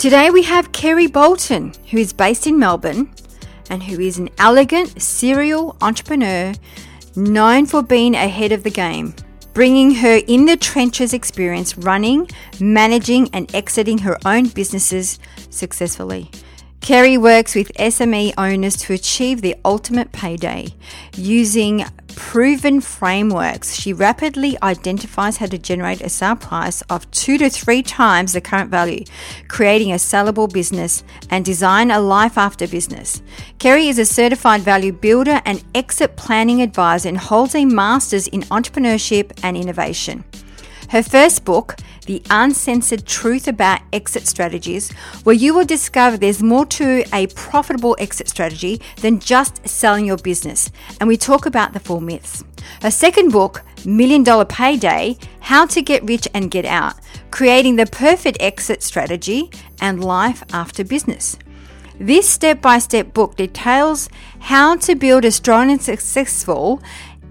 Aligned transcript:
Today 0.00 0.30
we 0.30 0.44
have 0.44 0.72
Kerry 0.72 1.08
Boulton, 1.08 1.74
who 1.90 1.98
is 1.98 2.14
based 2.14 2.46
in 2.46 2.58
Melbourne 2.58 3.12
and 3.68 3.82
who 3.82 4.00
is 4.00 4.16
an 4.16 4.30
elegant 4.38 5.02
serial 5.02 5.76
entrepreneur 5.82 6.54
known 7.16 7.66
for 7.66 7.82
being 7.82 8.14
ahead 8.14 8.50
of 8.50 8.62
the 8.62 8.70
game, 8.70 9.14
bringing 9.52 9.96
her 9.96 10.22
in 10.26 10.46
the 10.46 10.56
trenches 10.56 11.12
experience 11.12 11.76
running, 11.76 12.30
managing, 12.58 13.28
and 13.34 13.54
exiting 13.54 13.98
her 13.98 14.16
own 14.24 14.48
businesses 14.48 15.18
successfully. 15.50 16.30
Kerry 16.80 17.18
works 17.18 17.54
with 17.54 17.70
SME 17.74 18.32
owners 18.38 18.76
to 18.76 18.94
achieve 18.94 19.42
the 19.42 19.54
ultimate 19.66 20.12
payday 20.12 20.68
using 21.14 21.84
proven 22.10 22.80
frameworks. 22.80 23.74
She 23.74 23.92
rapidly 23.92 24.56
identifies 24.62 25.36
how 25.36 25.46
to 25.46 25.58
generate 25.58 26.00
a 26.00 26.08
sale 26.08 26.36
price 26.36 26.82
of 26.82 27.10
two 27.10 27.38
to 27.38 27.48
three 27.48 27.82
times 27.82 28.32
the 28.32 28.40
current 28.40 28.70
value, 28.70 29.04
creating 29.48 29.92
a 29.92 29.96
sellable 29.96 30.52
business 30.52 31.02
and 31.30 31.44
design 31.44 31.90
a 31.90 32.00
life 32.00 32.36
after 32.36 32.66
business. 32.66 33.22
Kerry 33.58 33.88
is 33.88 33.98
a 33.98 34.04
certified 34.04 34.60
value 34.60 34.92
builder 34.92 35.40
and 35.44 35.64
exit 35.74 36.16
planning 36.16 36.62
advisor 36.62 37.08
and 37.08 37.18
holds 37.18 37.54
a 37.54 37.64
master's 37.64 38.28
in 38.28 38.42
entrepreneurship 38.42 39.32
and 39.42 39.56
innovation. 39.56 40.24
Her 40.90 41.02
first 41.02 41.44
book, 41.44 41.76
The 42.10 42.22
Uncensored 42.28 43.06
Truth 43.06 43.46
About 43.46 43.82
Exit 43.92 44.26
Strategies, 44.26 44.90
where 45.22 45.36
you 45.36 45.54
will 45.54 45.64
discover 45.64 46.16
there's 46.16 46.42
more 46.42 46.66
to 46.66 47.04
a 47.14 47.28
profitable 47.28 47.94
exit 48.00 48.28
strategy 48.28 48.80
than 48.96 49.20
just 49.20 49.64
selling 49.68 50.06
your 50.06 50.16
business. 50.16 50.72
And 50.98 51.06
we 51.06 51.16
talk 51.16 51.46
about 51.46 51.72
the 51.72 51.78
four 51.78 52.00
myths. 52.00 52.42
Her 52.82 52.90
second 52.90 53.30
book, 53.30 53.62
Million 53.84 54.24
Dollar 54.24 54.44
Payday 54.44 55.18
How 55.38 55.66
to 55.66 55.80
Get 55.82 56.02
Rich 56.02 56.26
and 56.34 56.50
Get 56.50 56.64
Out, 56.64 56.94
creating 57.30 57.76
the 57.76 57.86
perfect 57.86 58.38
exit 58.40 58.82
strategy 58.82 59.48
and 59.80 60.02
life 60.02 60.42
after 60.52 60.82
business. 60.82 61.38
This 62.00 62.28
step 62.28 62.60
by 62.60 62.78
step 62.78 63.14
book 63.14 63.36
details 63.36 64.08
how 64.38 64.74
to 64.76 64.96
build 64.96 65.26
a 65.26 65.30
strong 65.30 65.70
and 65.70 65.80
successful 65.80 66.82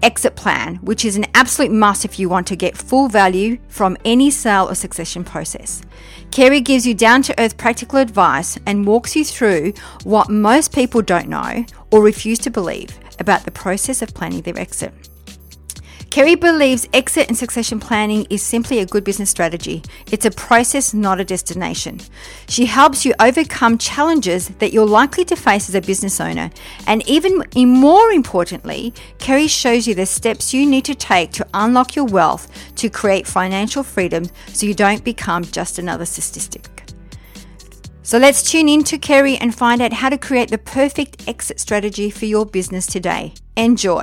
exit 0.02 0.36
plan, 0.36 0.76
which 0.76 1.04
is 1.04 1.16
an 1.16 1.26
absolute 1.34 1.70
must 1.70 2.04
if 2.04 2.18
you 2.18 2.28
want 2.28 2.46
to 2.48 2.56
get 2.56 2.76
full 2.76 3.08
value 3.08 3.58
from 3.68 3.96
any 4.04 4.30
sale 4.30 4.68
or 4.68 4.74
succession 4.74 5.24
process. 5.24 5.82
Kerry 6.30 6.60
gives 6.60 6.86
you 6.86 6.94
down 6.94 7.22
to 7.22 7.40
earth 7.40 7.56
practical 7.56 7.98
advice 7.98 8.58
and 8.66 8.86
walks 8.86 9.16
you 9.16 9.24
through 9.24 9.72
what 10.04 10.30
most 10.30 10.72
people 10.72 11.02
don't 11.02 11.28
know 11.28 11.64
or 11.90 12.02
refuse 12.02 12.38
to 12.40 12.50
believe 12.50 12.98
about 13.18 13.44
the 13.44 13.50
process 13.50 14.02
of 14.02 14.14
planning 14.14 14.42
their 14.42 14.58
exit. 14.58 15.09
Kerry 16.10 16.34
believes 16.34 16.88
exit 16.92 17.28
and 17.28 17.38
succession 17.38 17.78
planning 17.78 18.26
is 18.30 18.42
simply 18.42 18.80
a 18.80 18.86
good 18.86 19.04
business 19.04 19.30
strategy. 19.30 19.80
It's 20.10 20.26
a 20.26 20.32
process, 20.32 20.92
not 20.92 21.20
a 21.20 21.24
destination. 21.24 22.00
She 22.48 22.66
helps 22.66 23.04
you 23.04 23.14
overcome 23.20 23.78
challenges 23.78 24.48
that 24.58 24.72
you're 24.72 24.88
likely 24.88 25.24
to 25.26 25.36
face 25.36 25.68
as 25.68 25.76
a 25.76 25.80
business 25.80 26.20
owner. 26.20 26.50
And 26.88 27.08
even 27.08 27.44
more 27.54 28.10
importantly, 28.10 28.92
Kerry 29.18 29.46
shows 29.46 29.86
you 29.86 29.94
the 29.94 30.04
steps 30.04 30.52
you 30.52 30.66
need 30.66 30.84
to 30.86 30.96
take 30.96 31.30
to 31.34 31.46
unlock 31.54 31.94
your 31.94 32.06
wealth 32.06 32.50
to 32.74 32.90
create 32.90 33.28
financial 33.28 33.84
freedom 33.84 34.24
so 34.48 34.66
you 34.66 34.74
don't 34.74 35.04
become 35.04 35.44
just 35.44 35.78
another 35.78 36.04
statistic. 36.04 36.90
So 38.02 38.18
let's 38.18 38.50
tune 38.50 38.68
in 38.68 38.82
to 38.84 38.98
Kerry 38.98 39.36
and 39.36 39.54
find 39.54 39.80
out 39.80 39.92
how 39.92 40.08
to 40.08 40.18
create 40.18 40.50
the 40.50 40.58
perfect 40.58 41.28
exit 41.28 41.60
strategy 41.60 42.10
for 42.10 42.24
your 42.24 42.46
business 42.46 42.86
today. 42.86 43.32
Enjoy. 43.56 44.02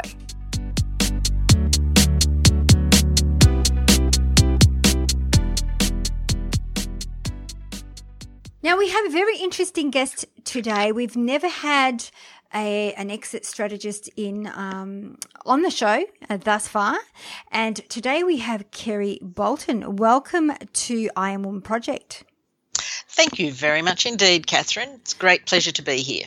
Now, 8.64 8.76
we 8.76 8.90
have 8.90 9.06
a 9.06 9.10
very 9.10 9.38
interesting 9.38 9.92
guest 9.92 10.26
today. 10.44 10.92
We've 10.92 11.16
never 11.16 11.48
had 11.48 12.10
a, 12.56 12.92
an 12.94 13.12
exit 13.12 13.46
strategist 13.46 14.10
in 14.18 14.48
um, 14.48 15.20
on 15.46 15.62
the 15.62 15.70
show 15.70 16.06
uh, 16.28 16.38
thus 16.38 16.68
far, 16.68 16.98
and 17.52 17.76
today 17.88 18.24
we 18.24 18.38
have 18.38 18.72
Kerry 18.72 19.20
Boulton. 19.22 19.98
Welcome 19.98 20.54
to 20.74 21.10
I 21.16 21.32
Am 21.32 21.44
Woman 21.44 21.62
Project. 21.62 22.24
Thank 22.74 23.38
you 23.38 23.54
very 23.54 23.84
much 23.84 24.08
indeed, 24.08 24.48
Catherine. 24.48 24.90
It's 24.96 25.14
a 25.14 25.18
great 25.18 25.46
pleasure 25.46 25.72
to 25.74 25.84
be 25.84 25.98
here. 25.98 26.26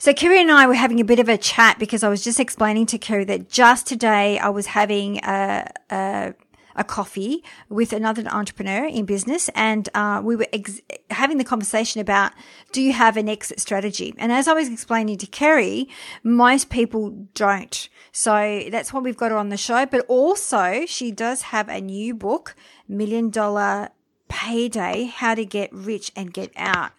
So 0.00 0.12
Kerry 0.12 0.40
and 0.40 0.50
I 0.50 0.66
were 0.66 0.74
having 0.74 0.98
a 0.98 1.04
bit 1.04 1.20
of 1.20 1.28
a 1.28 1.38
chat 1.38 1.78
because 1.78 2.02
I 2.02 2.08
was 2.08 2.24
just 2.24 2.40
explaining 2.40 2.86
to 2.86 2.98
Kerry 2.98 3.24
that 3.26 3.48
just 3.48 3.86
today 3.86 4.40
I 4.40 4.48
was 4.48 4.66
having 4.66 5.18
a, 5.18 5.70
a 5.90 6.34
a 6.78 6.84
coffee 6.84 7.42
with 7.68 7.92
another 7.92 8.26
entrepreneur 8.28 8.86
in 8.86 9.04
business, 9.04 9.50
and 9.54 9.88
uh, 9.94 10.20
we 10.24 10.36
were 10.36 10.46
ex- 10.52 10.80
having 11.10 11.38
the 11.38 11.44
conversation 11.44 12.00
about 12.00 12.32
do 12.72 12.80
you 12.80 12.92
have 12.92 13.16
an 13.16 13.28
exit 13.28 13.60
strategy? 13.60 14.14
And 14.18 14.32
as 14.32 14.48
I 14.48 14.54
was 14.54 14.68
explaining 14.68 15.18
to 15.18 15.26
Kerry, 15.26 15.88
most 16.22 16.70
people 16.70 17.10
don't. 17.34 17.88
So 18.12 18.64
that's 18.70 18.92
why 18.92 19.00
we've 19.00 19.16
got 19.16 19.30
her 19.30 19.36
on 19.36 19.48
the 19.48 19.56
show. 19.56 19.86
But 19.86 20.06
also, 20.08 20.84
she 20.86 21.10
does 21.12 21.42
have 21.42 21.68
a 21.68 21.80
new 21.80 22.14
book, 22.14 22.56
Million 22.88 23.30
Dollar 23.30 23.90
Payday 24.28 25.04
How 25.04 25.34
to 25.34 25.44
Get 25.44 25.72
Rich 25.72 26.12
and 26.14 26.32
Get 26.32 26.52
Out. 26.56 26.92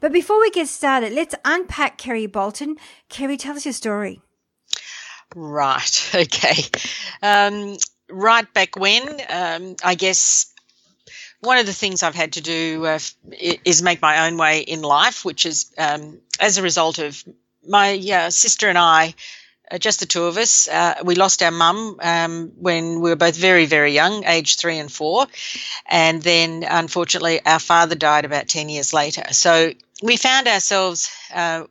But 0.00 0.12
before 0.12 0.40
we 0.40 0.50
get 0.50 0.68
started, 0.68 1.12
let's 1.12 1.34
unpack 1.44 1.98
Kerry 1.98 2.26
Boulton. 2.26 2.76
Kerry, 3.08 3.36
tell 3.36 3.56
us 3.56 3.64
your 3.64 3.72
story. 3.72 4.20
Right. 5.34 6.10
Okay. 6.14 6.64
Um, 7.22 7.76
right 8.12 8.52
back 8.52 8.76
when, 8.76 9.20
um, 9.28 9.76
I 9.82 9.94
guess 9.94 10.52
one 11.40 11.58
of 11.58 11.66
the 11.66 11.72
things 11.72 12.02
I've 12.02 12.14
had 12.14 12.34
to 12.34 12.40
do 12.40 12.86
uh, 12.86 12.98
is 13.64 13.82
make 13.82 14.00
my 14.00 14.26
own 14.26 14.36
way 14.36 14.60
in 14.60 14.82
life, 14.82 15.24
which 15.24 15.44
is 15.44 15.72
um, 15.76 16.20
as 16.38 16.58
a 16.58 16.62
result 16.62 16.98
of 16.98 17.22
my 17.66 17.98
uh, 17.98 18.30
sister 18.30 18.68
and 18.68 18.78
I, 18.78 19.14
uh, 19.70 19.78
just 19.78 20.00
the 20.00 20.06
two 20.06 20.24
of 20.24 20.36
us. 20.36 20.68
Uh, 20.68 20.94
we 21.04 21.14
lost 21.14 21.42
our 21.42 21.50
mum 21.50 21.98
um, 22.00 22.52
when 22.56 23.00
we 23.00 23.10
were 23.10 23.16
both 23.16 23.36
very, 23.36 23.66
very 23.66 23.92
young, 23.92 24.24
age 24.24 24.56
three 24.56 24.78
and 24.78 24.90
four. 24.90 25.26
And 25.86 26.22
then, 26.22 26.64
unfortunately, 26.68 27.40
our 27.44 27.58
father 27.58 27.94
died 27.94 28.24
about 28.24 28.48
10 28.48 28.68
years 28.68 28.92
later. 28.92 29.24
So 29.32 29.72
we 30.02 30.16
found 30.16 30.46
ourselves 30.46 31.10
uh, 31.34 31.64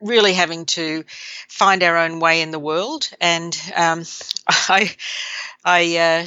really 0.00 0.34
having 0.34 0.66
to 0.66 1.04
find 1.48 1.82
our 1.82 1.96
own 1.96 2.20
way 2.20 2.42
in 2.42 2.50
the 2.50 2.58
world. 2.58 3.08
And 3.20 3.58
um, 3.74 4.04
I, 4.48 4.94
I, 5.64 5.96
uh, 5.96 6.26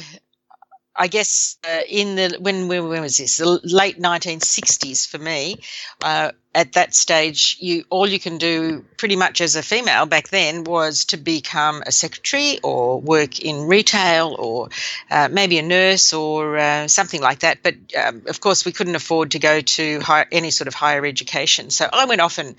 I 0.98 1.06
guess 1.06 1.58
uh, 1.64 1.80
in 1.88 2.16
the 2.16 2.36
when 2.40 2.66
when 2.66 2.88
was 2.88 3.18
this? 3.18 3.36
The 3.36 3.60
late 3.62 4.00
1960s 4.00 5.06
for 5.06 5.18
me. 5.18 5.60
Uh, 6.02 6.32
at 6.54 6.72
that 6.72 6.92
stage, 6.92 7.56
you 7.60 7.84
all 7.88 8.08
you 8.08 8.18
can 8.18 8.38
do 8.38 8.84
pretty 8.96 9.14
much 9.14 9.40
as 9.40 9.54
a 9.54 9.62
female 9.62 10.06
back 10.06 10.28
then 10.28 10.64
was 10.64 11.04
to 11.06 11.16
become 11.16 11.84
a 11.86 11.92
secretary 11.92 12.58
or 12.64 13.00
work 13.00 13.38
in 13.38 13.68
retail 13.68 14.34
or 14.36 14.70
uh, 15.08 15.28
maybe 15.30 15.58
a 15.58 15.62
nurse 15.62 16.12
or 16.12 16.58
uh, 16.58 16.88
something 16.88 17.20
like 17.20 17.40
that. 17.40 17.62
But 17.62 17.76
um, 17.94 18.22
of 18.26 18.40
course, 18.40 18.64
we 18.64 18.72
couldn't 18.72 18.96
afford 18.96 19.32
to 19.32 19.38
go 19.38 19.60
to 19.60 20.00
high, 20.00 20.26
any 20.32 20.50
sort 20.50 20.66
of 20.66 20.74
higher 20.74 21.06
education. 21.06 21.70
So 21.70 21.88
I 21.92 22.06
went 22.06 22.20
off 22.20 22.38
and 22.38 22.56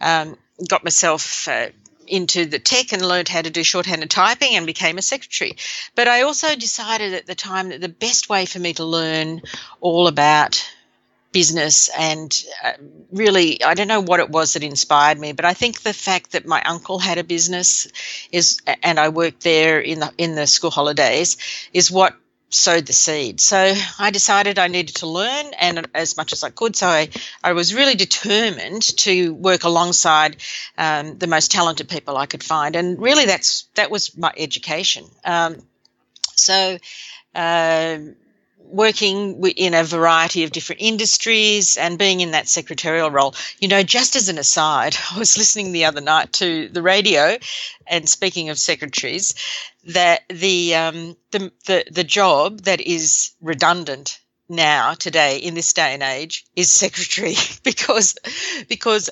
um, 0.00 0.38
got 0.66 0.82
myself 0.82 1.46
uh, 1.46 1.66
into 2.12 2.44
the 2.44 2.58
tech 2.58 2.92
and 2.92 3.00
learned 3.00 3.28
how 3.28 3.40
to 3.40 3.48
do 3.48 3.64
shorthand 3.64 4.02
and 4.02 4.10
typing 4.10 4.54
and 4.54 4.66
became 4.66 4.98
a 4.98 5.02
secretary. 5.02 5.56
But 5.94 6.08
I 6.08 6.22
also 6.22 6.54
decided 6.54 7.14
at 7.14 7.26
the 7.26 7.34
time 7.34 7.70
that 7.70 7.80
the 7.80 7.88
best 7.88 8.28
way 8.28 8.44
for 8.44 8.58
me 8.58 8.74
to 8.74 8.84
learn 8.84 9.40
all 9.80 10.06
about 10.06 10.62
business 11.32 11.88
and 11.98 12.44
uh, 12.62 12.72
really 13.10 13.64
i 13.64 13.72
don't 13.72 13.88
know 13.88 14.02
what 14.02 14.20
it 14.20 14.28
was 14.28 14.52
that 14.52 14.62
inspired 14.62 15.18
me 15.18 15.32
but 15.32 15.46
i 15.46 15.54
think 15.54 15.80
the 15.80 15.94
fact 15.94 16.32
that 16.32 16.46
my 16.46 16.62
uncle 16.62 16.98
had 16.98 17.16
a 17.16 17.24
business 17.24 17.88
is 18.30 18.60
and 18.82 19.00
i 19.00 19.08
worked 19.08 19.42
there 19.42 19.80
in 19.80 19.98
the 20.00 20.12
in 20.18 20.34
the 20.34 20.46
school 20.46 20.70
holidays 20.70 21.38
is 21.72 21.90
what 21.90 22.14
sowed 22.54 22.86
the 22.86 22.92
seed. 22.92 23.40
So 23.40 23.74
i 23.98 24.10
decided 24.10 24.58
i 24.58 24.68
needed 24.68 24.96
to 24.96 25.06
learn 25.06 25.46
and 25.58 25.88
as 25.94 26.16
much 26.16 26.32
as 26.32 26.44
i 26.44 26.50
could. 26.50 26.76
So 26.76 26.86
i, 26.86 27.08
I 27.42 27.52
was 27.52 27.74
really 27.74 27.94
determined 27.94 28.82
to 28.98 29.34
work 29.34 29.64
alongside 29.64 30.36
um, 30.78 31.18
the 31.18 31.26
most 31.26 31.50
talented 31.50 31.88
people 31.88 32.16
i 32.16 32.26
could 32.26 32.42
find. 32.42 32.76
And 32.76 33.00
really 33.00 33.26
that's 33.26 33.66
that 33.74 33.90
was 33.90 34.16
my 34.16 34.32
education. 34.36 35.06
Um, 35.24 35.56
so 36.34 36.78
uh, 37.34 37.98
working 38.64 39.44
in 39.46 39.74
a 39.74 39.84
variety 39.84 40.44
of 40.44 40.52
different 40.52 40.80
industries 40.82 41.76
and 41.76 41.98
being 41.98 42.20
in 42.20 42.32
that 42.32 42.48
secretarial 42.48 43.10
role. 43.10 43.34
You 43.60 43.68
know, 43.68 43.82
just 43.82 44.16
as 44.16 44.28
an 44.28 44.38
aside, 44.38 44.96
I 45.12 45.18
was 45.18 45.38
listening 45.38 45.72
the 45.72 45.84
other 45.84 46.00
night 46.00 46.32
to 46.34 46.68
the 46.68 46.82
radio, 46.82 47.38
and 47.86 48.08
speaking 48.08 48.48
of 48.50 48.58
secretaries, 48.58 49.34
that 49.84 50.22
the 50.28 50.74
um, 50.74 51.16
the, 51.30 51.52
the 51.66 51.84
the 51.90 52.04
job 52.04 52.62
that 52.62 52.80
is 52.80 53.32
redundant 53.40 54.20
now 54.48 54.94
today 54.94 55.38
in 55.38 55.54
this 55.54 55.72
day 55.72 55.94
and 55.94 56.02
age 56.02 56.44
is 56.54 56.72
secretary 56.72 57.34
because 57.62 58.16
because 58.68 59.10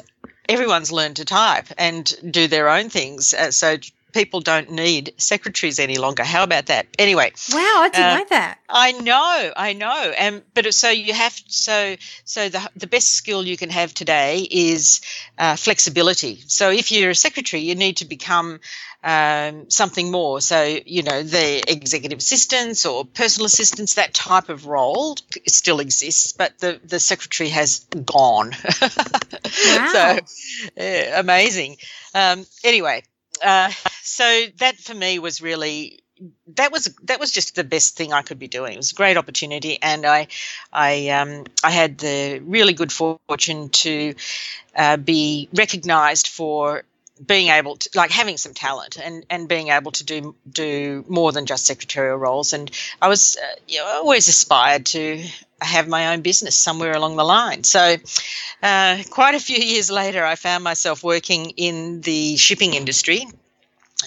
everyone's 0.49 0.93
learned 0.93 1.17
to 1.17 1.25
type 1.25 1.69
and 1.79 2.13
do 2.33 2.49
their 2.49 2.69
own 2.69 2.91
things. 2.91 3.35
Uh, 3.35 3.51
so 3.51 3.77
people 4.13 4.41
don't 4.41 4.71
need 4.71 5.15
secretaries 5.17 5.79
any 5.79 5.99
longer. 5.99 6.25
How 6.25 6.43
about 6.43 6.67
that? 6.67 6.87
Anyway. 6.99 7.33
Wow, 7.53 7.59
I 7.59 7.89
didn't 7.93 8.07
uh, 8.07 8.19
know 8.19 8.25
that. 8.31 8.59
I 8.69 8.93
know, 8.93 9.53
I 9.57 9.73
know. 9.73 10.13
And 10.17 10.43
but 10.55 10.73
so 10.75 10.91
you 10.91 11.13
have 11.13 11.39
so 11.47 11.97
so 12.25 12.49
the 12.49 12.71
the 12.77 12.87
best 12.87 13.13
skill 13.13 13.47
you 13.47 13.57
can 13.57 13.71
have 13.71 13.95
today 13.95 14.47
is 14.51 15.01
uh, 15.39 15.57
flexibility. 15.57 16.43
So 16.47 16.71
if 16.71 16.93
you're 16.93 17.11
a 17.11 17.15
secretary, 17.15 17.63
you 17.63 17.75
need 17.75 17.99
to 17.99 18.05
become 18.05 18.61
um, 19.03 19.71
something 19.71 20.11
more. 20.11 20.41
So, 20.41 20.63
you 20.85 21.03
know, 21.03 21.23
the 21.23 21.63
executive 21.71 22.19
assistants 22.19 22.85
or 22.87 23.05
personal 23.05 23.47
assistants, 23.47 23.95
that 23.95 24.15
type 24.15 24.49
of 24.49 24.67
role 24.67 25.17
still 25.47 25.81
exists, 25.81 26.33
but 26.33 26.59
the, 26.59 26.81
the 26.85 27.01
secretary 27.01 27.51
has 27.51 27.81
gone. 28.05 28.53
Wow. 29.67 29.89
so, 29.93 30.19
uh, 30.81 31.21
amazing. 31.21 31.77
Um, 32.15 32.47
anyway, 32.63 33.03
uh, 33.43 33.71
so 34.03 34.45
that 34.59 34.77
for 34.77 34.95
me 34.95 35.19
was 35.19 35.41
really 35.41 36.01
that 36.57 36.71
was 36.71 36.95
that 37.05 37.19
was 37.19 37.33
just 37.33 37.55
the 37.55 37.65
best 37.65 37.97
thing 37.97 38.13
I 38.13 38.23
could 38.23 38.39
be 38.39 38.49
doing. 38.49 38.75
It 38.75 38.77
was 38.77 38.93
a 38.93 38.95
great 38.95 39.17
opportunity, 39.17 39.79
and 39.81 40.05
I 40.05 40.29
I 40.73 41.09
um, 41.09 41.45
I 41.65 41.71
had 41.71 41.99
the 41.99 42.41
really 42.45 42.75
good 42.75 42.93
fortune 42.93 43.71
to 43.71 44.15
uh, 44.77 44.97
be 44.99 45.49
recognised 45.55 46.29
for 46.29 46.85
being 47.25 47.49
able 47.49 47.77
to 47.77 47.91
like 47.95 48.11
having 48.11 48.37
some 48.37 48.55
talent 48.55 48.97
and 48.97 49.25
and 49.29 49.49
being 49.49 49.69
able 49.69 49.93
to 49.93 50.05
do 50.05 50.35
do 50.51 51.05
more 51.09 51.33
than 51.33 51.47
just 51.47 51.67
secretarial 51.67 52.17
roles. 52.17 52.53
And 52.53 52.71
I 53.01 53.09
was 53.09 53.37
uh, 53.37 53.57
you 53.69 53.79
know, 53.79 53.87
always 53.87 54.29
aspired 54.29 54.87
to 54.87 55.23
have 55.61 55.89
my 55.89 56.13
own 56.13 56.23
business 56.23 56.57
somewhere 56.57 56.93
along 56.93 57.17
the 57.17 57.25
line. 57.25 57.65
So, 57.65 57.97
uh, 58.63 58.99
quite 59.11 59.35
a 59.35 59.41
few 59.41 59.59
years 59.73 59.91
later, 59.91 60.25
I 60.25 60.37
found 60.37 60.65
myself 60.65 61.03
working 61.03 61.51
in 61.51 62.01
the 62.01 62.37
shipping 62.37 62.75
industry. 62.75 63.27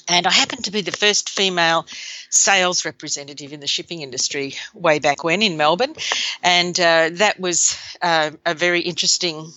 And 0.08 0.26
I 0.26 0.32
happened 0.32 0.66
to 0.66 0.72
be 0.72 0.82
the 0.82 0.92
first 0.92 1.30
female 1.30 1.86
sales 2.32 2.84
representative 2.84 3.54
in 3.54 3.60
the 3.60 3.68
shipping 3.68 4.02
industry 4.02 4.56
way 4.74 4.98
back 4.98 5.24
when 5.24 5.44
in 5.44 5.56
Melbourne. 5.56 5.94
And 6.42 6.78
uh, 6.80 7.12
that 7.14 7.40
was 7.40 7.78
uh, 8.02 8.32
a 8.44 8.56
very 8.56 8.82
interesting 8.82 9.54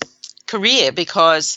career 0.46 0.92
because 0.92 1.56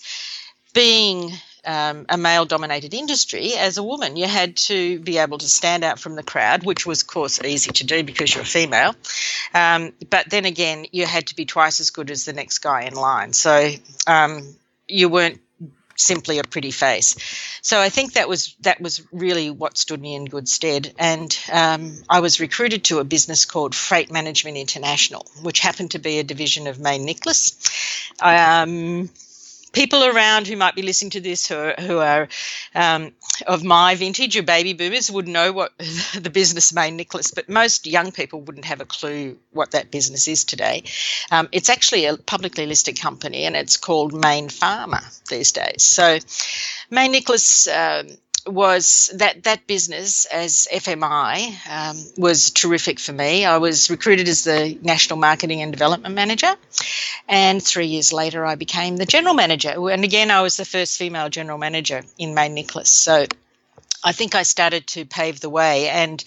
being 0.73 1.33
um, 1.65 2.05
a 2.09 2.17
male 2.17 2.45
dominated 2.45 2.93
industry, 2.93 3.53
as 3.55 3.77
a 3.77 3.83
woman, 3.83 4.15
you 4.15 4.27
had 4.27 4.57
to 4.57 4.99
be 4.99 5.17
able 5.17 5.37
to 5.37 5.47
stand 5.47 5.83
out 5.83 5.99
from 5.99 6.15
the 6.15 6.23
crowd, 6.23 6.63
which 6.63 6.85
was, 6.85 7.01
of 7.01 7.07
course, 7.07 7.41
easy 7.43 7.71
to 7.71 7.85
do 7.85 8.03
because 8.03 8.33
you're 8.33 8.43
a 8.43 8.47
female. 8.47 8.95
Um, 9.53 9.93
but 10.09 10.29
then 10.29 10.45
again, 10.45 10.85
you 10.91 11.05
had 11.05 11.27
to 11.27 11.35
be 11.35 11.45
twice 11.45 11.79
as 11.79 11.89
good 11.89 12.11
as 12.11 12.25
the 12.25 12.33
next 12.33 12.59
guy 12.59 12.83
in 12.83 12.93
line. 12.93 13.33
So 13.33 13.69
um, 14.07 14.55
you 14.87 15.09
weren't 15.09 15.39
simply 15.99 16.39
a 16.39 16.43
pretty 16.43 16.71
face. 16.71 17.15
So 17.61 17.79
I 17.79 17.89
think 17.89 18.13
that 18.13 18.29
was 18.29 18.55
that 18.61 18.79
was 18.79 19.05
really 19.11 19.49
what 19.49 19.77
stood 19.77 20.01
me 20.01 20.15
in 20.15 20.25
good 20.25 20.47
stead. 20.47 20.93
And 20.97 21.37
um, 21.51 21.93
I 22.09 22.21
was 22.21 22.39
recruited 22.39 22.85
to 22.85 22.99
a 22.99 23.03
business 23.03 23.45
called 23.45 23.75
Freight 23.75 24.11
Management 24.11 24.57
International, 24.57 25.25
which 25.41 25.59
happened 25.59 25.91
to 25.91 25.99
be 25.99 26.19
a 26.19 26.23
division 26.23 26.67
of 26.67 26.79
Mayne 26.79 27.05
Nicholas. 27.05 28.11
Um, 28.19 29.09
people 29.71 30.03
around 30.03 30.47
who 30.47 30.55
might 30.55 30.75
be 30.75 30.81
listening 30.81 31.11
to 31.11 31.21
this 31.21 31.47
who 31.47 31.55
are, 31.55 31.75
who 31.79 31.97
are 31.99 32.27
um, 32.75 33.11
of 33.47 33.63
my 33.63 33.95
vintage 33.95 34.35
or 34.37 34.43
baby 34.43 34.73
boomers 34.73 35.11
would 35.11 35.27
know 35.27 35.51
what 35.51 35.77
the 36.19 36.29
business 36.29 36.73
Mayne 36.73 36.95
Nicholas, 36.95 37.31
but 37.31 37.49
most 37.49 37.85
young 37.85 38.11
people 38.11 38.41
wouldn't 38.41 38.65
have 38.65 38.81
a 38.81 38.85
clue 38.85 39.37
what 39.51 39.71
that 39.71 39.91
business 39.91 40.27
is 40.27 40.43
today. 40.43 40.83
Um, 41.31 41.49
it's 41.51 41.69
actually 41.69 42.05
a 42.05 42.17
publicly 42.17 42.65
listed 42.65 42.99
company 42.99 43.45
and 43.45 43.55
it's 43.55 43.77
called 43.77 44.13
Mayne 44.13 44.49
Pharma 44.49 45.03
these 45.27 45.51
days. 45.51 45.83
So 45.83 46.19
Mayne 46.89 47.11
Nicholas. 47.11 47.67
Um, 47.67 48.07
was 48.49 49.11
that 49.15 49.43
that 49.43 49.67
business 49.67 50.25
as 50.25 50.67
FMI 50.71 51.53
um, 51.69 51.97
was 52.17 52.51
terrific 52.51 52.99
for 52.99 53.13
me. 53.13 53.45
I 53.45 53.57
was 53.57 53.89
recruited 53.89 54.27
as 54.27 54.43
the 54.43 54.77
national 54.81 55.19
marketing 55.19 55.61
and 55.61 55.71
development 55.71 56.15
manager, 56.15 56.53
and 57.27 57.61
three 57.63 57.87
years 57.87 58.11
later 58.11 58.45
I 58.45 58.55
became 58.55 58.97
the 58.97 59.05
general 59.05 59.33
manager. 59.33 59.89
And 59.89 60.03
again, 60.03 60.31
I 60.31 60.41
was 60.41 60.57
the 60.57 60.65
first 60.65 60.97
female 60.97 61.29
general 61.29 61.57
manager 61.57 62.03
in 62.17 62.33
Mayne 62.33 62.53
Nicholas. 62.53 62.91
So. 62.91 63.25
I 64.01 64.13
think 64.13 64.33
I 64.33 64.43
started 64.43 64.87
to 64.87 65.03
pave 65.03 65.41
the 65.41 65.49
way, 65.49 65.89
and 65.89 66.23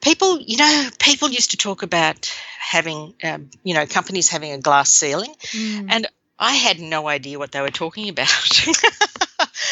people, 0.00 0.38
you 0.40 0.58
know, 0.58 0.88
people 1.00 1.28
used 1.28 1.50
to 1.50 1.56
talk 1.56 1.82
about 1.82 2.32
having, 2.60 3.14
um, 3.24 3.50
you 3.64 3.74
know, 3.74 3.84
companies 3.84 4.28
having 4.28 4.52
a 4.52 4.58
glass 4.58 4.90
ceiling, 4.92 5.34
mm. 5.50 5.86
and 5.90 6.06
I 6.38 6.52
had 6.52 6.78
no 6.78 7.08
idea 7.08 7.38
what 7.38 7.50
they 7.50 7.60
were 7.60 7.70
talking 7.70 8.08
about. 8.08 8.28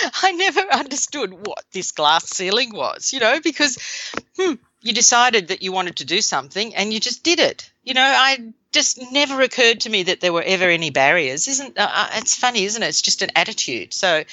I 0.23 0.33
never 0.33 0.61
understood 0.61 1.47
what 1.47 1.65
this 1.73 1.93
glass 1.93 2.29
ceiling 2.29 2.75
was, 2.75 3.13
you 3.13 3.21
know, 3.21 3.41
because 3.41 3.79
hmm, 4.39 4.55
you 4.81 4.93
decided 4.93 5.49
that 5.49 5.63
you 5.63 5.73
wanted 5.73 5.97
to 5.97 6.05
do 6.05 6.21
something 6.21 6.75
and 6.75 6.93
you 6.93 7.01
just 7.01 7.23
did 7.23 7.41
it. 7.41 7.71
You 7.83 7.95
know, 7.95 8.03
I 8.03 8.53
just 8.73 9.01
never 9.13 9.41
occurred 9.41 9.81
to 9.81 9.91
me 9.91 10.05
that 10.05 10.21
there 10.21 10.33
were 10.33 10.43
ever 10.43 10.65
any 10.65 10.91
barriers. 10.91 11.49
Isn't 11.49 11.79
uh, 11.79 11.91
uh 11.91 12.09
it's 12.15 12.37
funny, 12.37 12.65
isn't 12.65 12.83
it? 12.83 12.89
It's 12.89 13.03
just 13.03 13.23
an 13.23 13.31
attitude. 13.37 13.95
So, 13.95 14.25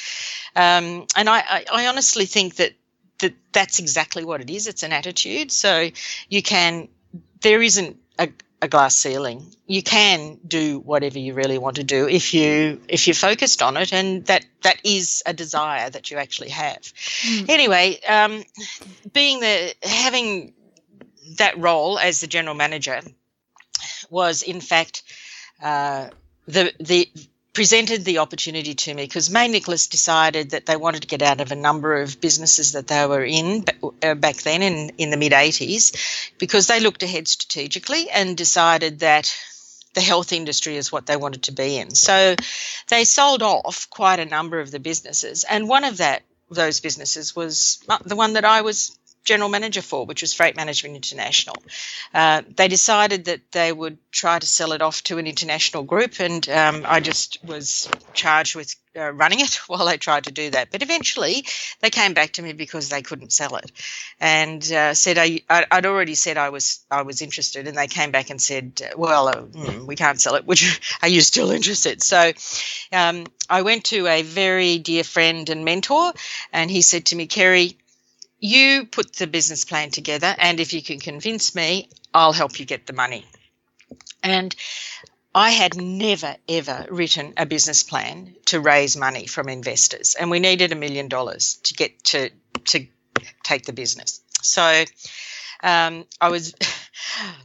um, 0.56 1.06
and 1.16 1.30
I, 1.30 1.40
I, 1.40 1.66
I 1.72 1.88
honestly 1.88 2.26
think 2.26 2.56
that 2.56 2.74
that 3.20 3.34
that's 3.52 3.80
exactly 3.80 4.26
what 4.26 4.42
it 4.42 4.50
is. 4.50 4.68
It's 4.68 4.84
an 4.84 4.92
attitude. 4.92 5.52
So 5.52 5.90
you 6.30 6.42
can 6.42 6.90
there 7.42 7.62
isn't 7.62 7.98
a 8.18 8.30
a 8.62 8.68
glass 8.68 8.96
ceiling. 8.96 9.46
You 9.66 9.82
can 9.82 10.38
do 10.48 10.80
whatever 10.80 11.18
you 11.18 11.34
really 11.34 11.58
want 11.58 11.78
to 11.78 11.84
do 11.84 12.08
if 12.08 12.34
you 12.34 12.80
if 12.88 13.08
you're 13.08 13.16
focused 13.16 13.62
on 13.62 13.78
it, 13.78 13.92
and 13.92 14.26
that 14.28 14.46
that 14.62 14.80
is 14.84 15.24
a 15.26 15.34
desire 15.34 15.90
that 15.90 16.12
you 16.12 16.18
actually 16.18 16.50
have. 16.50 16.82
Mm. 16.82 17.50
Anyway, 17.50 18.00
um, 18.08 18.44
being 19.12 19.40
the 19.40 19.74
having 19.84 20.54
that 21.38 21.58
role 21.58 21.98
as 21.98 22.22
the 22.22 22.28
general 22.28 22.56
manager 22.56 23.02
was 24.10 24.44
in 24.44 24.62
fact 24.62 25.04
uh, 25.64 26.10
the 26.48 26.74
the 26.80 27.10
presented 27.54 28.06
the 28.06 28.20
opportunity 28.20 28.74
to 28.74 28.94
me 28.94 29.04
because 29.04 29.30
Mayne 29.30 29.52
Nicholas 29.52 29.88
decided 29.88 30.52
that 30.52 30.66
they 30.66 30.78
wanted 30.78 31.02
to 31.02 31.08
get 31.08 31.22
out 31.22 31.42
of 31.42 31.52
a 31.52 31.56
number 31.56 32.02
of 32.02 32.22
businesses 32.22 32.74
that 32.74 32.88
they 32.88 33.06
were 33.06 33.24
in 33.24 33.66
uh, 34.02 34.16
back 34.16 34.38
then 34.38 34.62
in, 34.62 34.92
in 34.98 35.10
the 35.10 35.18
mid 35.18 35.34
80s 35.34 36.32
because 36.38 36.68
they 36.68 36.80
looked 36.80 37.04
ahead 37.04 37.28
strategically 37.28 38.10
and 38.10 38.38
decided 38.38 39.00
that 39.00 39.36
the 39.94 40.02
health 40.02 40.32
industry 40.32 40.78
is 40.78 40.92
what 40.92 41.06
they 41.06 41.18
wanted 41.18 41.44
to 41.44 41.52
be 41.52 41.78
in. 41.78 41.94
So 41.94 42.36
they 42.88 43.04
sold 43.04 43.44
off 43.44 43.90
quite 43.90 44.20
a 44.20 44.26
number 44.26 44.62
of 44.62 44.72
the 44.72 44.80
businesses 44.80 45.44
and 45.44 45.68
one 45.68 45.84
of 45.84 45.98
that 45.98 46.24
those 46.50 46.82
businesses 46.82 47.34
was 47.36 47.82
the 48.06 48.16
one 48.16 48.34
that 48.34 48.44
I 48.44 48.62
was 48.62 48.98
general 49.24 49.50
manager 49.50 49.82
for, 49.82 50.06
which 50.06 50.22
was 50.22 50.34
Freight 50.34 50.56
Management 50.56 50.96
International. 50.96 51.56
Uh, 52.14 52.42
they 52.56 52.68
decided 52.68 53.26
that 53.26 53.52
they 53.52 53.72
would 53.72 53.98
try 54.12 54.40
to 54.40 54.48
sell 54.48 54.74
it 54.74 54.82
off 54.82 55.04
to 55.04 55.18
an 55.18 55.28
international 55.28 55.84
group, 55.84 56.20
and 56.20 56.48
um, 56.50 56.86
I 56.88 57.00
just 57.00 57.38
was 57.44 57.88
charged 58.14 58.56
with 58.56 58.76
uh, 58.96 59.12
running 59.14 59.40
it 59.40 59.56
while 59.68 59.86
they 59.86 59.98
tried 59.98 60.26
to 60.26 60.32
do 60.32 60.50
that. 60.50 60.72
But 60.72 60.82
eventually, 60.82 61.46
they 61.80 61.90
came 61.90 62.14
back 62.14 62.34
to 62.34 62.42
me 62.42 62.54
because 62.54 62.90
they 62.90 63.02
couldn't 63.02 63.32
sell 63.32 63.56
it, 63.56 63.72
and 64.20 64.70
uh, 64.72 64.94
said 64.94 65.18
I, 65.18 65.42
would 65.74 65.86
already 65.86 66.16
said 66.16 66.38
I 66.38 66.50
was 66.50 66.84
I 66.90 67.04
was 67.04 67.22
interested, 67.22 67.68
and 67.68 67.78
they 67.78 67.88
came 67.88 68.12
back 68.12 68.30
and 68.30 68.42
said, 68.42 68.82
"Well, 68.98 69.32
hmm, 69.46 69.86
we 69.86 69.96
can't 69.96 70.20
sell 70.20 70.36
it. 70.36 70.46
Which 70.52 70.82
are 71.02 71.08
you 71.08 71.22
still 71.22 71.52
interested?" 71.52 72.02
So, 72.02 72.32
um, 72.92 73.26
I 73.50 73.62
went 73.62 73.86
to 73.86 74.08
a 74.08 74.24
very 74.24 74.80
dear 74.80 75.04
friend 75.04 75.50
and 75.50 75.64
mentor, 75.64 76.14
and 76.52 76.70
he 76.70 76.82
said 76.82 77.06
to 77.08 77.16
me, 77.16 77.28
"Kerry." 77.28 77.78
You 78.44 78.88
put 78.88 79.14
the 79.14 79.28
business 79.28 79.66
plan 79.66 79.92
together, 79.92 80.36
and 80.40 80.60
if 80.60 80.74
you 80.74 80.82
can 80.82 81.00
convince 81.00 81.54
me, 81.54 81.90
I'll 82.12 82.34
help 82.34 82.60
you 82.60 82.66
get 82.66 82.88
the 82.88 82.94
money. 82.94 83.24
And 84.24 84.56
I 85.36 85.52
had 85.52 85.78
never 85.78 86.36
ever 86.50 86.88
written 86.90 87.36
a 87.38 87.46
business 87.46 87.84
plan 87.84 88.36
to 88.46 88.60
raise 88.60 88.98
money 88.98 89.28
from 89.28 89.48
investors, 89.48 90.16
and 90.20 90.32
we 90.32 90.40
needed 90.40 90.72
a 90.72 90.76
million 90.76 91.08
dollars 91.08 91.60
to 91.66 91.76
get 91.76 92.04
to 92.06 92.32
to 92.66 92.88
take 93.44 93.66
the 93.66 93.74
business. 93.74 94.22
So 94.42 94.86
um, 95.62 96.06
I 96.20 96.30
was. 96.30 96.56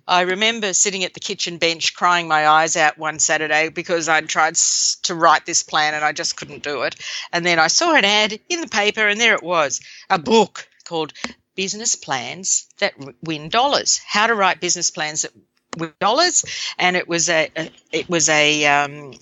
I 0.09 0.23
remember 0.23 0.73
sitting 0.73 1.05
at 1.05 1.13
the 1.13 1.21
kitchen 1.21 1.59
bench 1.59 1.95
crying 1.95 2.29
my 2.29 2.47
eyes 2.47 2.77
out 2.77 2.97
one 2.99 3.19
Saturday 3.19 3.69
because 3.69 4.09
I'd 4.09 4.29
tried 4.29 4.55
to 5.03 5.15
write 5.15 5.45
this 5.45 5.63
plan 5.63 5.93
and 5.93 6.05
I 6.05 6.13
just 6.13 6.37
couldn't 6.37 6.63
do 6.63 6.83
it. 6.83 6.95
And 7.33 7.45
then 7.45 7.59
I 7.59 7.67
saw 7.67 7.95
an 7.95 8.05
ad 8.05 8.39
in 8.49 8.61
the 8.61 8.69
paper, 8.69 9.07
and 9.07 9.21
there 9.21 9.35
it 9.35 9.43
was 9.43 9.81
a 10.09 10.19
book 10.19 10.69
called 10.87 11.13
Business 11.55 11.95
Plans 11.95 12.67
That 12.79 12.95
Win 13.23 13.49
Dollars 13.49 14.01
How 14.07 14.27
to 14.27 14.35
Write 14.35 14.61
Business 14.61 14.91
Plans 14.91 15.23
That 15.23 15.33
with 15.77 15.99
dollars, 15.99 16.45
and 16.79 16.97
it 16.97 17.07
was 17.07 17.29
a, 17.29 17.51
a 17.57 17.71
it 17.93 18.09
was 18.09 18.29
a 18.29 18.65
um, 18.67 19.13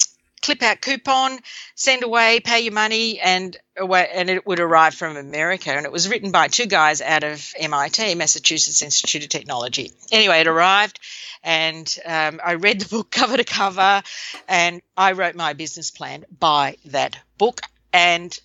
clip 0.43 0.63
out 0.63 0.81
coupon, 0.81 1.39
send 1.75 2.03
away, 2.03 2.41
pay 2.41 2.61
your 2.61 2.73
money, 2.73 3.19
and 3.19 3.57
away, 3.77 4.09
and 4.13 4.29
it 4.29 4.47
would 4.47 4.61
arrive 4.61 4.95
from 4.95 5.17
America. 5.17 5.71
And 5.71 5.87
it 5.87 5.93
was 5.93 6.09
written 6.09 6.31
by 6.31 6.49
two 6.49 6.67
guys 6.67 7.01
out 7.01 7.25
of 7.25 7.53
MIT, 7.59 8.15
Massachusetts 8.15 8.83
Institute 8.83 9.25
of 9.25 9.31
Technology. 9.31 9.93
Anyway, 10.13 10.41
it 10.41 10.47
arrived, 10.47 11.01
and 11.43 11.93
um, 12.05 12.41
I 12.45 12.55
read 12.55 12.81
the 12.81 12.89
book 12.89 13.11
cover 13.11 13.37
to 13.37 13.45
cover, 13.45 14.03
and 14.49 14.83
I 14.97 15.13
wrote 15.13 15.35
my 15.35 15.55
business 15.55 15.91
plan 15.91 16.25
by 16.39 16.77
that 16.87 17.17
book. 17.39 17.61
And 17.93 18.39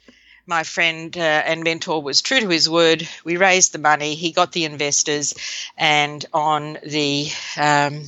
my 0.50 0.64
friend 0.64 1.16
uh, 1.16 1.22
and 1.22 1.64
mentor 1.64 2.02
was 2.02 2.22
true 2.22 2.42
to 2.42 2.50
his 2.50 2.70
word. 2.70 3.08
We 3.24 3.38
raised 3.38 3.72
the 3.72 3.80
money, 3.80 4.16
he 4.16 4.32
got 4.32 4.52
the 4.52 4.66
investors, 4.66 5.36
and 5.78 6.26
on 6.34 6.80
the 6.86 7.28
um, 7.56 8.04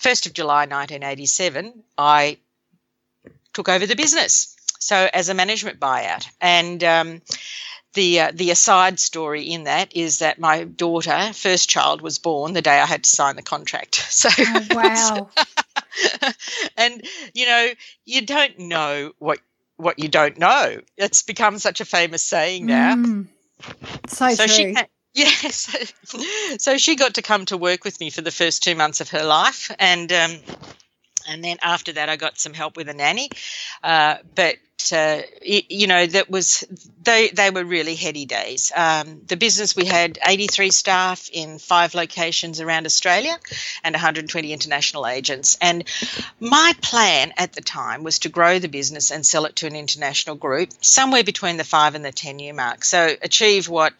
1st 0.00 0.26
of 0.26 0.32
July 0.32 0.66
1987, 0.66 1.82
I 1.98 2.38
took 3.52 3.68
over 3.68 3.86
the 3.86 3.96
business. 3.96 4.54
So, 4.78 5.08
as 5.12 5.28
a 5.28 5.34
management 5.34 5.80
buyout. 5.80 6.28
And 6.40 6.84
um, 6.84 7.22
the 7.94 8.20
uh, 8.20 8.32
the 8.32 8.52
aside 8.52 9.00
story 9.00 9.42
in 9.42 9.64
that 9.64 9.96
is 9.96 10.20
that 10.20 10.38
my 10.38 10.62
daughter, 10.64 11.32
first 11.32 11.68
child, 11.68 12.02
was 12.02 12.18
born 12.18 12.52
the 12.52 12.62
day 12.62 12.78
I 12.78 12.86
had 12.86 13.02
to 13.02 13.10
sign 13.10 13.34
the 13.34 13.42
contract. 13.42 13.96
So 14.16 14.28
oh, 14.38 14.66
wow. 14.70 15.28
and 16.76 17.02
you 17.34 17.46
know, 17.46 17.68
you 18.04 18.24
don't 18.24 18.58
know 18.58 19.12
what 19.18 19.40
what 19.76 19.98
you 19.98 20.08
don't 20.08 20.38
know. 20.38 20.80
It's 20.96 21.22
become 21.22 21.58
such 21.58 21.80
a 21.80 21.84
famous 21.84 22.24
saying 22.24 22.66
now. 22.66 22.94
Mm, 22.94 23.26
so, 24.08 24.30
so 24.30 24.46
true. 24.46 24.48
She, 24.48 24.76
Yes. 25.16 25.94
so 26.58 26.76
she 26.76 26.94
got 26.94 27.14
to 27.14 27.22
come 27.22 27.46
to 27.46 27.56
work 27.56 27.84
with 27.84 27.98
me 28.00 28.10
for 28.10 28.20
the 28.20 28.30
first 28.30 28.62
two 28.62 28.74
months 28.74 29.00
of 29.00 29.08
her 29.08 29.24
life, 29.24 29.74
and 29.78 30.12
um, 30.12 30.36
and 31.28 31.42
then 31.42 31.58
after 31.62 31.92
that, 31.92 32.08
I 32.08 32.16
got 32.16 32.38
some 32.38 32.54
help 32.54 32.76
with 32.76 32.88
a 32.88 32.94
nanny. 32.94 33.30
Uh, 33.82 34.16
but 34.34 34.56
uh, 34.92 35.22
it, 35.42 35.70
you 35.70 35.86
know, 35.86 36.06
that 36.06 36.30
was 36.30 36.64
they 37.02 37.28
they 37.28 37.50
were 37.50 37.64
really 37.64 37.94
heady 37.94 38.26
days. 38.26 38.70
Um, 38.74 39.22
the 39.26 39.36
business 39.36 39.74
we 39.74 39.84
had 39.84 40.18
83 40.24 40.70
staff 40.70 41.28
in 41.32 41.58
five 41.58 41.94
locations 41.94 42.60
around 42.60 42.86
Australia, 42.86 43.36
and 43.82 43.94
120 43.94 44.52
international 44.52 45.06
agents. 45.06 45.56
And 45.60 45.84
my 46.40 46.74
plan 46.80 47.32
at 47.36 47.52
the 47.52 47.62
time 47.62 48.02
was 48.02 48.20
to 48.20 48.28
grow 48.28 48.58
the 48.58 48.68
business 48.68 49.10
and 49.10 49.24
sell 49.24 49.46
it 49.46 49.56
to 49.56 49.66
an 49.66 49.76
international 49.76 50.36
group 50.36 50.70
somewhere 50.80 51.24
between 51.24 51.56
the 51.56 51.64
five 51.64 51.94
and 51.94 52.04
the 52.04 52.12
10 52.12 52.38
year 52.38 52.54
mark. 52.54 52.84
So 52.84 53.14
achieve 53.22 53.68
what 53.68 53.94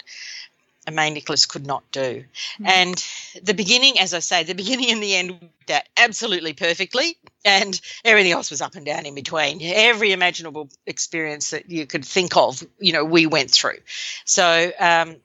Mayne 0.95 1.15
Nicholas 1.15 1.47
could 1.47 1.67
not 1.67 1.91
do. 1.91 2.25
Mm. 2.61 2.67
And 2.67 3.05
the 3.43 3.55
beginning, 3.55 3.99
as 3.99 4.15
I 4.15 4.21
say, 4.21 4.45
the 4.45 4.55
beginning 4.55 4.91
and 4.91 5.03
the 5.03 5.15
end 5.15 5.51
that 5.67 5.89
absolutely 5.97 6.53
perfectly, 6.53 7.17
and 7.45 7.81
everything 8.05 8.33
else 8.33 8.51
was 8.51 8.61
up 8.61 8.75
and 8.77 8.87
down 8.87 9.07
in 9.07 9.15
between. 9.15 9.61
Every 9.63 10.13
imaginable 10.13 10.69
experience 10.87 11.51
that 11.51 11.71
you 11.71 11.87
could 11.87 12.05
think 12.05 12.37
of, 12.37 12.63
you 12.79 12.93
know, 12.93 13.05
we 13.05 13.27
went 13.27 13.51
through. 13.51 13.79
So, 14.25 14.73
um, 14.79 15.17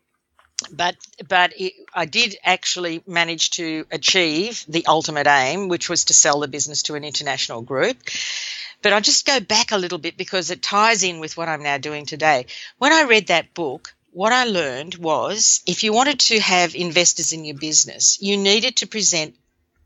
but 0.71 0.95
but 1.27 1.53
it, 1.59 1.73
I 1.93 2.05
did 2.05 2.37
actually 2.43 3.03
manage 3.07 3.51
to 3.51 3.85
achieve 3.91 4.63
the 4.67 4.85
ultimate 4.85 5.27
aim, 5.27 5.67
which 5.67 5.89
was 5.89 6.05
to 6.05 6.13
sell 6.13 6.39
the 6.39 6.47
business 6.47 6.83
to 6.83 6.95
an 6.95 7.03
international 7.03 7.61
group. 7.61 7.97
But 8.81 8.93
I'll 8.93 9.01
just 9.01 9.25
go 9.25 9.39
back 9.39 9.71
a 9.71 9.77
little 9.77 9.99
bit 9.99 10.17
because 10.17 10.49
it 10.49 10.61
ties 10.61 11.03
in 11.03 11.19
with 11.19 11.37
what 11.37 11.49
I'm 11.49 11.63
now 11.63 11.77
doing 11.77 12.05
today. 12.05 12.47
When 12.77 12.91
I 12.91 13.03
read 13.03 13.27
that 13.27 13.53
book, 13.53 13.93
what 14.11 14.33
I 14.33 14.43
learned 14.43 14.95
was 14.95 15.61
if 15.65 15.83
you 15.83 15.93
wanted 15.93 16.19
to 16.21 16.39
have 16.39 16.75
investors 16.75 17.33
in 17.33 17.45
your 17.45 17.57
business, 17.57 18.21
you 18.21 18.37
needed 18.37 18.77
to 18.77 18.87
present 18.87 19.35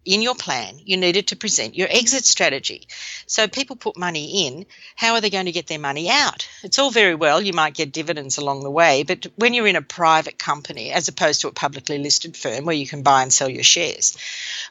in 0.03 0.21
your 0.21 0.35
plan, 0.35 0.79
you 0.83 0.97
needed 0.97 1.27
to 1.27 1.35
present 1.35 1.75
your 1.75 1.87
exit 1.89 2.25
strategy. 2.25 2.87
So 3.25 3.47
people 3.47 3.75
put 3.75 3.97
money 3.97 4.45
in, 4.45 4.67
how 4.95 5.13
are 5.13 5.21
they 5.21 5.31
going 5.31 5.47
to 5.47 5.51
get 5.51 5.65
their 5.65 5.79
money 5.79 6.09
out? 6.09 6.47
It's 6.63 6.77
all 6.77 6.91
very 6.91 7.15
well, 7.15 7.41
you 7.41 7.53
might 7.53 7.73
get 7.73 7.91
dividends 7.91 8.37
along 8.37 8.63
the 8.63 8.69
way, 8.69 9.01
but 9.01 9.25
when 9.35 9.55
you're 9.55 9.67
in 9.67 9.75
a 9.75 9.81
private 9.81 10.37
company, 10.37 10.91
as 10.91 11.07
opposed 11.07 11.41
to 11.41 11.47
a 11.47 11.51
publicly 11.51 11.97
listed 11.97 12.37
firm 12.37 12.65
where 12.65 12.75
you 12.75 12.87
can 12.87 13.01
buy 13.01 13.23
and 13.23 13.33
sell 13.33 13.49
your 13.49 13.63
shares, 13.63 14.15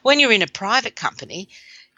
when 0.03 0.21
you're 0.21 0.31
in 0.31 0.41
a 0.41 0.47
private 0.47 0.95
company, 0.95 1.49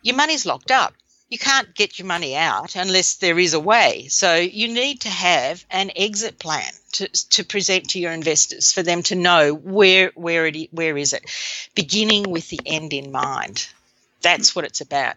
your 0.01 0.15
money's 0.15 0.45
locked 0.45 0.71
up 0.71 0.93
you 1.29 1.37
can't 1.37 1.73
get 1.75 1.99
your 1.99 2.07
money 2.07 2.35
out 2.35 2.75
unless 2.75 3.15
there 3.15 3.37
is 3.37 3.53
a 3.53 3.59
way. 3.59 4.07
So 4.09 4.35
you 4.35 4.69
need 4.69 5.01
to 5.01 5.09
have 5.09 5.65
an 5.69 5.91
exit 5.95 6.39
plan 6.39 6.71
to, 6.93 7.07
to 7.07 7.43
present 7.43 7.89
to 7.89 7.99
your 7.99 8.13
investors 8.13 8.71
for 8.71 8.81
them 8.81 9.03
to 9.03 9.15
know 9.15 9.53
where 9.53 10.11
where 10.15 10.45
it 10.45 10.73
where 10.73 10.97
is 10.97 11.13
it, 11.13 11.23
beginning 11.75 12.29
with 12.29 12.49
the 12.49 12.61
end 12.65 12.93
in 12.93 13.11
mind. 13.11 13.67
That's 14.21 14.55
what 14.55 14.65
it's 14.65 14.81
about. 14.81 15.15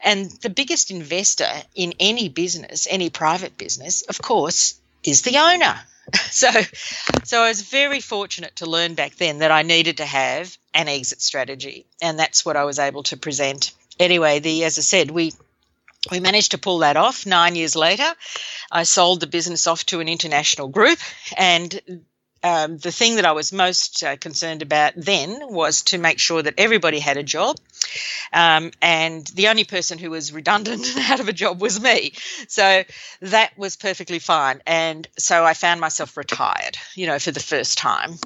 And 0.00 0.30
the 0.42 0.50
biggest 0.50 0.90
investor 0.90 1.50
in 1.74 1.94
any 2.00 2.28
business, 2.28 2.88
any 2.90 3.10
private 3.10 3.56
business, 3.56 4.02
of 4.02 4.20
course, 4.20 4.80
is 5.04 5.22
the 5.22 5.38
owner. 5.38 5.78
So, 6.30 6.50
so 7.22 7.42
I 7.42 7.48
was 7.48 7.62
very 7.62 8.00
fortunate 8.00 8.56
to 8.56 8.66
learn 8.66 8.94
back 8.94 9.14
then 9.14 9.38
that 9.38 9.52
I 9.52 9.62
needed 9.62 9.98
to 9.98 10.04
have 10.04 10.58
an 10.74 10.88
exit 10.88 11.22
strategy, 11.22 11.86
and 12.02 12.18
that's 12.18 12.44
what 12.44 12.56
I 12.56 12.64
was 12.64 12.80
able 12.80 13.04
to 13.04 13.16
present. 13.16 13.70
Anyway, 14.00 14.40
the 14.40 14.64
as 14.64 14.76
I 14.76 14.80
said, 14.80 15.12
we 15.12 15.32
we 16.10 16.20
managed 16.20 16.52
to 16.52 16.58
pull 16.58 16.78
that 16.78 16.96
off 16.96 17.26
nine 17.26 17.56
years 17.56 17.76
later. 17.76 18.14
I 18.70 18.84
sold 18.84 19.20
the 19.20 19.26
business 19.26 19.66
off 19.66 19.84
to 19.86 20.00
an 20.00 20.08
international 20.08 20.68
group, 20.68 20.98
and 21.36 22.04
um, 22.42 22.78
the 22.78 22.92
thing 22.92 23.16
that 23.16 23.26
I 23.26 23.32
was 23.32 23.52
most 23.52 24.02
uh, 24.02 24.16
concerned 24.16 24.62
about 24.62 24.94
then 24.96 25.52
was 25.52 25.82
to 25.82 25.98
make 25.98 26.18
sure 26.18 26.42
that 26.42 26.54
everybody 26.56 26.98
had 26.98 27.16
a 27.16 27.22
job. 27.22 27.58
Um, 28.32 28.70
and 28.80 29.26
the 29.26 29.48
only 29.48 29.64
person 29.64 29.98
who 29.98 30.10
was 30.10 30.32
redundant 30.32 30.88
and 30.96 31.04
out 31.10 31.20
of 31.20 31.28
a 31.28 31.32
job 31.32 31.60
was 31.60 31.80
me. 31.80 32.12
So 32.48 32.84
that 33.22 33.58
was 33.58 33.76
perfectly 33.76 34.20
fine. 34.20 34.62
And 34.66 35.06
so 35.18 35.44
I 35.44 35.54
found 35.54 35.80
myself 35.80 36.16
retired, 36.16 36.78
you 36.94 37.06
know, 37.06 37.18
for 37.18 37.30
the 37.30 37.40
first 37.40 37.76
time. 37.76 38.18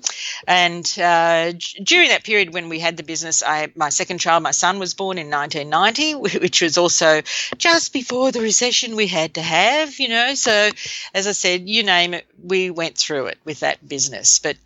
And 0.46 0.86
uh, 0.98 1.52
during 1.82 2.10
that 2.10 2.24
period 2.24 2.52
when 2.54 2.68
we 2.68 2.78
had 2.78 2.96
the 2.96 3.02
business, 3.02 3.42
I, 3.42 3.68
my 3.74 3.88
second 3.88 4.18
child, 4.18 4.42
my 4.42 4.52
son, 4.52 4.78
was 4.78 4.94
born 4.94 5.18
in 5.18 5.30
1990, 5.30 6.14
which 6.38 6.62
was 6.62 6.78
also 6.78 7.22
just 7.56 7.92
before 7.92 8.30
the 8.30 8.40
recession 8.40 8.96
we 8.96 9.06
had 9.08 9.34
to 9.34 9.42
have, 9.42 9.98
you 9.98 10.08
know. 10.08 10.34
So 10.34 10.70
as 11.14 11.26
I 11.26 11.32
said, 11.32 11.68
you 11.68 11.82
name 11.82 12.14
it, 12.14 12.26
we 12.42 12.70
went 12.70 12.96
through 12.96 13.26
it 13.26 13.38
with 13.44 13.60
that 13.60 13.86
business. 13.88 14.03
But 14.38 14.56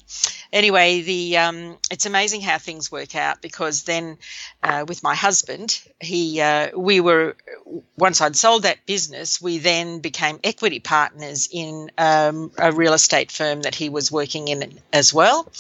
anyway, 0.53 1.03
the 1.03 1.39
um, 1.39 1.79
it's 1.91 2.07
amazing 2.07 2.41
how 2.41 2.59
things 2.59 2.91
work 2.91 3.15
out 3.15 3.43
because 3.43 3.85
then 3.85 4.19
uh, 4.63 4.85
with 4.87 5.03
my 5.03 5.15
husband, 5.15 5.81
he 6.01 6.41
uh, 6.41 6.77
we 6.77 7.01
were 7.01 7.37
once 7.97 8.21
I'd 8.21 8.37
sold 8.37 8.63
that 8.63 8.87
business, 8.87 9.41
we 9.41 9.59
then 9.59 10.01
became 10.01 10.41
equity 10.45 10.81
partners 10.81 11.49
in 11.53 11.91
um, 11.99 12.51
a 12.59 12.73
real 12.73 12.95
estate 12.95 13.31
firm 13.31 13.63
that 13.63 13.75
he 13.75 13.89
was 13.89 14.11
working 14.11 14.49
in 14.49 14.79
as 14.93 15.13
well. 15.13 15.51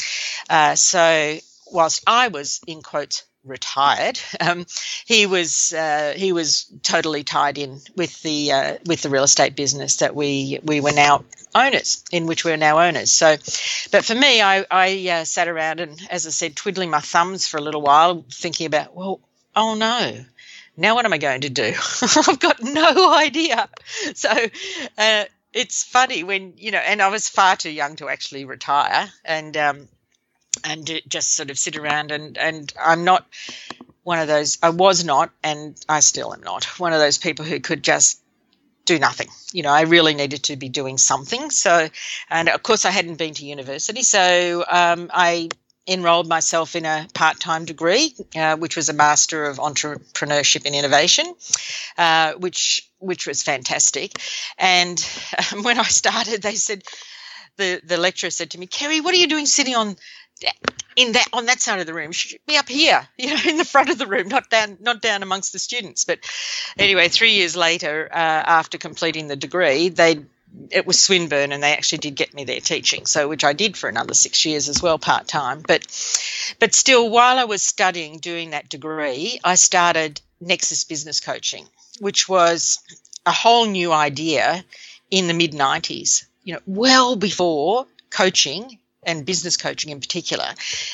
Uh, 0.48 0.74
so 0.74 1.38
whilst 1.72 2.02
I 2.06 2.28
was 2.28 2.60
in 2.66 2.82
quotes 2.82 3.24
retired, 3.48 4.20
um, 4.40 4.66
he 5.06 5.26
was 5.26 5.72
uh, 5.72 6.14
he 6.16 6.32
was 6.32 6.66
totally 6.82 7.24
tied 7.24 7.58
in 7.58 7.80
with 7.96 8.20
the 8.22 8.52
uh, 8.52 8.78
with 8.86 9.02
the 9.02 9.08
real 9.08 9.24
estate 9.24 9.56
business 9.56 9.96
that 9.96 10.14
we 10.14 10.60
we 10.62 10.80
were 10.80 10.92
now 10.92 11.24
owners 11.54 12.04
in 12.12 12.26
which 12.26 12.44
we're 12.44 12.56
now 12.56 12.78
owners. 12.80 13.10
So, 13.10 13.36
but 13.90 14.04
for 14.04 14.14
me, 14.14 14.42
I 14.42 14.64
I 14.70 15.08
uh, 15.10 15.24
sat 15.24 15.48
around 15.48 15.80
and, 15.80 16.00
as 16.10 16.26
I 16.26 16.30
said, 16.30 16.56
twiddling 16.56 16.90
my 16.90 17.00
thumbs 17.00 17.46
for 17.46 17.56
a 17.56 17.62
little 17.62 17.82
while, 17.82 18.24
thinking 18.30 18.66
about 18.66 18.94
well, 18.94 19.20
oh 19.56 19.74
no. 19.74 20.24
Now 20.76 20.94
what 20.94 21.04
am 21.04 21.12
I 21.12 21.18
going 21.18 21.40
to 21.40 21.50
do? 21.50 21.74
I've 22.02 22.38
got 22.38 22.62
no 22.62 23.12
idea. 23.12 23.68
So 24.14 24.30
uh, 24.96 25.24
it's 25.52 25.82
funny 25.82 26.22
when 26.22 26.54
you 26.56 26.70
know, 26.70 26.78
and 26.78 27.02
I 27.02 27.08
was 27.08 27.28
far 27.28 27.56
too 27.56 27.70
young 27.70 27.96
to 27.96 28.08
actually 28.08 28.44
retire, 28.44 29.10
and 29.24 29.56
um, 29.56 29.88
and 30.64 31.00
just 31.08 31.34
sort 31.34 31.50
of 31.50 31.58
sit 31.58 31.76
around 31.76 32.10
and 32.10 32.36
and 32.38 32.72
I'm 32.82 33.04
not 33.04 33.26
one 34.02 34.18
of 34.18 34.28
those 34.28 34.58
I 34.62 34.70
was 34.70 35.04
not 35.04 35.30
and 35.42 35.78
I 35.88 36.00
still 36.00 36.32
am 36.32 36.42
not 36.42 36.64
one 36.78 36.92
of 36.92 36.98
those 36.98 37.18
people 37.18 37.44
who 37.44 37.60
could 37.60 37.82
just 37.82 38.20
do 38.84 38.98
nothing. 38.98 39.28
You 39.52 39.62
know 39.62 39.70
I 39.70 39.82
really 39.82 40.14
needed 40.14 40.44
to 40.44 40.56
be 40.56 40.68
doing 40.68 40.98
something. 40.98 41.50
So 41.50 41.88
and 42.30 42.48
of 42.48 42.62
course 42.62 42.84
I 42.84 42.90
hadn't 42.90 43.16
been 43.16 43.34
to 43.34 43.44
university. 43.44 44.02
So 44.02 44.64
um, 44.68 45.10
I 45.12 45.48
enrolled 45.86 46.28
myself 46.28 46.76
in 46.76 46.84
a 46.84 47.06
part-time 47.14 47.64
degree 47.64 48.14
uh, 48.36 48.56
which 48.56 48.76
was 48.76 48.90
a 48.90 48.92
master 48.92 49.44
of 49.44 49.56
entrepreneurship 49.56 50.66
and 50.66 50.74
innovation 50.74 51.34
uh, 51.96 52.32
which 52.34 52.90
which 52.98 53.26
was 53.26 53.42
fantastic. 53.42 54.12
And 54.58 54.98
um, 55.52 55.62
when 55.62 55.78
I 55.78 55.84
started 55.84 56.42
they 56.42 56.56
said 56.56 56.82
the, 57.58 57.80
the 57.84 57.98
lecturer 57.98 58.30
said 58.30 58.52
to 58.52 58.58
me, 58.58 58.66
Kerry, 58.66 59.00
what 59.00 59.12
are 59.12 59.18
you 59.18 59.26
doing 59.26 59.44
sitting 59.44 59.74
on 59.74 59.96
in 60.98 61.12
that 61.12 61.28
on 61.32 61.46
that 61.46 61.60
side 61.60 61.80
of 61.80 61.86
the 61.86 61.94
room. 61.94 62.12
Should 62.12 62.40
be 62.46 62.56
up 62.56 62.68
here 62.68 63.06
you 63.18 63.28
know 63.28 63.40
in 63.46 63.56
the 63.56 63.64
front 63.64 63.90
of 63.90 63.98
the 63.98 64.06
room 64.06 64.28
not 64.28 64.50
down 64.50 64.78
not 64.80 65.00
down 65.00 65.22
amongst 65.22 65.52
the 65.52 65.58
students. 65.58 66.04
But 66.04 66.18
anyway 66.76 67.08
three 67.08 67.32
years 67.32 67.56
later 67.56 68.08
uh, 68.10 68.16
after 68.16 68.78
completing 68.78 69.28
the 69.28 69.36
degree 69.36 69.88
they 69.88 70.24
it 70.70 70.86
was 70.86 70.98
swinburne 70.98 71.52
and 71.52 71.62
they 71.62 71.72
actually 71.72 71.98
did 71.98 72.14
get 72.14 72.32
me 72.32 72.44
there 72.44 72.60
teaching 72.60 73.04
so 73.04 73.28
which 73.28 73.44
i 73.44 73.52
did 73.52 73.76
for 73.76 73.86
another 73.86 74.14
six 74.14 74.44
years 74.44 74.68
as 74.68 74.82
well 74.82 74.98
part-time. 74.98 75.62
But 75.66 75.82
but 76.58 76.74
still 76.74 77.10
while 77.10 77.38
i 77.38 77.44
was 77.44 77.62
studying 77.62 78.18
doing 78.18 78.50
that 78.50 78.68
degree 78.68 79.38
i 79.44 79.54
started 79.54 80.20
nexus 80.40 80.84
business 80.84 81.20
coaching 81.20 81.66
which 82.00 82.28
was 82.28 82.78
a 83.26 83.32
whole 83.32 83.66
new 83.66 83.92
idea 83.92 84.64
in 85.10 85.28
the 85.28 85.34
mid 85.34 85.52
90s 85.52 86.24
you 86.44 86.54
know 86.54 86.60
well 86.66 87.14
before 87.14 87.86
coaching 88.10 88.78
and 89.02 89.24
business 89.24 89.56
coaching 89.56 89.90
in 89.90 90.00
particular 90.00 90.46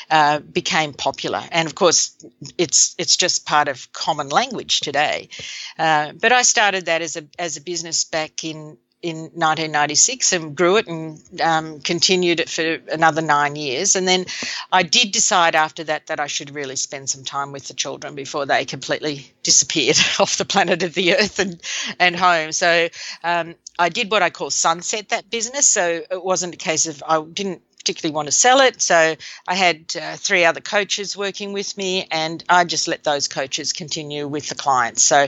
uh, 0.09 0.39
became 0.39 0.93
popular. 0.93 1.41
And 1.51 1.67
of 1.67 1.75
course, 1.75 2.15
it's 2.57 2.95
it's 2.97 3.17
just 3.17 3.45
part 3.45 3.67
of 3.67 3.91
common 3.93 4.29
language 4.29 4.79
today. 4.79 5.29
Uh, 5.77 6.13
but 6.13 6.31
I 6.31 6.43
started 6.43 6.85
that 6.85 7.01
as 7.01 7.17
a 7.17 7.25
as 7.39 7.57
a 7.57 7.61
business 7.61 8.03
back 8.03 8.43
in 8.43 8.77
in 9.05 9.17
1996 9.17 10.33
and 10.33 10.55
grew 10.55 10.77
it 10.77 10.87
and 10.87 11.21
um, 11.39 11.79
continued 11.79 12.39
it 12.39 12.49
for 12.49 12.79
another 12.91 13.21
nine 13.21 13.55
years. 13.55 13.95
And 13.95 14.07
then 14.07 14.25
I 14.71 14.81
did 14.81 15.11
decide 15.11 15.53
after 15.53 15.83
that 15.83 16.07
that 16.07 16.19
I 16.19 16.25
should 16.25 16.55
really 16.55 16.75
spend 16.75 17.07
some 17.07 17.23
time 17.23 17.51
with 17.51 17.67
the 17.67 17.75
children 17.75 18.15
before 18.15 18.47
they 18.47 18.65
completely 18.65 19.31
disappeared 19.43 19.97
off 20.19 20.37
the 20.37 20.45
planet 20.45 20.81
of 20.81 20.95
the 20.95 21.13
earth 21.13 21.37
and, 21.37 21.61
and 21.99 22.15
home. 22.15 22.51
So 22.51 22.87
um, 23.23 23.53
I 23.77 23.89
did 23.89 24.09
what 24.09 24.23
I 24.23 24.31
call 24.31 24.49
sunset 24.49 25.09
that 25.09 25.29
business. 25.29 25.67
So 25.67 26.01
it 26.09 26.23
wasn't 26.23 26.55
a 26.55 26.57
case 26.57 26.87
of 26.87 27.03
I 27.07 27.21
didn't 27.21 27.61
particularly 27.85 28.15
want 28.15 28.27
to 28.27 28.31
sell 28.31 28.61
it. 28.61 28.81
So 28.81 29.15
I 29.47 29.55
had 29.55 29.93
uh, 29.95 30.15
three 30.15 30.43
other 30.43 30.59
coaches 30.59 31.15
working 31.15 31.53
with 31.53 31.77
me, 31.77 32.07
and 32.09 32.43
I 32.49 32.65
just 32.65 32.87
let 32.87 33.03
those 33.03 33.27
coaches 33.27 33.73
continue 33.73 34.27
with 34.27 34.49
the 34.49 34.55
clients. 34.55 35.03
So 35.03 35.27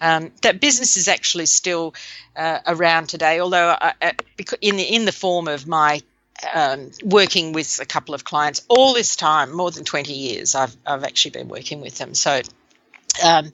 um, 0.00 0.30
that 0.42 0.60
business 0.60 0.96
is 0.96 1.08
actually 1.08 1.46
still 1.46 1.94
uh, 2.36 2.60
around 2.68 3.08
today, 3.08 3.40
although 3.40 3.76
I, 3.80 3.94
uh, 4.00 4.12
uh, 4.38 4.44
in 4.60 4.76
the 4.76 4.84
in 4.84 5.06
the 5.06 5.12
form 5.12 5.48
of 5.48 5.66
my 5.66 6.02
um, 6.54 6.92
working 7.02 7.52
with 7.52 7.80
a 7.80 7.84
couple 7.84 8.14
of 8.14 8.22
clients 8.22 8.64
all 8.68 8.94
this 8.94 9.16
time, 9.16 9.52
more 9.52 9.72
than 9.72 9.84
20 9.84 10.12
years, 10.12 10.54
I've, 10.54 10.76
I've 10.86 11.02
actually 11.02 11.32
been 11.32 11.48
working 11.48 11.80
with 11.80 11.98
them. 11.98 12.14
So 12.14 12.42
um, 13.24 13.50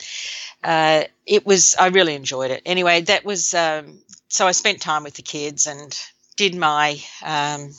uh, 0.62 1.04
it 1.24 1.46
was, 1.46 1.76
I 1.80 1.86
really 1.86 2.14
enjoyed 2.14 2.50
it. 2.50 2.60
Anyway, 2.66 3.00
that 3.00 3.24
was, 3.24 3.54
um, 3.54 4.00
so 4.28 4.46
I 4.46 4.52
spent 4.52 4.82
time 4.82 5.02
with 5.02 5.14
the 5.14 5.22
kids 5.22 5.66
and 5.66 5.98
did 6.36 6.54
my 6.54 7.00
um, 7.24 7.70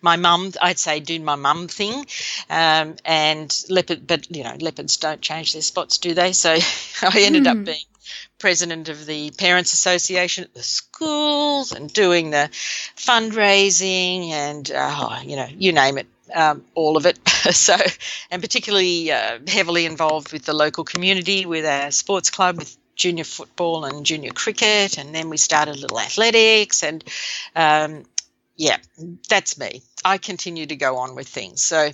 my 0.00 0.16
mum, 0.16 0.52
I'd 0.60 0.78
say, 0.78 1.00
do 1.00 1.18
my 1.20 1.36
mum 1.36 1.68
thing. 1.68 2.06
Um, 2.50 2.96
and 3.04 3.64
leopard, 3.68 4.06
but 4.06 4.34
you 4.34 4.44
know, 4.44 4.56
leopards 4.60 4.96
don't 4.96 5.20
change 5.20 5.52
their 5.52 5.62
spots, 5.62 5.98
do 5.98 6.14
they? 6.14 6.32
So 6.32 6.50
I 7.02 7.20
ended 7.22 7.44
mm. 7.44 7.50
up 7.50 7.56
hmm. 7.56 7.64
being 7.64 7.78
president 8.38 8.88
of 8.88 9.04
the 9.04 9.30
Parents 9.32 9.72
Association 9.72 10.44
at 10.44 10.54
the 10.54 10.62
schools 10.62 11.72
and 11.72 11.92
doing 11.92 12.30
the 12.30 12.48
fundraising 12.96 14.28
and, 14.28 14.70
uh, 14.70 15.20
you 15.24 15.36
know, 15.36 15.48
you 15.50 15.72
name 15.72 15.98
it. 15.98 16.06
Um, 16.34 16.62
all 16.74 16.98
of 16.98 17.06
it. 17.06 17.18
so, 17.28 17.74
and 18.30 18.42
particularly 18.42 19.10
uh, 19.10 19.38
heavily 19.46 19.86
involved 19.86 20.30
with 20.30 20.44
the 20.44 20.52
local 20.52 20.84
community, 20.84 21.46
with 21.46 21.64
our 21.64 21.90
sports 21.90 22.28
club, 22.28 22.58
with 22.58 22.76
junior 22.94 23.24
football 23.24 23.86
and 23.86 24.04
junior 24.04 24.32
cricket, 24.32 24.98
and 24.98 25.14
then 25.14 25.30
we 25.30 25.38
started 25.38 25.76
a 25.76 25.78
little 25.78 25.98
athletics, 25.98 26.82
and 26.82 27.02
um, 27.56 28.04
yeah, 28.58 28.78
that's 29.28 29.56
me. 29.56 29.82
I 30.04 30.18
continue 30.18 30.66
to 30.66 30.74
go 30.74 30.96
on 30.96 31.14
with 31.14 31.28
things. 31.28 31.62
So, 31.62 31.90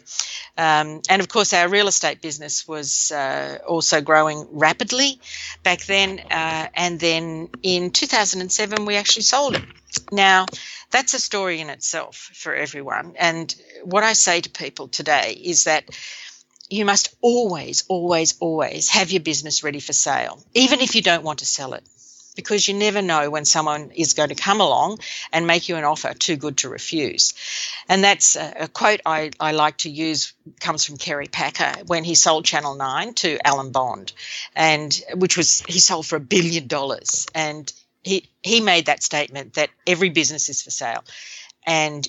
um, 0.57 1.03
and 1.11 1.20
of 1.20 1.29
course, 1.29 1.53
our 1.53 1.68
real 1.68 1.88
estate 1.88 2.22
business 2.22 2.66
was 2.66 3.12
uh, 3.12 3.59
also 3.68 4.00
growing 4.00 4.46
rapidly 4.50 5.20
back 5.62 5.85
then. 5.85 6.20
Uh, 6.31 6.68
and 6.72 6.98
then 6.98 7.50
in 7.62 7.90
2007, 7.90 8.87
we 8.87 8.96
actually 8.96 9.22
sold 9.24 9.57
it. 9.57 9.64
Now, 10.11 10.46
that's 10.90 11.12
a 11.12 11.20
story 11.20 11.61
in 11.61 11.68
itself 11.68 12.16
for 12.16 12.55
everyone. 12.55 13.14
And 13.18 13.55
what 13.85 14.03
I 14.03 14.14
say 14.14 14.40
to 14.40 14.48
people 14.48 14.88
today 14.88 15.38
is 15.38 15.64
that 15.64 15.85
you 16.70 16.87
must 16.87 17.14
always, 17.20 17.85
always, 17.88 18.38
always 18.40 18.88
have 18.88 19.11
your 19.11 19.20
business 19.20 19.62
ready 19.62 19.81
for 19.81 19.92
sale, 19.92 20.42
even 20.55 20.81
if 20.81 20.94
you 20.94 21.03
don't 21.03 21.24
want 21.24 21.40
to 21.40 21.46
sell 21.46 21.74
it 21.74 21.85
because 22.34 22.66
you 22.66 22.74
never 22.74 23.02
know 23.02 23.30
when 23.30 23.44
someone 23.44 23.90
is 23.94 24.14
going 24.14 24.30
to 24.30 24.34
come 24.34 24.60
along 24.60 24.98
and 25.32 25.46
make 25.46 25.68
you 25.68 25.76
an 25.76 25.84
offer 25.84 26.14
too 26.14 26.36
good 26.36 26.58
to 26.58 26.68
refuse. 26.68 27.34
And 27.88 28.02
that's 28.02 28.36
a, 28.36 28.54
a 28.60 28.68
quote 28.68 29.00
I, 29.06 29.30
I 29.38 29.52
like 29.52 29.78
to 29.78 29.90
use 29.90 30.32
comes 30.60 30.84
from 30.84 30.96
Kerry 30.96 31.26
Packer 31.26 31.84
when 31.86 32.04
he 32.04 32.14
sold 32.14 32.44
Channel 32.44 32.74
9 32.74 33.14
to 33.14 33.38
Alan 33.46 33.70
Bond, 33.70 34.12
and 34.54 35.00
which 35.14 35.36
was 35.36 35.60
he 35.62 35.78
sold 35.78 36.06
for 36.06 36.16
a 36.16 36.20
billion 36.20 36.66
dollars. 36.66 37.26
And 37.34 37.72
he, 38.02 38.28
he 38.42 38.60
made 38.60 38.86
that 38.86 39.02
statement 39.02 39.54
that 39.54 39.70
every 39.86 40.10
business 40.10 40.48
is 40.48 40.62
for 40.62 40.70
sale. 40.70 41.04
And 41.66 42.06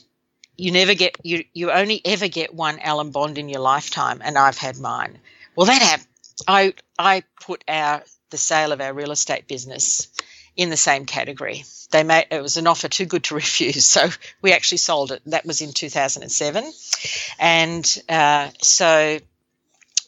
you 0.57 0.71
never 0.71 0.93
get 0.93 1.17
you 1.23 1.43
you 1.53 1.71
only 1.71 2.01
ever 2.05 2.27
get 2.27 2.53
one 2.53 2.79
Alan 2.79 3.11
Bond 3.11 3.37
in 3.37 3.49
your 3.49 3.59
lifetime, 3.59 4.21
and 4.23 4.37
I've 4.37 4.57
had 4.57 4.77
mine. 4.77 5.19
Well, 5.55 5.67
that 5.67 5.81
happened. 5.81 6.07
I 6.47 6.73
I 6.97 7.23
put 7.41 7.63
our 7.67 8.03
the 8.35 8.39
sale 8.39 8.73
of 8.73 8.81
our 8.81 8.93
real 8.93 9.11
estate 9.11 9.47
business 9.47 10.09
in 10.57 10.69
the 10.69 10.75
same 10.75 11.05
category. 11.05 11.63
They 11.91 12.03
made 12.03 12.25
it 12.31 12.41
was 12.41 12.57
an 12.57 12.67
offer 12.67 12.89
too 12.89 13.05
good 13.05 13.23
to 13.25 13.35
refuse, 13.43 13.85
so 13.85 14.09
we 14.41 14.51
actually 14.51 14.79
sold 14.79 15.13
it. 15.13 15.21
That 15.27 15.45
was 15.45 15.61
in 15.61 15.71
2007, 15.71 16.73
and 17.39 18.03
uh, 18.09 18.49
so 18.61 19.19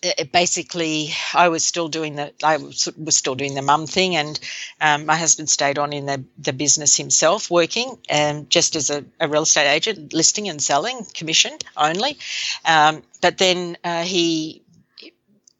it 0.04 0.32
basically 0.34 1.12
I 1.34 1.48
was 1.48 1.64
still 1.64 1.88
doing 1.88 2.16
the 2.18 2.34
I 2.44 2.58
was, 2.58 2.90
still 3.10 3.36
doing 3.36 3.56
the 3.56 3.62
mum 3.62 3.88
thing, 3.88 4.18
and 4.18 4.38
um, 4.82 5.06
my 5.06 5.16
husband 5.16 5.50
stayed 5.50 5.80
on 5.80 5.94
in 5.94 6.06
the, 6.06 6.26
the 6.38 6.52
business 6.52 6.98
himself, 6.98 7.50
working 7.50 7.98
um, 8.12 8.48
just 8.50 8.76
as 8.76 8.90
a, 8.90 9.06
a, 9.22 9.30
real 9.30 9.44
estate 9.44 9.74
agent, 9.74 10.14
listing 10.14 10.50
and 10.50 10.62
selling, 10.62 11.06
commission 11.14 11.54
only. 11.78 12.18
Um, 12.66 13.04
but 13.22 13.38
then 13.38 13.78
uh, 13.86 14.04
he 14.04 14.64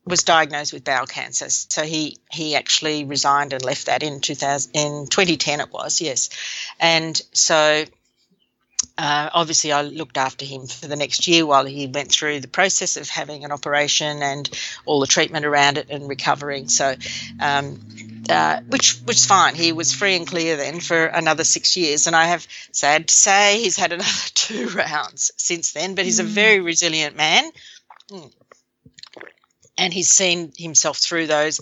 was 0.08 0.24
diagnosed 0.24 0.74
with 0.74 0.84
bowel 0.84 1.06
cancer. 1.06 1.50
So 1.50 1.84
he 1.84 2.18
he 2.32 2.56
actually 2.56 3.06
resigned 3.06 3.54
and 3.54 3.64
left 3.64 3.88
that 3.88 4.04
in 4.04 4.22
2000 4.22 4.72
in 4.74 5.08
2010 5.08 5.60
it 5.60 5.72
was 5.72 6.02
yes, 6.02 6.30
and 6.80 7.20
so. 7.34 7.86
Uh, 9.00 9.30
obviously, 9.34 9.72
I 9.72 9.84
looked 9.84 10.18
after 10.18 10.44
him 10.44 10.66
for 10.66 10.88
the 10.88 10.96
next 10.96 11.28
year 11.28 11.46
while 11.46 11.66
he 11.66 11.86
went 11.86 12.12
through 12.12 12.40
the 12.40 12.48
process 12.48 12.98
of 12.98 13.08
having 13.08 13.46
an 13.46 13.52
operation 13.52 14.24
and 14.24 14.50
all 14.86 15.00
the 15.00 15.08
treatment 15.08 15.46
around 15.46 15.78
it 15.78 15.92
and 15.92 16.10
recovering. 16.10 16.68
So, 16.68 16.96
um, 17.40 17.80
uh, 18.28 18.62
which 18.68 19.00
was 19.06 19.24
fine. 19.26 19.54
He 19.54 19.72
was 19.72 19.94
free 19.94 20.16
and 20.16 20.28
clear 20.28 20.58
then 20.58 20.80
for 20.80 21.06
another 21.06 21.44
six 21.44 21.78
years. 21.78 22.08
And 22.08 22.16
I 22.16 22.26
have 22.26 22.48
sad 22.72 23.08
to 23.08 23.14
say 23.14 23.62
he's 23.62 23.78
had 23.78 23.94
another 23.94 24.10
two 24.34 24.68
rounds 24.70 25.32
since 25.38 25.74
then, 25.74 25.94
but 25.94 26.06
he's 26.06 26.20
mm. 26.20 26.24
a 26.24 26.28
very 26.28 26.60
resilient 26.60 27.16
man. 27.16 27.52
Mm 28.10 28.32
and 29.78 29.94
he's 29.94 30.12
seen 30.12 30.52
himself 30.58 30.98
through 30.98 31.28
those. 31.28 31.60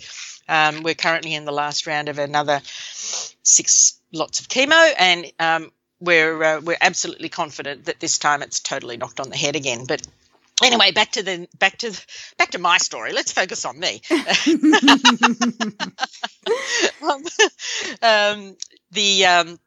Um, 0.48 0.84
we're 0.84 0.96
currently 0.96 1.34
in 1.34 1.46
the 1.46 1.52
last 1.52 1.88
round 1.88 2.10
of 2.10 2.20
another 2.20 2.62
six 2.64 4.00
lots 4.14 4.40
of 4.40 4.48
chemo, 4.48 4.94
and 4.98 5.32
um, 5.40 5.72
we're 6.00 6.44
uh, 6.44 6.62
we're 6.62 6.78
absolutely 6.80 7.30
confident 7.30 7.86
that 7.86 8.00
this 8.00 8.20
time 8.20 8.42
it's 8.42 8.60
totally 8.60 8.98
knocked 8.98 9.20
on 9.20 9.30
the 9.30 9.38
head 9.38 9.56
again. 9.56 9.86
But 9.86 10.06
anyway 10.64 10.92
back 10.92 11.12
to 11.12 11.24
the 11.24 11.48
back 11.60 11.78
to 11.80 11.92
back 12.38 12.52
to 12.52 12.58
my 12.58 12.78
story 12.78 13.12
let's 13.12 13.34
focus 13.34 13.66
on 13.66 13.78
me 13.78 14.02
um, 14.10 14.20
um, 18.02 18.56
the 18.92 19.26
um, 19.26 19.60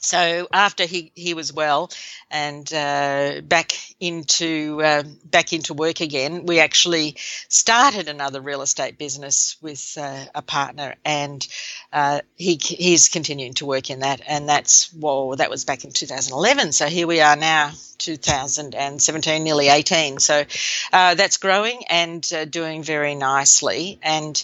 so 0.00 0.48
after 0.52 0.84
he, 0.84 1.12
he 1.14 1.34
was 1.34 1.52
well 1.52 1.90
and 2.30 2.72
uh, 2.74 3.40
back 3.42 3.72
into 4.00 4.82
uh, 4.82 5.02
back 5.24 5.52
into 5.52 5.74
work 5.74 6.00
again, 6.00 6.44
we 6.44 6.60
actually 6.60 7.16
started 7.48 8.08
another 8.08 8.40
real 8.40 8.62
estate 8.62 8.98
business 8.98 9.56
with 9.62 9.96
uh, 10.00 10.24
a 10.34 10.42
partner, 10.42 10.94
and 11.04 11.46
uh, 11.92 12.20
he 12.36 12.58
he's 12.60 13.08
continuing 13.08 13.54
to 13.54 13.66
work 13.66 13.90
in 13.90 14.00
that, 14.00 14.20
and 14.26 14.48
that's 14.48 14.92
well 14.92 15.36
that 15.36 15.50
was 15.50 15.64
back 15.64 15.84
in 15.84 15.92
2011. 15.92 16.72
So 16.72 16.86
here 16.86 17.06
we 17.06 17.20
are 17.20 17.36
now, 17.36 17.70
2017, 17.98 19.44
nearly 19.44 19.68
18. 19.68 20.18
So 20.18 20.44
uh, 20.92 21.14
that's 21.14 21.36
growing 21.38 21.82
and 21.88 22.28
uh, 22.34 22.44
doing 22.44 22.82
very 22.82 23.14
nicely, 23.14 23.98
and. 24.02 24.42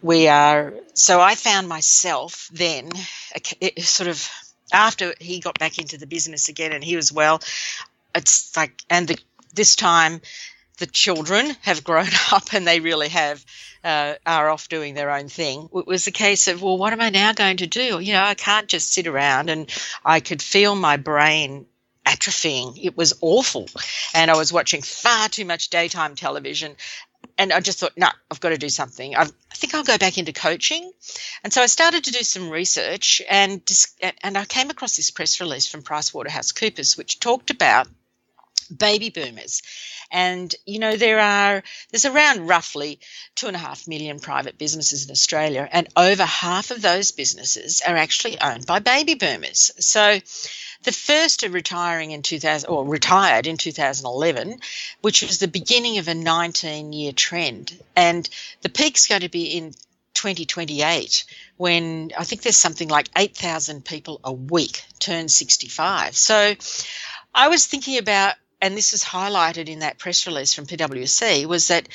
we 0.00 0.26
are 0.26 0.72
so 0.94 1.20
I 1.20 1.34
found 1.34 1.68
myself 1.68 2.48
then 2.50 2.88
sort 3.78 4.08
of 4.08 4.26
after 4.72 5.14
he 5.20 5.40
got 5.40 5.58
back 5.58 5.78
into 5.78 5.98
the 5.98 6.06
business 6.06 6.48
again 6.48 6.72
and 6.72 6.82
he 6.82 6.96
was 6.96 7.12
well, 7.12 7.40
it's 8.14 8.56
like, 8.56 8.72
and 8.88 9.08
the, 9.08 9.18
this 9.54 9.76
time 9.76 10.20
the 10.78 10.86
children 10.86 11.56
have 11.62 11.84
grown 11.84 12.08
up 12.32 12.52
and 12.52 12.66
they 12.66 12.80
really 12.80 13.08
have 13.08 13.44
uh, 13.84 14.14
are 14.26 14.50
off 14.50 14.68
doing 14.68 14.94
their 14.94 15.10
own 15.10 15.28
thing. 15.28 15.68
It 15.74 15.86
was 15.86 16.06
a 16.06 16.12
case 16.12 16.48
of, 16.48 16.62
well, 16.62 16.76
what 16.76 16.92
am 16.92 17.00
I 17.00 17.10
now 17.10 17.32
going 17.32 17.58
to 17.58 17.66
do? 17.66 18.00
You 18.00 18.12
know, 18.12 18.22
I 18.22 18.34
can't 18.34 18.68
just 18.68 18.92
sit 18.92 19.06
around, 19.06 19.48
and 19.48 19.70
I 20.04 20.20
could 20.20 20.42
feel 20.42 20.74
my 20.74 20.96
brain 20.96 21.66
atrophying. 22.06 22.78
It 22.82 22.96
was 22.96 23.14
awful, 23.20 23.68
and 24.14 24.30
I 24.30 24.36
was 24.36 24.52
watching 24.52 24.82
far 24.82 25.28
too 25.28 25.44
much 25.44 25.70
daytime 25.70 26.14
television, 26.14 26.76
and 27.40 27.54
I 27.54 27.60
just 27.60 27.78
thought, 27.78 27.96
no, 27.96 28.10
I've 28.30 28.40
got 28.40 28.50
to 28.50 28.58
do 28.58 28.68
something. 28.68 29.16
I've, 29.16 29.32
i 29.50 29.54
think 29.54 29.74
I'll 29.74 29.82
go 29.82 29.96
back 29.96 30.18
into 30.18 30.30
coaching. 30.30 30.92
And 31.42 31.50
so 31.50 31.62
I 31.62 31.66
started 31.66 32.04
to 32.04 32.12
do 32.12 32.22
some 32.22 32.50
research 32.50 33.22
and, 33.30 33.62
and 34.22 34.36
I 34.36 34.44
came 34.44 34.68
across 34.68 34.96
this 34.96 35.10
press 35.10 35.40
release 35.40 35.66
from 35.66 35.80
PricewaterhouseCoopers, 35.80 36.98
which 36.98 37.18
talked 37.18 37.50
about 37.50 37.88
baby 38.76 39.08
boomers. 39.08 39.62
And, 40.12 40.54
you 40.66 40.80
know, 40.80 40.96
there 40.96 41.18
are, 41.18 41.62
there's 41.90 42.04
around 42.04 42.46
roughly 42.46 43.00
two 43.36 43.46
and 43.46 43.56
a 43.56 43.60
half 43.60 43.88
million 43.88 44.20
private 44.20 44.58
businesses 44.58 45.06
in 45.06 45.10
Australia, 45.10 45.66
and 45.70 45.88
over 45.96 46.24
half 46.24 46.70
of 46.70 46.82
those 46.82 47.12
businesses 47.12 47.80
are 47.86 47.96
actually 47.96 48.38
owned 48.38 48.66
by 48.66 48.80
baby 48.80 49.14
boomers. 49.14 49.70
So, 49.78 50.18
the 50.82 50.92
first 50.92 51.44
are 51.44 51.50
retiring 51.50 52.10
in 52.12 52.22
2000 52.22 52.68
or 52.68 52.86
retired 52.86 53.46
in 53.46 53.56
2011, 53.56 54.60
which 55.00 55.22
was 55.22 55.38
the 55.38 55.48
beginning 55.48 55.98
of 55.98 56.08
a 56.08 56.14
19 56.14 56.92
year 56.92 57.12
trend. 57.12 57.76
And 57.94 58.28
the 58.62 58.68
peak's 58.68 59.06
going 59.06 59.20
to 59.22 59.28
be 59.28 59.44
in 59.56 59.72
2028 60.14 61.24
when 61.56 62.10
I 62.18 62.24
think 62.24 62.42
there's 62.42 62.56
something 62.56 62.88
like 62.88 63.08
8,000 63.16 63.84
people 63.84 64.20
a 64.24 64.32
week 64.32 64.82
turn 64.98 65.28
65. 65.28 66.16
So 66.16 66.54
I 67.34 67.48
was 67.48 67.66
thinking 67.66 67.98
about, 67.98 68.34
and 68.60 68.76
this 68.76 68.92
is 68.92 69.04
highlighted 69.04 69.68
in 69.68 69.80
that 69.80 69.98
press 69.98 70.26
release 70.26 70.54
from 70.54 70.66
PwC, 70.66 71.46
was 71.46 71.68
that 71.68 71.88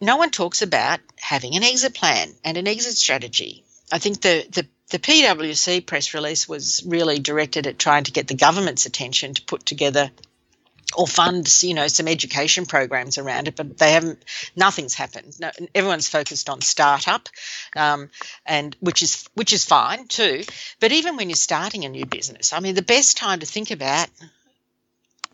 no 0.00 0.16
one 0.16 0.30
talks 0.30 0.62
about 0.62 1.00
having 1.16 1.56
an 1.56 1.64
exit 1.64 1.94
plan 1.94 2.32
and 2.44 2.56
an 2.56 2.68
exit 2.68 2.96
strategy. 2.96 3.64
I 3.90 3.98
think 3.98 4.20
the, 4.20 4.46
the 4.50 4.66
the 4.90 4.98
PwC 4.98 5.84
press 5.84 6.14
release 6.14 6.48
was 6.48 6.82
really 6.86 7.18
directed 7.18 7.66
at 7.66 7.78
trying 7.78 8.04
to 8.04 8.12
get 8.12 8.26
the 8.26 8.34
government's 8.34 8.86
attention 8.86 9.34
to 9.34 9.42
put 9.42 9.66
together 9.66 10.10
or 10.96 11.06
fund, 11.06 11.46
you 11.62 11.74
know, 11.74 11.86
some 11.86 12.08
education 12.08 12.64
programs 12.64 13.18
around 13.18 13.46
it, 13.46 13.56
but 13.56 13.76
they 13.76 13.92
haven't. 13.92 14.24
Nothing's 14.56 14.94
happened. 14.94 15.38
No, 15.38 15.50
everyone's 15.74 16.08
focused 16.08 16.48
on 16.48 16.62
startup, 16.62 17.28
um, 17.76 18.08
and 18.46 18.74
which 18.80 19.02
is 19.02 19.28
which 19.34 19.52
is 19.52 19.64
fine 19.64 20.08
too. 20.08 20.44
But 20.80 20.92
even 20.92 21.16
when 21.16 21.28
you're 21.28 21.36
starting 21.36 21.84
a 21.84 21.90
new 21.90 22.06
business, 22.06 22.54
I 22.54 22.60
mean, 22.60 22.74
the 22.74 22.82
best 22.82 23.18
time 23.18 23.40
to 23.40 23.46
think 23.46 23.70
about 23.70 24.08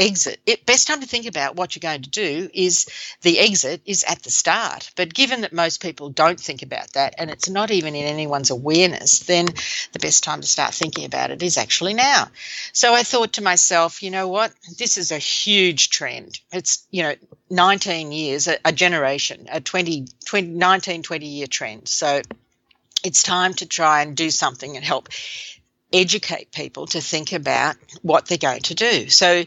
exit 0.00 0.40
it 0.44 0.66
best 0.66 0.88
time 0.88 1.00
to 1.00 1.06
think 1.06 1.26
about 1.26 1.54
what 1.54 1.74
you're 1.74 1.80
going 1.80 2.02
to 2.02 2.10
do 2.10 2.50
is 2.52 2.86
the 3.22 3.38
exit 3.38 3.80
is 3.86 4.02
at 4.04 4.22
the 4.24 4.30
start. 4.30 4.90
But 4.96 5.14
given 5.14 5.42
that 5.42 5.52
most 5.52 5.80
people 5.80 6.08
don't 6.08 6.38
think 6.38 6.62
about 6.62 6.92
that 6.94 7.14
and 7.16 7.30
it's 7.30 7.48
not 7.48 7.70
even 7.70 7.94
in 7.94 8.04
anyone's 8.04 8.50
awareness 8.50 9.20
then 9.20 9.46
the 9.92 10.00
best 10.00 10.24
time 10.24 10.40
to 10.40 10.46
start 10.46 10.74
thinking 10.74 11.04
about 11.04 11.30
it 11.30 11.42
is 11.42 11.56
actually 11.56 11.94
now. 11.94 12.28
So 12.72 12.92
i 12.92 13.04
thought 13.04 13.34
to 13.34 13.42
myself 13.42 14.02
you 14.02 14.10
know 14.10 14.28
what? 14.28 14.52
This 14.78 14.98
is 14.98 15.12
a 15.12 15.18
huge 15.18 15.90
trend. 15.90 16.40
It's 16.52 16.86
you 16.90 17.04
know 17.04 17.14
19 17.50 18.10
years 18.10 18.48
a, 18.48 18.58
a 18.64 18.72
generation 18.72 19.46
a 19.50 19.60
20, 19.60 20.06
20 20.24 20.48
19 20.48 21.02
20 21.02 21.26
year 21.26 21.46
trend. 21.46 21.88
So 21.88 22.20
it's 23.04 23.22
time 23.22 23.54
to 23.54 23.66
try 23.66 24.02
and 24.02 24.16
do 24.16 24.30
something 24.30 24.76
and 24.76 24.84
help 24.84 25.08
educate 25.92 26.50
people 26.50 26.86
to 26.88 27.00
think 27.00 27.32
about 27.32 27.76
what 28.02 28.26
they're 28.26 28.38
going 28.38 28.62
to 28.62 28.74
do. 28.74 29.08
So 29.08 29.44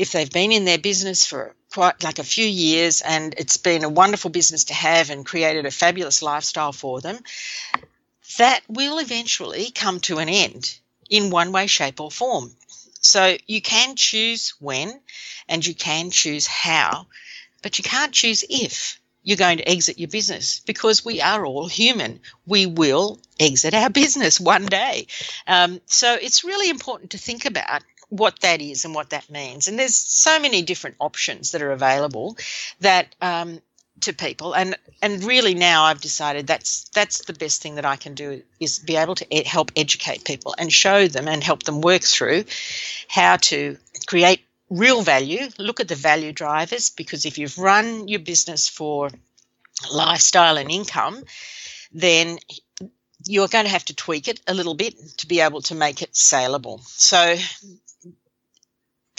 if 0.00 0.12
they've 0.12 0.32
been 0.32 0.50
in 0.50 0.64
their 0.64 0.78
business 0.78 1.26
for 1.26 1.54
quite 1.70 2.02
like 2.02 2.18
a 2.18 2.24
few 2.24 2.46
years 2.46 3.02
and 3.02 3.34
it's 3.36 3.58
been 3.58 3.84
a 3.84 3.88
wonderful 3.88 4.30
business 4.30 4.64
to 4.64 4.74
have 4.74 5.10
and 5.10 5.26
created 5.26 5.66
a 5.66 5.70
fabulous 5.70 6.22
lifestyle 6.22 6.72
for 6.72 7.02
them, 7.02 7.18
that 8.38 8.62
will 8.66 8.98
eventually 8.98 9.70
come 9.70 10.00
to 10.00 10.18
an 10.18 10.30
end 10.30 10.78
in 11.10 11.28
one 11.28 11.52
way, 11.52 11.66
shape, 11.66 12.00
or 12.00 12.10
form. 12.10 12.50
So 13.02 13.36
you 13.46 13.60
can 13.60 13.94
choose 13.94 14.54
when 14.58 14.98
and 15.48 15.64
you 15.66 15.74
can 15.74 16.10
choose 16.10 16.46
how, 16.46 17.06
but 17.62 17.76
you 17.76 17.84
can't 17.84 18.12
choose 18.12 18.42
if 18.48 18.98
you're 19.22 19.36
going 19.36 19.58
to 19.58 19.68
exit 19.68 19.98
your 19.98 20.08
business 20.08 20.60
because 20.60 21.04
we 21.04 21.20
are 21.20 21.44
all 21.44 21.68
human. 21.68 22.20
We 22.46 22.64
will 22.64 23.18
exit 23.38 23.74
our 23.74 23.90
business 24.02 24.40
one 24.40 24.64
day. 24.64 25.08
Um, 25.46 25.80
so 25.84 26.14
it's 26.14 26.42
really 26.42 26.70
important 26.70 27.10
to 27.10 27.18
think 27.18 27.44
about 27.44 27.82
what 28.10 28.40
that 28.40 28.60
is 28.60 28.84
and 28.84 28.94
what 28.94 29.10
that 29.10 29.30
means. 29.30 29.68
And 29.68 29.78
there's 29.78 29.94
so 29.94 30.38
many 30.38 30.62
different 30.62 30.96
options 30.98 31.52
that 31.52 31.62
are 31.62 31.72
available 31.72 32.36
that 32.80 33.14
um, 33.22 33.60
to 34.00 34.12
people, 34.12 34.54
and 34.54 34.76
and 35.00 35.24
really 35.24 35.54
now 35.54 35.84
I've 35.84 36.00
decided 36.00 36.46
that's 36.46 36.88
that's 36.90 37.24
the 37.24 37.32
best 37.32 37.62
thing 37.62 37.76
that 37.76 37.84
I 37.84 37.96
can 37.96 38.14
do 38.14 38.42
is 38.58 38.78
be 38.78 38.96
able 38.96 39.14
to 39.14 39.44
help 39.44 39.72
educate 39.76 40.24
people 40.24 40.54
and 40.58 40.72
show 40.72 41.06
them 41.06 41.28
and 41.28 41.42
help 41.42 41.62
them 41.62 41.80
work 41.80 42.02
through 42.02 42.44
how 43.08 43.36
to 43.36 43.78
create 44.06 44.40
real 44.68 45.02
value. 45.02 45.48
Look 45.58 45.80
at 45.80 45.88
the 45.88 45.94
value 45.94 46.32
drivers 46.32 46.90
because 46.90 47.26
if 47.26 47.38
you've 47.38 47.58
run 47.58 48.08
your 48.08 48.20
business 48.20 48.68
for 48.68 49.10
lifestyle 49.92 50.58
and 50.58 50.70
income, 50.70 51.22
then 51.92 52.38
you're 53.26 53.48
going 53.48 53.66
to 53.66 53.70
have 53.70 53.84
to 53.86 53.94
tweak 53.94 54.28
it 54.28 54.40
a 54.46 54.54
little 54.54 54.74
bit 54.74 54.94
to 55.18 55.26
be 55.26 55.40
able 55.40 55.60
to 55.62 55.74
make 55.74 56.02
it 56.02 56.16
saleable. 56.16 56.80
So 56.84 57.36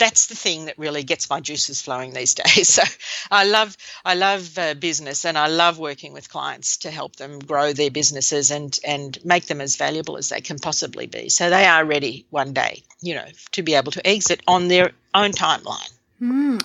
that's 0.02 0.26
the 0.26 0.34
thing 0.34 0.64
that 0.64 0.76
really 0.78 1.04
gets 1.04 1.30
my 1.30 1.40
juices 1.40 1.80
flowing 1.80 2.12
these 2.12 2.34
days. 2.42 2.68
So 2.68 2.82
I 3.30 3.44
love 3.44 3.76
I 4.04 4.14
love 4.14 4.58
uh, 4.58 4.74
business 4.74 5.24
and 5.24 5.38
I 5.38 5.46
love 5.46 5.78
working 5.78 6.12
with 6.12 6.28
clients 6.28 6.78
to 6.78 6.90
help 6.90 7.16
them 7.16 7.38
grow 7.38 7.72
their 7.72 7.90
businesses 7.90 8.50
and 8.50 8.78
and 8.84 9.18
make 9.24 9.46
them 9.46 9.60
as 9.60 9.76
valuable 9.76 10.16
as 10.16 10.28
they 10.28 10.40
can 10.40 10.58
possibly 10.58 11.06
be. 11.06 11.28
So 11.28 11.50
they 11.50 11.66
are 11.66 11.84
ready 11.84 12.26
one 12.30 12.52
day, 12.52 12.82
you 13.00 13.14
know, 13.14 13.26
to 13.52 13.62
be 13.62 13.74
able 13.74 13.92
to 13.92 14.06
exit 14.06 14.42
on 14.46 14.68
their 14.68 14.90
own 15.14 15.32
timeline. 15.32 15.92
Mm. 16.20 16.60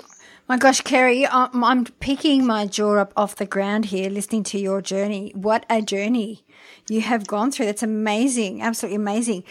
My 0.50 0.56
gosh, 0.56 0.80
Kerry, 0.80 1.28
I'm, 1.28 1.62
I'm 1.62 1.86
picking 1.86 2.46
my 2.46 2.68
jaw 2.68 2.96
up 2.96 3.12
off 3.18 3.36
the 3.36 3.46
ground 3.46 3.86
here 3.86 4.10
listening 4.10 4.44
to 4.46 4.58
your 4.58 4.82
journey. 4.82 5.34
What 5.36 5.66
a 5.70 5.82
journey 5.82 6.46
you 6.90 7.02
have 7.02 7.28
gone 7.28 7.52
through. 7.52 7.66
That's 7.66 7.84
amazing. 7.84 8.62
Absolutely 8.62 8.96
amazing. 8.96 9.44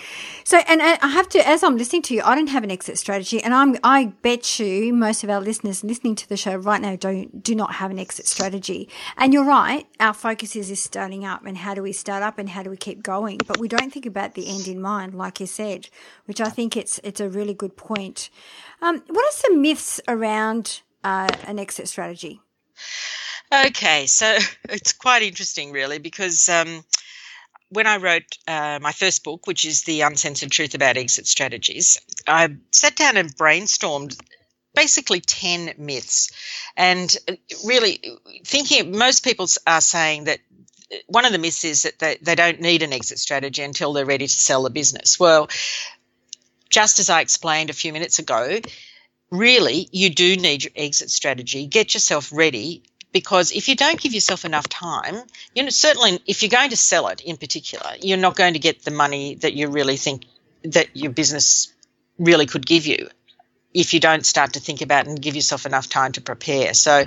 So, 0.45 0.59
and 0.67 0.81
I 0.83 1.07
have 1.07 1.29
to, 1.31 1.47
as 1.47 1.63
I'm 1.63 1.77
listening 1.77 2.03
to 2.03 2.15
you, 2.15 2.23
I 2.25 2.35
don't 2.35 2.49
have 2.49 2.65
an 2.65 2.71
exit 2.71 2.99
strategy. 2.99 3.43
And 3.43 3.53
I'm, 3.55 3.77
I 3.85 4.07
bet 4.23 4.59
you 4.59 4.93
most 4.93 5.23
of 5.23 5.31
our 5.31 5.41
listeners 5.41 5.85
listening 5.85 6.15
to 6.17 6.29
the 6.29 6.37
show 6.37 6.57
right 6.57 6.81
now 6.81 6.97
don't, 6.97 7.43
do 7.43 7.55
not 7.55 7.75
have 7.75 7.91
an 7.91 7.99
exit 7.99 8.27
strategy. 8.27 8.89
And 9.17 9.35
you're 9.35 9.45
right. 9.45 9.87
Our 10.01 10.15
focus 10.15 10.57
is, 10.57 10.71
is 10.71 10.83
starting 10.83 11.25
up 11.25 11.45
and 11.45 11.59
how 11.59 11.75
do 11.75 11.83
we 11.83 11.93
start 11.93 12.23
up 12.23 12.39
and 12.39 12.49
how 12.49 12.63
do 12.63 12.71
we 12.71 12.77
keep 12.77 13.03
going? 13.03 13.39
But 13.47 13.59
we 13.59 13.69
don't 13.69 13.93
think 13.93 14.07
about 14.07 14.35
the 14.35 14.49
end 14.49 14.67
in 14.67 14.81
mind, 14.81 15.15
like 15.15 15.41
you 15.41 15.47
said, 15.47 15.89
which 16.25 16.41
I 16.41 16.49
think 16.49 16.77
it's, 16.77 16.99
it's 17.05 17.21
a 17.21 17.29
really 17.29 17.55
good 17.55 17.77
point. 17.77 18.31
Um, 18.81 19.03
what 19.09 19.25
are 19.25 19.37
some 19.37 19.61
myths 19.61 20.01
around 20.09 20.83
uh, 21.05 21.29
an 21.45 21.59
exit 21.59 21.89
strategy? 21.89 22.41
Okay, 23.53 24.07
so 24.07 24.37
it's 24.69 24.93
quite 24.93 25.23
interesting, 25.23 25.73
really, 25.73 25.99
because 25.99 26.49
um, 26.49 26.85
when 27.69 27.87
I 27.87 27.97
wrote 27.97 28.39
uh, 28.47 28.79
my 28.81 28.93
first 28.93 29.25
book, 29.25 29.47
which 29.47 29.65
is 29.65 29.83
The 29.83 30.03
Uncensored 30.03 30.51
Truth 30.51 30.75
About 30.75 30.97
Exit 30.97 31.27
Strategies, 31.27 31.99
I 32.27 32.57
sat 32.71 32.97
down 32.97 33.17
and 33.17 33.35
brainstormed 33.37 34.19
basically 34.75 35.21
10 35.21 35.75
myths. 35.79 36.31
And 36.77 37.15
uh, 37.29 37.35
really, 37.65 38.01
thinking, 38.45 38.97
most 38.97 39.25
people 39.25 39.47
are 39.67 39.81
saying 39.81 40.25
that 40.25 40.41
uh, 40.93 40.97
one 41.07 41.25
of 41.25 41.33
the 41.33 41.39
myths 41.39 41.65
is 41.65 41.85
that 41.85 41.99
they, 41.99 42.19
they 42.21 42.35
don't 42.35 42.61
need 42.61 42.83
an 42.83 42.93
exit 42.93 43.19
strategy 43.19 43.63
until 43.63 43.93
they're 43.93 44.05
ready 44.05 44.27
to 44.27 44.33
sell 44.33 44.63
the 44.63 44.71
business. 44.71 45.19
Well, 45.19 45.49
just 46.69 46.99
as 46.99 47.09
I 47.09 47.21
explained 47.21 47.71
a 47.71 47.75
few 47.75 47.93
minutes 47.93 48.19
ago, 48.19 48.61
really 49.31 49.89
you 49.93 50.11
do 50.11 50.37
need 50.37 50.65
your 50.65 50.73
exit 50.77 51.11
strategy. 51.11 51.67
Get 51.67 51.95
yourself 51.95 52.31
ready 52.33 52.83
because 53.21 53.51
if 53.51 53.67
you 53.67 53.75
don't 53.75 53.99
give 53.99 54.13
yourself 54.13 54.45
enough 54.45 54.69
time, 54.69 55.23
you 55.55 55.63
know, 55.63 55.71
certainly 55.71 56.21
if 56.27 56.43
you're 56.43 56.51
going 56.51 56.69
to 56.69 56.77
sell 56.77 57.09
it 57.09 57.23
in 57.23 57.39
particular, 57.39 57.93
you're 58.03 58.19
not 58.19 58.37
going 58.37 58.53
to 58.53 58.59
get 58.59 58.83
the 58.83 58.91
money 58.91 59.37
that 59.37 59.55
you 59.55 59.69
really 59.69 59.97
think 59.97 60.27
that 60.65 60.95
your 60.95 61.11
business 61.11 61.73
really 62.19 62.45
could 62.45 62.67
give 62.67 62.85
you 62.87 63.09
if 63.73 63.95
you 63.95 64.01
don't 64.01 64.27
start 64.27 64.53
to 64.53 64.61
think 64.61 64.83
about 64.83 65.07
and 65.07 65.23
give 65.23 65.35
yourself 65.35 65.65
enough 65.65 65.89
time 65.89 66.13
to 66.13 66.21
prepare. 66.21 66.75
So, 66.75 67.07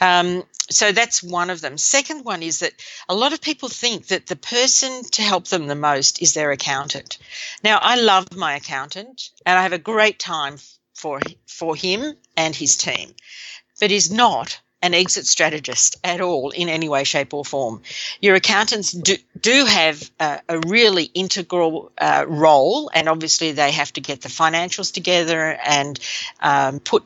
um, 0.00 0.42
so 0.70 0.90
that's 0.90 1.22
one 1.22 1.50
of 1.50 1.60
them. 1.60 1.76
Second 1.76 2.24
one 2.24 2.42
is 2.42 2.60
that 2.60 2.72
a 3.06 3.14
lot 3.14 3.34
of 3.34 3.42
people 3.42 3.68
think 3.68 4.06
that 4.06 4.28
the 4.28 4.36
person 4.36 5.04
to 5.10 5.20
help 5.20 5.48
them 5.48 5.66
the 5.66 5.74
most 5.74 6.22
is 6.22 6.32
their 6.32 6.50
accountant. 6.50 7.18
Now, 7.62 7.78
I 7.82 7.96
love 7.96 8.34
my 8.34 8.56
accountant, 8.56 9.28
and 9.44 9.58
I 9.58 9.62
have 9.64 9.74
a 9.74 9.88
great 9.92 10.18
time 10.18 10.56
for 10.94 11.20
for 11.46 11.76
him 11.76 12.16
and 12.38 12.56
his 12.56 12.78
team, 12.78 13.14
but 13.80 13.90
he's 13.90 14.10
not 14.10 14.58
an 14.82 14.94
exit 14.94 15.26
strategist 15.26 15.96
at 16.02 16.20
all 16.20 16.50
in 16.50 16.68
any 16.68 16.88
way, 16.88 17.04
shape, 17.04 17.32
or 17.32 17.44
form. 17.44 17.80
Your 18.20 18.34
accountants 18.34 18.90
do, 18.92 19.16
do 19.40 19.64
have 19.64 20.10
a, 20.18 20.40
really 20.66 21.04
integral 21.04 21.92
uh, 21.98 22.24
role, 22.28 22.90
and 22.92 23.08
obviously 23.08 23.52
they 23.52 23.70
have 23.70 23.92
to 23.92 24.00
get 24.00 24.20
the 24.20 24.28
financials 24.28 24.92
together 24.92 25.58
and 25.64 25.98
um, 26.40 26.80
put 26.80 27.04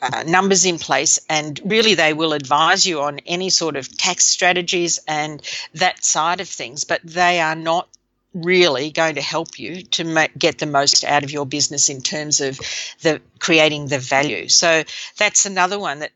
uh, 0.00 0.22
numbers 0.26 0.64
in 0.64 0.78
place, 0.78 1.18
and 1.28 1.60
really 1.64 1.94
they 1.94 2.12
will 2.12 2.32
advise 2.32 2.86
you 2.86 3.00
on 3.00 3.18
any 3.26 3.50
sort 3.50 3.76
of 3.76 3.96
tax 3.96 4.26
strategies 4.26 5.00
and 5.08 5.42
that 5.74 6.04
side 6.04 6.40
of 6.40 6.48
things, 6.48 6.84
but 6.84 7.00
they 7.02 7.40
are 7.40 7.56
not 7.56 7.88
really 8.34 8.90
going 8.90 9.14
to 9.14 9.22
help 9.22 9.58
you 9.58 9.82
to 9.82 10.04
make, 10.04 10.36
get 10.36 10.58
the 10.58 10.66
most 10.66 11.04
out 11.04 11.24
of 11.24 11.30
your 11.30 11.46
business 11.46 11.88
in 11.88 12.00
terms 12.02 12.40
of 12.40 12.60
the 13.02 13.20
creating 13.38 13.86
the 13.86 13.98
value. 13.98 14.48
So 14.48 14.84
that's 15.16 15.46
another 15.46 15.78
one 15.78 16.00
that 16.00 16.12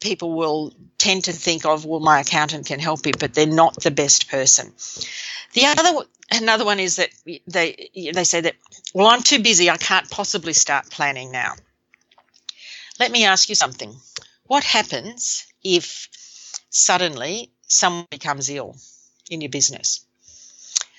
people 0.00 0.32
will 0.34 0.72
tend 0.98 1.24
to 1.24 1.32
think 1.32 1.64
of, 1.64 1.84
well, 1.84 2.00
my 2.00 2.20
accountant 2.20 2.66
can 2.66 2.78
help 2.78 3.06
you, 3.06 3.12
but 3.18 3.34
they're 3.34 3.46
not 3.46 3.82
the 3.82 3.90
best 3.90 4.28
person. 4.28 4.72
The 5.52 5.66
other 5.66 6.06
another 6.30 6.64
one 6.64 6.80
is 6.80 6.96
that 6.96 7.10
they 7.46 7.90
they 7.94 8.24
say 8.24 8.40
that, 8.42 8.56
well, 8.94 9.06
I'm 9.06 9.22
too 9.22 9.42
busy, 9.42 9.70
I 9.70 9.76
can't 9.76 10.10
possibly 10.10 10.52
start 10.52 10.90
planning 10.90 11.30
now. 11.32 11.54
Let 12.98 13.10
me 13.10 13.24
ask 13.24 13.48
you 13.48 13.54
something. 13.54 13.94
What 14.44 14.64
happens 14.64 15.46
if 15.62 16.08
suddenly 16.70 17.50
someone 17.66 18.06
becomes 18.10 18.48
ill 18.48 18.76
in 19.30 19.40
your 19.40 19.50
business? 19.50 20.04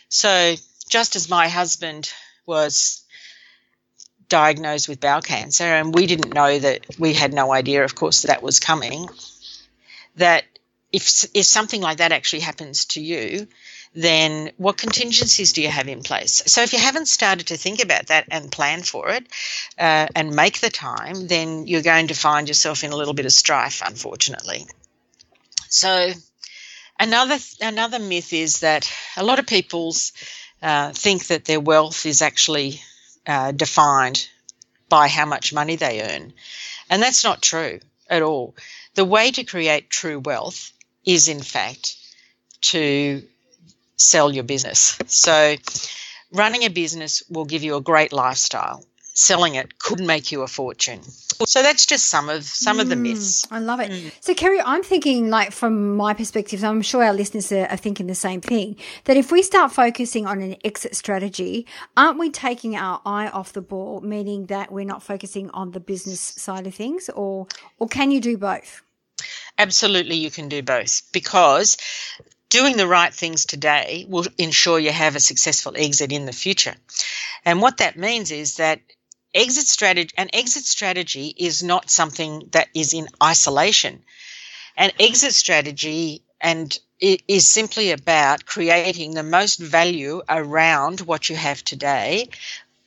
So, 0.09 0.55
just 0.89 1.15
as 1.15 1.29
my 1.29 1.47
husband 1.47 2.11
was 2.45 3.03
diagnosed 4.29 4.89
with 4.89 4.99
bowel 4.99 5.21
cancer, 5.21 5.63
and 5.63 5.93
we 5.93 6.05
didn't 6.07 6.33
know 6.33 6.59
that 6.59 6.85
we 6.99 7.13
had 7.13 7.33
no 7.33 7.51
idea, 7.51 7.83
of 7.83 7.95
course, 7.95 8.21
that 8.21 8.27
that 8.27 8.43
was 8.43 8.59
coming. 8.59 9.07
That 10.15 10.43
if 10.91 11.25
if 11.33 11.45
something 11.45 11.81
like 11.81 11.97
that 11.97 12.11
actually 12.11 12.41
happens 12.41 12.85
to 12.85 13.01
you, 13.01 13.47
then 13.93 14.51
what 14.57 14.77
contingencies 14.77 15.53
do 15.53 15.61
you 15.61 15.69
have 15.69 15.87
in 15.87 16.03
place? 16.03 16.43
So 16.45 16.61
if 16.61 16.73
you 16.73 16.79
haven't 16.79 17.07
started 17.07 17.47
to 17.47 17.57
think 17.57 17.83
about 17.83 18.07
that 18.07 18.25
and 18.29 18.51
plan 18.51 18.83
for 18.83 19.09
it 19.09 19.25
uh, 19.77 20.07
and 20.15 20.35
make 20.35 20.59
the 20.59 20.69
time, 20.69 21.27
then 21.27 21.67
you're 21.67 21.81
going 21.81 22.07
to 22.07 22.13
find 22.13 22.47
yourself 22.47 22.83
in 22.83 22.91
a 22.91 22.95
little 22.95 23.13
bit 23.13 23.25
of 23.25 23.31
strife, 23.31 23.81
unfortunately. 23.85 24.67
So 25.69 26.11
another 26.99 27.37
another 27.61 27.99
myth 27.99 28.33
is 28.33 28.59
that 28.59 28.91
a 29.15 29.23
lot 29.23 29.39
of 29.39 29.47
people's 29.47 30.13
uh, 30.61 30.91
think 30.91 31.27
that 31.27 31.45
their 31.45 31.59
wealth 31.59 32.05
is 32.05 32.21
actually 32.21 32.81
uh, 33.27 33.51
defined 33.51 34.27
by 34.89 35.07
how 35.07 35.25
much 35.25 35.53
money 35.53 35.75
they 35.75 36.01
earn. 36.01 36.33
And 36.89 37.01
that's 37.01 37.23
not 37.23 37.41
true 37.41 37.79
at 38.09 38.21
all. 38.21 38.55
The 38.95 39.05
way 39.05 39.31
to 39.31 39.43
create 39.43 39.89
true 39.89 40.19
wealth 40.19 40.71
is, 41.05 41.27
in 41.27 41.41
fact, 41.41 41.95
to 42.61 43.21
sell 43.97 44.33
your 44.33 44.43
business. 44.43 44.97
So, 45.07 45.55
running 46.31 46.63
a 46.63 46.69
business 46.69 47.23
will 47.29 47.45
give 47.45 47.63
you 47.63 47.75
a 47.75 47.81
great 47.81 48.13
lifestyle 48.13 48.83
selling 49.17 49.55
it 49.55 49.79
could 49.79 49.99
make 49.99 50.31
you 50.31 50.43
a 50.43 50.47
fortune. 50.47 51.01
So 51.45 51.61
that's 51.61 51.85
just 51.85 52.05
some 52.07 52.29
of 52.29 52.43
some 52.43 52.77
mm, 52.77 52.81
of 52.81 52.89
the 52.89 52.95
mm, 52.95 53.01
myths. 53.01 53.45
I 53.49 53.59
love 53.59 53.79
it. 53.79 53.91
Mm. 53.91 54.11
So 54.21 54.33
Kerry, 54.33 54.61
I'm 54.61 54.83
thinking 54.83 55.29
like 55.29 55.51
from 55.51 55.95
my 55.95 56.13
perspective, 56.13 56.63
I'm 56.63 56.81
sure 56.81 57.03
our 57.03 57.13
listeners 57.13 57.51
are, 57.51 57.65
are 57.65 57.77
thinking 57.77 58.07
the 58.07 58.15
same 58.15 58.41
thing. 58.41 58.75
That 59.05 59.17
if 59.17 59.31
we 59.31 59.41
start 59.41 59.71
focusing 59.71 60.27
on 60.27 60.41
an 60.41 60.55
exit 60.63 60.95
strategy, 60.95 61.65
aren't 61.95 62.19
we 62.19 62.29
taking 62.29 62.75
our 62.75 63.01
eye 63.05 63.29
off 63.29 63.53
the 63.53 63.61
ball? 63.61 64.01
Meaning 64.01 64.45
that 64.47 64.71
we're 64.71 64.85
not 64.85 65.01
focusing 65.01 65.49
on 65.49 65.71
the 65.71 65.79
business 65.79 66.21
side 66.21 66.67
of 66.67 66.75
things, 66.75 67.09
or 67.09 67.47
or 67.79 67.87
can 67.87 68.11
you 68.11 68.21
do 68.21 68.37
both? 68.37 68.83
Absolutely, 69.57 70.17
you 70.17 70.29
can 70.29 70.47
do 70.47 70.61
both 70.61 71.01
because 71.11 71.77
doing 72.49 72.77
the 72.77 72.87
right 72.87 73.13
things 73.13 73.45
today 73.45 74.05
will 74.07 74.25
ensure 74.37 74.79
you 74.79 74.91
have 74.91 75.15
a 75.15 75.19
successful 75.19 75.73
exit 75.75 76.11
in 76.11 76.25
the 76.25 76.31
future. 76.31 76.75
And 77.45 77.61
what 77.61 77.77
that 77.77 77.97
means 77.97 78.31
is 78.31 78.57
that 78.57 78.81
exit 79.33 79.67
strategy 79.67 80.13
an 80.17 80.29
exit 80.33 80.65
strategy 80.65 81.33
is 81.37 81.63
not 81.63 81.89
something 81.89 82.49
that 82.51 82.67
is 82.73 82.93
in 82.93 83.07
isolation. 83.21 84.03
An 84.75 84.91
exit 84.99 85.33
strategy 85.33 86.21
and 86.39 86.77
it 86.99 87.21
is 87.27 87.47
simply 87.47 87.91
about 87.91 88.45
creating 88.45 89.13
the 89.13 89.23
most 89.23 89.59
value 89.59 90.21
around 90.27 91.01
what 91.01 91.29
you 91.29 91.35
have 91.35 91.63
today 91.63 92.29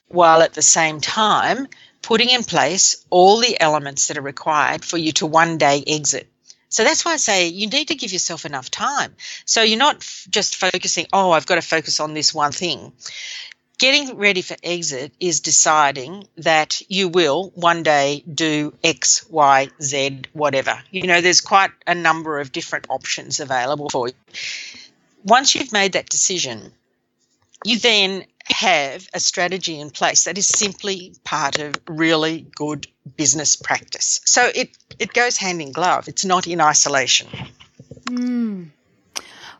while 0.08 0.42
at 0.42 0.54
the 0.54 0.62
same 0.62 1.00
time 1.00 1.68
putting 2.02 2.30
in 2.30 2.42
place 2.42 3.04
all 3.10 3.40
the 3.40 3.60
elements 3.60 4.08
that 4.08 4.18
are 4.18 4.22
required 4.22 4.84
for 4.84 4.98
you 4.98 5.12
to 5.12 5.26
one 5.26 5.58
day 5.58 5.82
exit. 5.86 6.28
So 6.68 6.84
that's 6.84 7.04
why 7.04 7.14
I 7.14 7.16
say 7.16 7.48
you 7.48 7.68
need 7.68 7.88
to 7.88 7.96
give 7.96 8.12
yourself 8.12 8.44
enough 8.44 8.70
time. 8.70 9.14
So 9.44 9.62
you're 9.62 9.78
not 9.78 10.00
just 10.30 10.56
focusing, 10.56 11.06
oh, 11.12 11.32
I've 11.32 11.46
got 11.46 11.56
to 11.56 11.62
focus 11.62 11.98
on 11.98 12.14
this 12.14 12.32
one 12.32 12.52
thing 12.52 12.92
getting 13.80 14.18
ready 14.18 14.42
for 14.42 14.56
exit 14.62 15.10
is 15.18 15.40
deciding 15.40 16.28
that 16.36 16.82
you 16.88 17.08
will 17.08 17.50
one 17.54 17.82
day 17.82 18.22
do 18.32 18.74
X, 18.84 19.26
Y, 19.30 19.70
Z, 19.82 20.20
whatever. 20.34 20.78
You 20.90 21.06
know, 21.06 21.22
there's 21.22 21.40
quite 21.40 21.70
a 21.86 21.94
number 21.94 22.38
of 22.38 22.52
different 22.52 22.86
options 22.90 23.40
available 23.40 23.88
for 23.88 24.08
you. 24.08 24.14
Once 25.24 25.54
you've 25.54 25.72
made 25.72 25.92
that 25.92 26.10
decision, 26.10 26.72
you 27.64 27.78
then 27.78 28.24
have 28.44 29.08
a 29.14 29.20
strategy 29.20 29.80
in 29.80 29.88
place 29.88 30.24
that 30.24 30.36
is 30.36 30.46
simply 30.46 31.14
part 31.24 31.58
of 31.58 31.74
really 31.88 32.46
good 32.54 32.86
business 33.16 33.56
practice. 33.56 34.20
So 34.26 34.50
it, 34.54 34.76
it 34.98 35.14
goes 35.14 35.38
hand 35.38 35.62
in 35.62 35.72
glove, 35.72 36.06
it's 36.06 36.26
not 36.26 36.46
in 36.46 36.60
isolation. 36.60 37.28
Mm. 38.04 38.70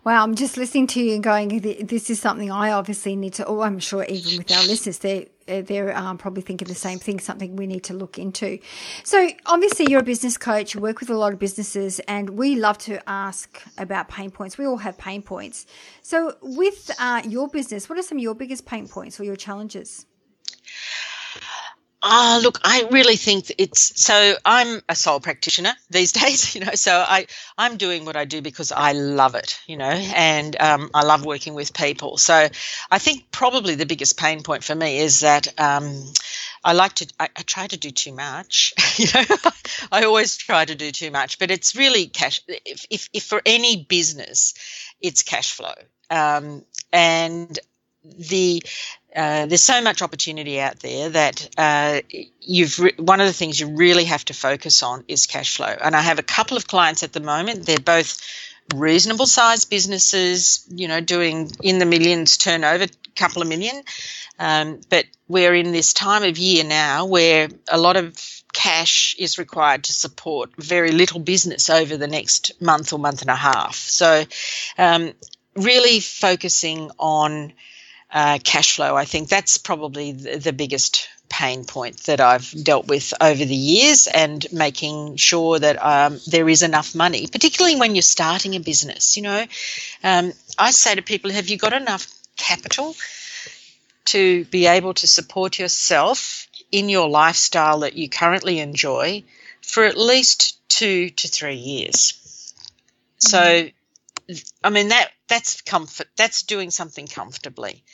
Wow, 0.02 0.22
I'm 0.22 0.34
just 0.34 0.56
listening 0.56 0.86
to 0.88 1.02
you 1.02 1.14
and 1.14 1.22
going, 1.22 1.60
this 1.60 2.08
is 2.08 2.18
something 2.18 2.50
I 2.50 2.70
obviously 2.70 3.16
need 3.16 3.34
to, 3.34 3.44
oh, 3.44 3.60
I'm 3.60 3.78
sure 3.78 4.02
even 4.04 4.38
with 4.38 4.50
our 4.50 4.64
listeners, 4.64 4.98
they're, 4.98 5.26
they're 5.46 5.94
um, 5.94 6.16
probably 6.16 6.40
thinking 6.40 6.68
the 6.68 6.74
same 6.74 6.98
thing, 6.98 7.20
something 7.20 7.54
we 7.54 7.66
need 7.66 7.84
to 7.84 7.92
look 7.92 8.18
into. 8.18 8.58
So, 9.04 9.28
obviously, 9.44 9.90
you're 9.90 10.00
a 10.00 10.02
business 10.02 10.38
coach, 10.38 10.74
you 10.74 10.80
work 10.80 11.00
with 11.00 11.10
a 11.10 11.16
lot 11.18 11.34
of 11.34 11.38
businesses, 11.38 11.98
and 12.08 12.30
we 12.30 12.56
love 12.56 12.78
to 12.78 13.06
ask 13.06 13.62
about 13.76 14.08
pain 14.08 14.30
points. 14.30 14.56
We 14.56 14.66
all 14.66 14.78
have 14.78 14.96
pain 14.96 15.20
points. 15.20 15.66
So, 16.00 16.34
with 16.40 16.90
uh, 16.98 17.20
your 17.26 17.48
business, 17.48 17.90
what 17.90 17.98
are 17.98 18.02
some 18.02 18.16
of 18.16 18.22
your 18.22 18.34
biggest 18.34 18.64
pain 18.64 18.88
points 18.88 19.20
or 19.20 19.24
your 19.24 19.36
challenges? 19.36 20.06
Oh, 22.02 22.40
look, 22.42 22.58
I 22.64 22.88
really 22.90 23.16
think 23.16 23.52
it's 23.58 24.02
so. 24.02 24.34
I'm 24.46 24.80
a 24.88 24.96
sole 24.96 25.20
practitioner 25.20 25.72
these 25.90 26.12
days, 26.20 26.54
you 26.54 26.64
know. 26.64 26.72
So 26.74 27.04
I 27.06 27.26
I'm 27.58 27.76
doing 27.76 28.06
what 28.06 28.16
I 28.16 28.24
do 28.24 28.40
because 28.40 28.72
I 28.72 28.92
love 28.92 29.34
it, 29.34 29.60
you 29.66 29.76
know, 29.76 29.90
and 29.90 30.56
um, 30.60 30.90
I 30.94 31.04
love 31.04 31.26
working 31.26 31.52
with 31.52 31.74
people. 31.74 32.16
So 32.16 32.48
I 32.90 32.98
think 32.98 33.30
probably 33.30 33.74
the 33.74 33.84
biggest 33.84 34.18
pain 34.18 34.42
point 34.42 34.64
for 34.64 34.74
me 34.74 34.98
is 34.98 35.20
that 35.20 35.48
um, 35.60 36.02
I 36.64 36.72
like 36.72 36.94
to 36.94 37.12
I, 37.20 37.28
I, 37.36 37.42
try 37.42 37.66
to 37.66 37.76
do 37.76 37.90
too 37.90 38.14
much. 38.14 38.72
you 38.96 39.06
know, 39.14 39.36
I 39.92 40.04
always 40.04 40.38
try 40.38 40.64
to 40.64 40.74
do 40.74 40.90
too 40.92 41.10
much, 41.10 41.38
but 41.38 41.50
it's 41.50 41.76
really 41.76 42.06
cash. 42.06 42.40
If 42.48 42.86
if, 42.88 43.08
if 43.12 43.24
for 43.24 43.42
any 43.44 43.84
business, 43.84 44.54
it's 45.02 45.22
cash 45.22 45.52
flow. 45.52 45.74
Um, 46.08 46.64
and 46.92 47.58
the 48.04 48.62
uh, 49.14 49.46
there's 49.46 49.62
so 49.62 49.82
much 49.82 50.02
opportunity 50.02 50.60
out 50.60 50.78
there 50.80 51.08
that 51.08 51.48
uh, 51.58 52.00
you've 52.40 52.78
re- 52.78 52.94
one 52.96 53.20
of 53.20 53.26
the 53.26 53.32
things 53.32 53.58
you 53.58 53.74
really 53.74 54.04
have 54.04 54.24
to 54.24 54.34
focus 54.34 54.82
on 54.84 55.04
is 55.08 55.26
cash 55.26 55.56
flow. 55.56 55.66
And 55.66 55.96
I 55.96 56.00
have 56.00 56.20
a 56.20 56.22
couple 56.22 56.56
of 56.56 56.68
clients 56.68 57.02
at 57.02 57.12
the 57.12 57.20
moment. 57.20 57.66
They're 57.66 57.80
both 57.80 58.20
reasonable 58.72 59.26
sized 59.26 59.68
businesses, 59.68 60.64
you 60.68 60.86
know, 60.86 61.00
doing 61.00 61.50
in 61.60 61.80
the 61.80 61.86
millions 61.86 62.36
turnover, 62.36 62.86
couple 63.16 63.42
of 63.42 63.48
million. 63.48 63.82
Um, 64.38 64.80
but 64.88 65.06
we're 65.28 65.54
in 65.54 65.72
this 65.72 65.92
time 65.92 66.22
of 66.22 66.38
year 66.38 66.64
now 66.64 67.04
where 67.04 67.48
a 67.68 67.78
lot 67.78 67.96
of 67.96 68.16
cash 68.52 69.14
is 69.18 69.38
required 69.38 69.84
to 69.84 69.92
support 69.92 70.50
very 70.56 70.92
little 70.92 71.20
business 71.20 71.68
over 71.68 71.96
the 71.96 72.06
next 72.06 72.60
month 72.60 72.92
or 72.92 72.98
month 72.98 73.20
and 73.22 73.30
a 73.30 73.36
half. 73.36 73.74
So, 73.74 74.24
um, 74.78 75.12
really 75.56 76.00
focusing 76.00 76.90
on 76.98 77.52
uh, 78.12 78.38
cash 78.42 78.76
flow. 78.76 78.96
I 78.96 79.04
think 79.04 79.28
that's 79.28 79.58
probably 79.58 80.12
the, 80.12 80.52
biggest 80.52 81.08
pain 81.28 81.64
point 81.64 81.96
that 82.04 82.20
I've 82.20 82.52
dealt 82.64 82.88
with 82.88 83.14
over 83.20 83.44
the 83.44 83.54
years 83.54 84.08
and 84.08 84.44
making 84.52 85.16
sure 85.16 85.58
that 85.58 85.82
um, 85.82 86.18
there 86.26 86.48
is 86.48 86.62
enough 86.62 86.94
money, 86.94 87.28
particularly 87.28 87.76
when 87.76 87.94
you're 87.94 88.02
starting 88.02 88.56
a 88.56 88.60
business. 88.60 89.16
You 89.16 89.22
know, 89.22 89.46
um, 90.02 90.32
I 90.58 90.72
say 90.72 90.96
to 90.96 91.02
people, 91.02 91.30
have 91.30 91.48
you 91.48 91.56
got 91.56 91.72
enough 91.72 92.08
capital 92.36 92.96
to 94.06 94.44
be 94.46 94.66
able 94.66 94.94
to 94.94 95.06
support 95.06 95.58
yourself 95.58 96.48
in 96.72 96.88
your 96.88 97.08
lifestyle 97.08 97.80
that 97.80 97.94
you 97.94 98.08
currently 98.08 98.58
enjoy 98.58 99.22
for 99.62 99.84
at 99.84 99.96
least 99.96 100.58
two 100.68 101.10
to 101.10 101.28
three 101.28 101.54
years? 101.54 102.54
So, 103.18 103.68
I 104.62 104.70
mean 104.70 104.88
that 104.88 105.10
that's 105.28 105.62
comfort. 105.62 106.08
That's 106.16 106.42
doing 106.42 106.70
something 106.70 107.06
comfortably. 107.06 107.84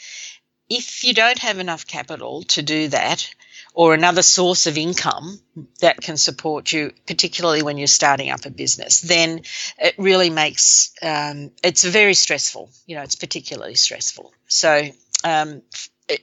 If 0.68 1.04
you 1.04 1.14
don't 1.14 1.38
have 1.38 1.58
enough 1.58 1.86
capital 1.86 2.42
to 2.44 2.62
do 2.62 2.88
that, 2.88 3.32
or 3.76 3.92
another 3.92 4.22
source 4.22 4.66
of 4.66 4.78
income 4.78 5.38
that 5.80 6.00
can 6.00 6.16
support 6.16 6.72
you, 6.72 6.92
particularly 7.06 7.62
when 7.62 7.76
you're 7.76 7.86
starting 7.86 8.30
up 8.30 8.46
a 8.46 8.50
business, 8.50 9.02
then 9.02 9.42
it 9.78 9.94
really 9.98 10.30
makes 10.30 10.92
um, 11.02 11.52
it's 11.62 11.84
very 11.84 12.14
stressful. 12.14 12.70
You 12.86 12.96
know, 12.96 13.02
it's 13.02 13.16
particularly 13.16 13.74
stressful. 13.74 14.32
So, 14.48 14.88
um, 15.24 15.60
it, 16.08 16.22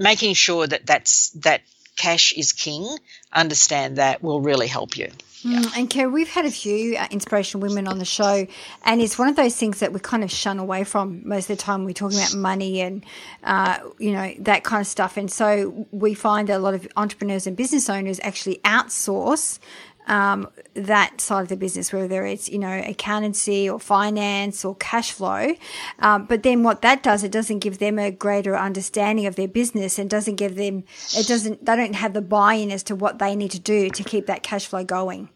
making 0.00 0.34
sure 0.34 0.66
that 0.66 0.86
that's 0.86 1.30
that 1.42 1.60
cash 1.98 2.32
is 2.32 2.52
king, 2.52 2.88
understand 3.32 3.96
that 3.96 4.22
will 4.22 4.40
really 4.40 4.68
help 4.68 4.96
you. 4.96 5.10
Yeah. 5.42 5.60
Mm, 5.60 5.78
and 5.78 5.90
Kerry, 5.90 6.10
we've 6.10 6.28
had 6.28 6.46
a 6.46 6.50
few 6.50 6.96
uh, 6.96 7.06
inspirational 7.10 7.62
women 7.62 7.86
on 7.86 7.98
the 7.98 8.04
show, 8.04 8.46
and 8.84 9.00
it's 9.00 9.18
one 9.18 9.28
of 9.28 9.36
those 9.36 9.56
things 9.56 9.80
that 9.80 9.92
we 9.92 10.00
kind 10.00 10.24
of 10.24 10.32
shun 10.32 10.58
away 10.58 10.84
from 10.84 11.22
most 11.28 11.48
of 11.48 11.56
the 11.56 11.62
time. 11.62 11.84
We're 11.84 11.92
talking 11.92 12.18
about 12.18 12.34
money 12.34 12.80
and, 12.80 13.04
uh, 13.44 13.78
you 13.98 14.12
know, 14.12 14.34
that 14.40 14.64
kind 14.64 14.80
of 14.80 14.86
stuff. 14.86 15.16
And 15.16 15.30
so 15.30 15.86
we 15.92 16.14
find 16.14 16.48
that 16.48 16.56
a 16.56 16.58
lot 16.58 16.74
of 16.74 16.88
entrepreneurs 16.96 17.46
and 17.46 17.56
business 17.56 17.88
owners 17.88 18.18
actually 18.22 18.58
outsource 18.64 19.60
um, 20.08 20.48
that 20.74 21.20
side 21.20 21.42
of 21.42 21.48
the 21.48 21.56
business, 21.56 21.92
whether 21.92 22.24
it's 22.26 22.48
you 22.48 22.58
know 22.58 22.82
accountancy 22.84 23.68
or 23.68 23.78
finance 23.78 24.64
or 24.64 24.74
cash 24.76 25.12
flow. 25.12 25.54
Um, 26.00 26.24
but 26.24 26.42
then 26.42 26.62
what 26.62 26.82
that 26.82 27.02
does, 27.02 27.22
it 27.22 27.30
doesn't 27.30 27.60
give 27.60 27.78
them 27.78 27.98
a 27.98 28.10
greater 28.10 28.56
understanding 28.56 29.26
of 29.26 29.36
their 29.36 29.48
business 29.48 29.98
and 29.98 30.08
doesn't 30.10 30.36
give 30.36 30.56
them 30.56 30.84
it 31.16 31.26
doesn't 31.26 31.64
they 31.64 31.76
don't 31.76 31.94
have 31.94 32.14
the 32.14 32.22
buy-in 32.22 32.70
as 32.70 32.82
to 32.84 32.96
what 32.96 33.18
they 33.18 33.36
need 33.36 33.50
to 33.52 33.60
do 33.60 33.90
to 33.90 34.02
keep 34.02 34.26
that 34.26 34.42
cash 34.42 34.66
flow 34.66 34.84
going. 34.84 35.28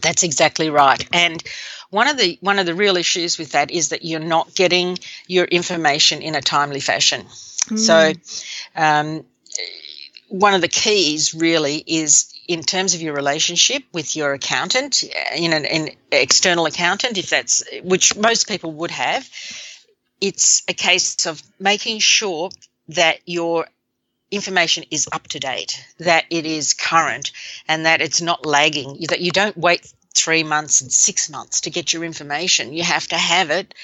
That's 0.00 0.22
exactly 0.22 0.70
right. 0.70 1.06
And 1.12 1.42
one 1.90 2.08
of 2.08 2.16
the 2.16 2.38
one 2.40 2.58
of 2.58 2.66
the 2.66 2.74
real 2.74 2.96
issues 2.96 3.38
with 3.38 3.52
that 3.52 3.70
is 3.70 3.90
that 3.90 4.04
you're 4.04 4.20
not 4.20 4.54
getting 4.54 4.98
your 5.26 5.44
information 5.44 6.22
in 6.22 6.34
a 6.34 6.40
timely 6.40 6.80
fashion. 6.80 7.22
Mm. 7.68 7.78
So 7.78 8.12
um, 8.76 9.24
one 10.28 10.54
of 10.54 10.60
the 10.60 10.68
keys 10.68 11.34
really 11.34 11.82
is 11.86 12.32
in 12.48 12.62
terms 12.62 12.94
of 12.94 13.02
your 13.02 13.14
relationship 13.14 13.82
with 13.92 14.16
your 14.16 14.32
accountant, 14.32 15.04
uh, 15.04 15.34
in 15.34 15.52
an, 15.52 15.64
an 15.64 15.88
external 16.12 16.66
accountant, 16.66 17.18
if 17.18 17.30
that's 17.30 17.64
which 17.82 18.16
most 18.16 18.48
people 18.48 18.72
would 18.72 18.90
have, 18.90 19.28
it's 20.20 20.62
a 20.68 20.74
case 20.74 21.26
of 21.26 21.42
making 21.58 21.98
sure 21.98 22.50
that 22.88 23.18
your 23.26 23.66
information 24.30 24.84
is 24.90 25.08
up 25.12 25.26
to 25.28 25.38
date, 25.38 25.84
that 25.98 26.24
it 26.30 26.46
is 26.46 26.74
current, 26.74 27.32
and 27.68 27.86
that 27.86 28.00
it's 28.00 28.20
not 28.20 28.46
lagging, 28.46 29.04
that 29.08 29.20
you 29.20 29.30
don't 29.30 29.56
wait 29.56 29.92
three 30.14 30.42
months 30.42 30.80
and 30.80 30.90
six 30.90 31.28
months 31.28 31.62
to 31.62 31.70
get 31.70 31.92
your 31.92 32.04
information. 32.04 32.72
You 32.72 32.82
have 32.82 33.06
to 33.08 33.16
have 33.16 33.50
it 33.50 33.74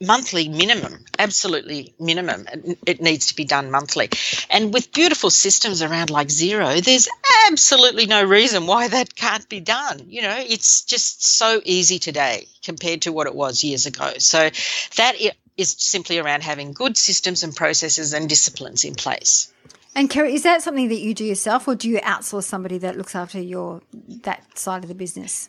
monthly 0.00 0.48
minimum, 0.48 1.04
absolutely 1.18 1.94
minimum. 1.98 2.46
It 2.86 3.00
needs 3.00 3.28
to 3.28 3.36
be 3.36 3.44
done 3.44 3.70
monthly. 3.70 4.10
And 4.50 4.72
with 4.72 4.92
beautiful 4.92 5.30
systems 5.30 5.82
around 5.82 6.10
like 6.10 6.28
Xero, 6.28 6.82
there's 6.82 7.08
absolutely 7.48 8.06
no 8.06 8.24
reason 8.24 8.66
why 8.66 8.88
that 8.88 9.14
can't 9.14 9.48
be 9.48 9.60
done. 9.60 10.04
You 10.08 10.22
know, 10.22 10.36
it's 10.38 10.82
just 10.82 11.24
so 11.24 11.60
easy 11.64 11.98
today 11.98 12.46
compared 12.62 13.02
to 13.02 13.12
what 13.12 13.26
it 13.26 13.34
was 13.34 13.64
years 13.64 13.86
ago. 13.86 14.12
So 14.18 14.50
that 14.96 15.16
is 15.56 15.74
simply 15.78 16.18
around 16.18 16.42
having 16.44 16.72
good 16.72 16.96
systems 16.96 17.42
and 17.42 17.54
processes 17.54 18.12
and 18.12 18.28
disciplines 18.28 18.84
in 18.84 18.94
place. 18.94 19.52
And 19.96 20.08
Kerry, 20.08 20.34
is 20.34 20.44
that 20.44 20.62
something 20.62 20.88
that 20.90 21.00
you 21.00 21.12
do 21.12 21.24
yourself, 21.24 21.66
or 21.66 21.74
do 21.74 21.88
you 21.88 21.98
outsource 21.98 22.44
somebody 22.44 22.78
that 22.78 22.96
looks 22.96 23.16
after 23.16 23.40
your 23.40 23.82
that 24.22 24.56
side 24.56 24.84
of 24.84 24.88
the 24.88 24.94
business? 24.94 25.48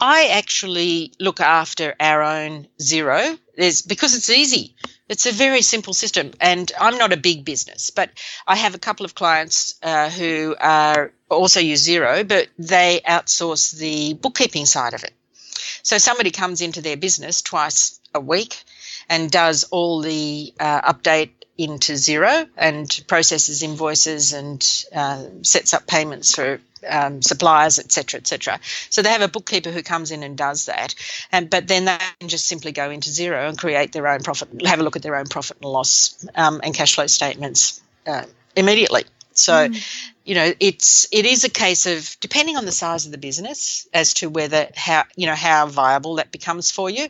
I 0.00 0.28
actually 0.28 1.12
look 1.18 1.40
after 1.40 1.94
our 1.98 2.22
own 2.22 2.68
Xero 2.78 3.38
There's 3.56 3.82
because 3.82 4.14
it's 4.14 4.30
easy. 4.30 4.76
It's 5.08 5.26
a 5.26 5.32
very 5.32 5.62
simple 5.62 5.94
system, 5.94 6.32
and 6.40 6.70
I'm 6.78 6.98
not 6.98 7.12
a 7.12 7.16
big 7.16 7.44
business, 7.44 7.90
but 7.90 8.10
I 8.46 8.56
have 8.56 8.74
a 8.74 8.78
couple 8.78 9.06
of 9.06 9.14
clients 9.14 9.74
uh, 9.82 10.10
who 10.10 10.54
are 10.60 11.12
also 11.28 11.60
use 11.60 11.88
Xero, 11.88 12.28
but 12.28 12.48
they 12.58 13.00
outsource 13.08 13.76
the 13.76 14.14
bookkeeping 14.14 14.66
side 14.66 14.94
of 14.94 15.02
it. 15.02 15.14
So 15.82 15.98
somebody 15.98 16.30
comes 16.30 16.60
into 16.60 16.82
their 16.82 16.96
business 16.96 17.42
twice 17.42 17.98
a 18.14 18.20
week 18.20 18.62
and 19.08 19.30
does 19.30 19.64
all 19.64 20.02
the 20.02 20.52
uh, 20.60 20.92
update 20.92 21.30
into 21.56 21.94
Xero 21.94 22.48
and 22.56 23.04
processes 23.08 23.62
invoices 23.62 24.32
and 24.32 24.84
uh, 24.94 25.24
sets 25.42 25.74
up 25.74 25.86
payments 25.86 26.34
for 26.34 26.60
um, 26.88 27.22
suppliers, 27.22 27.78
etc., 27.78 28.20
etc. 28.20 28.60
So 28.90 29.02
they 29.02 29.10
have 29.10 29.22
a 29.22 29.28
bookkeeper 29.28 29.70
who 29.70 29.82
comes 29.82 30.10
in 30.10 30.22
and 30.22 30.36
does 30.36 30.66
that, 30.66 30.94
and 31.32 31.48
but 31.48 31.68
then 31.68 31.86
they 31.86 31.98
can 32.20 32.28
just 32.28 32.46
simply 32.46 32.72
go 32.72 32.90
into 32.90 33.10
Xero 33.10 33.48
and 33.48 33.58
create 33.58 33.92
their 33.92 34.08
own 34.08 34.22
profit, 34.22 34.48
have 34.66 34.80
a 34.80 34.82
look 34.82 34.96
at 34.96 35.02
their 35.02 35.16
own 35.16 35.26
profit 35.26 35.58
and 35.62 35.70
loss 35.70 36.26
um, 36.34 36.60
and 36.62 36.74
cash 36.74 36.94
flow 36.94 37.06
statements 37.06 37.80
uh, 38.06 38.24
immediately. 38.56 39.04
So, 39.38 39.68
mm. 39.68 40.08
you 40.24 40.34
know, 40.34 40.52
it's 40.58 41.06
it 41.12 41.24
is 41.24 41.44
a 41.44 41.48
case 41.48 41.86
of 41.86 42.16
depending 42.20 42.56
on 42.56 42.64
the 42.64 42.72
size 42.72 43.06
of 43.06 43.12
the 43.12 43.18
business 43.18 43.86
as 43.94 44.14
to 44.14 44.28
whether 44.28 44.68
how 44.74 45.04
you 45.16 45.26
know 45.26 45.34
how 45.34 45.66
viable 45.66 46.16
that 46.16 46.32
becomes 46.32 46.70
for 46.70 46.90
you. 46.90 47.08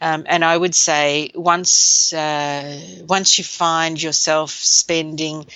Um, 0.00 0.24
and 0.26 0.44
I 0.44 0.56
would 0.56 0.74
say 0.74 1.32
once 1.34 2.12
uh, 2.12 2.80
once 3.08 3.38
you 3.38 3.44
find 3.44 4.00
yourself 4.00 4.50
spending 4.50 5.46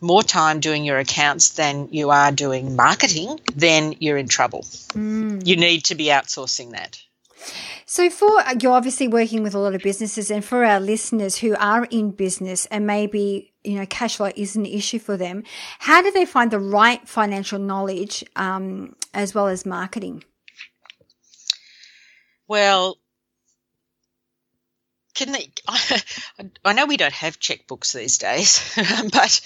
more 0.00 0.22
time 0.22 0.60
doing 0.60 0.84
your 0.84 0.98
accounts 0.98 1.50
than 1.50 1.88
you 1.90 2.10
are 2.10 2.32
doing 2.32 2.76
marketing, 2.76 3.40
then 3.54 3.94
you're 3.98 4.16
in 4.16 4.28
trouble. 4.28 4.62
Mm. 4.94 5.46
You 5.46 5.56
need 5.56 5.84
to 5.84 5.94
be 5.94 6.06
outsourcing 6.06 6.72
that. 6.72 7.00
So, 7.86 8.10
for 8.10 8.42
you're 8.60 8.72
obviously 8.72 9.08
working 9.08 9.42
with 9.42 9.54
a 9.54 9.58
lot 9.58 9.74
of 9.74 9.82
businesses, 9.82 10.30
and 10.30 10.44
for 10.44 10.64
our 10.64 10.78
listeners 10.78 11.36
who 11.36 11.56
are 11.56 11.86
in 11.86 12.10
business 12.10 12.66
and 12.66 12.86
maybe 12.86 13.54
you 13.64 13.78
know 13.78 13.86
cash 13.86 14.16
flow 14.16 14.30
is 14.36 14.56
an 14.56 14.66
issue 14.66 14.98
for 14.98 15.16
them, 15.16 15.42
how 15.78 16.02
do 16.02 16.10
they 16.10 16.26
find 16.26 16.50
the 16.50 16.58
right 16.58 17.08
financial 17.08 17.58
knowledge 17.58 18.24
um, 18.36 18.94
as 19.14 19.34
well 19.34 19.46
as 19.48 19.64
marketing? 19.64 20.22
Well, 22.46 22.98
can 25.18 25.32
they? 25.32 25.50
I, 25.68 26.02
I 26.64 26.72
know 26.72 26.86
we 26.86 26.96
don't 26.96 27.12
have 27.12 27.40
checkbooks 27.40 27.92
these 27.92 28.18
days, 28.18 28.62
but 29.12 29.40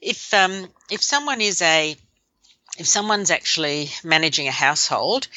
if 0.00 0.32
um, 0.32 0.68
if 0.90 1.02
someone 1.02 1.40
is 1.40 1.60
a 1.60 1.96
if 2.78 2.86
someone's 2.86 3.30
actually 3.30 3.90
managing 4.02 4.48
a 4.48 4.52
household 4.52 5.28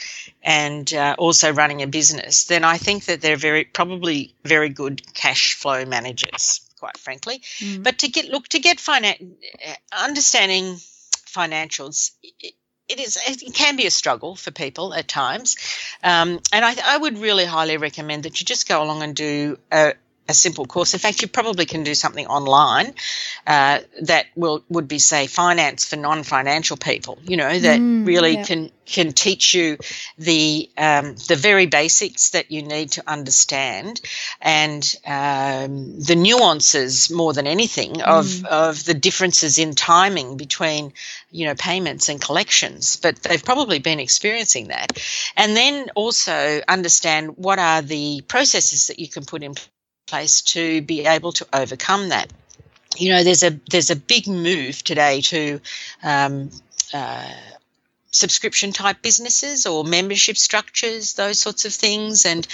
and 0.42 0.92
uh, 0.94 1.16
also 1.20 1.54
running 1.54 1.84
a 1.84 1.88
business, 1.88 2.46
then 2.46 2.64
I 2.64 2.78
think 2.78 3.06
that 3.06 3.22
they're 3.22 3.36
very 3.36 3.66
probably 3.66 4.34
very 4.44 4.70
good 4.70 5.02
cash 5.14 5.54
flow 5.54 5.86
managers, 5.86 6.62
quite 6.80 6.98
frankly. 6.98 7.42
Mm. 7.60 7.84
But 7.84 8.00
to 8.00 8.08
get 8.08 8.26
look 8.26 8.48
to 8.50 8.60
get 8.60 8.78
finan- 8.78 9.36
understanding 9.92 10.78
financials, 11.26 12.12
it, 12.90 13.00
is 13.00 13.18
it 13.26 13.54
can 13.54 13.76
be 13.76 13.86
a 13.86 13.92
struggle 13.92 14.36
for 14.36 14.52
people 14.52 14.94
at 14.94 15.08
times, 15.08 15.58
um, 16.04 16.40
and 16.54 16.66
I, 16.66 16.76
I, 16.84 16.98
would 16.98 17.18
really 17.18 17.46
highly 17.46 17.78
recommend 17.78 18.24
that 18.24 18.40
you 18.40 18.46
just 18.46 18.68
go 18.68 18.82
along 18.82 19.04
and 19.04 19.16
do 19.16 19.58
a, 19.72 19.94
a 20.30 20.34
simple 20.34 20.66
course. 20.66 20.94
In 20.94 21.00
fact, 21.00 21.22
you 21.22 21.28
probably 21.28 21.66
can 21.66 21.84
do 21.84 21.96
something 21.96 22.28
online 22.28 22.94
uh, 23.46 23.80
that 24.02 24.26
will 24.36 24.64
would 24.70 24.88
be 24.88 25.00
say 25.00 25.28
finance 25.28 25.86
for 25.86 25.96
non-financial 25.96 26.78
people. 26.78 27.18
You 27.24 27.38
know 27.38 27.60
that 27.60 27.80
mm, 27.80 28.06
really 28.06 28.34
yeah. 28.34 28.44
can 28.44 28.72
can 28.86 29.12
teach 29.12 29.54
you 29.54 29.78
the 30.18 30.70
um, 30.78 31.16
the 31.28 31.36
very 31.36 31.66
basics 31.66 32.32
that 32.32 32.52
you 32.52 32.64
need 32.64 32.92
to 32.92 33.04
understand 33.08 34.02
and 34.42 34.96
um, 35.06 36.00
the 36.00 36.16
nuances 36.16 37.10
more 37.10 37.34
than 37.34 37.48
anything 37.48 38.02
of 38.02 38.26
mm. 38.26 38.46
of 38.46 38.84
the 38.86 38.94
differences 38.94 39.60
in 39.60 39.76
timing 39.76 40.38
between 40.38 40.94
you 41.32 41.46
know 41.46 41.56
payments 41.56 42.10
and 42.10 42.22
collections. 42.22 42.98
But 42.98 43.18
they've 43.24 43.44
probably 43.44 43.80
been 43.80 44.00
experiencing 44.00 44.70
that, 44.70 44.98
and 45.36 45.56
then 45.56 45.90
also 45.96 46.62
understand 46.68 47.38
what 47.38 47.60
are 47.60 47.82
the 47.82 48.22
processes 48.28 48.88
that 48.88 49.00
you 49.00 49.08
can 49.08 49.26
put 49.26 49.44
in 49.44 49.56
place 50.08 50.42
to 50.42 50.82
be 50.82 51.06
able 51.06 51.32
to 51.34 51.48
overcome 51.54 52.10
that. 52.10 52.32
You 52.96 53.12
know, 53.14 53.24
there's 53.24 53.44
a 53.44 53.60
there's 53.70 53.92
a 53.92 53.96
big 53.96 54.28
move 54.28 54.84
today 54.84 55.22
to 55.22 55.60
um, 56.02 56.50
uh, 56.94 57.34
subscription 58.12 58.72
type 58.72 59.02
businesses 59.02 59.66
or 59.66 59.84
membership 59.84 60.38
structures, 60.38 61.14
those 61.14 61.40
sorts 61.40 61.66
of 61.66 61.74
things. 61.74 62.26
And 62.26 62.48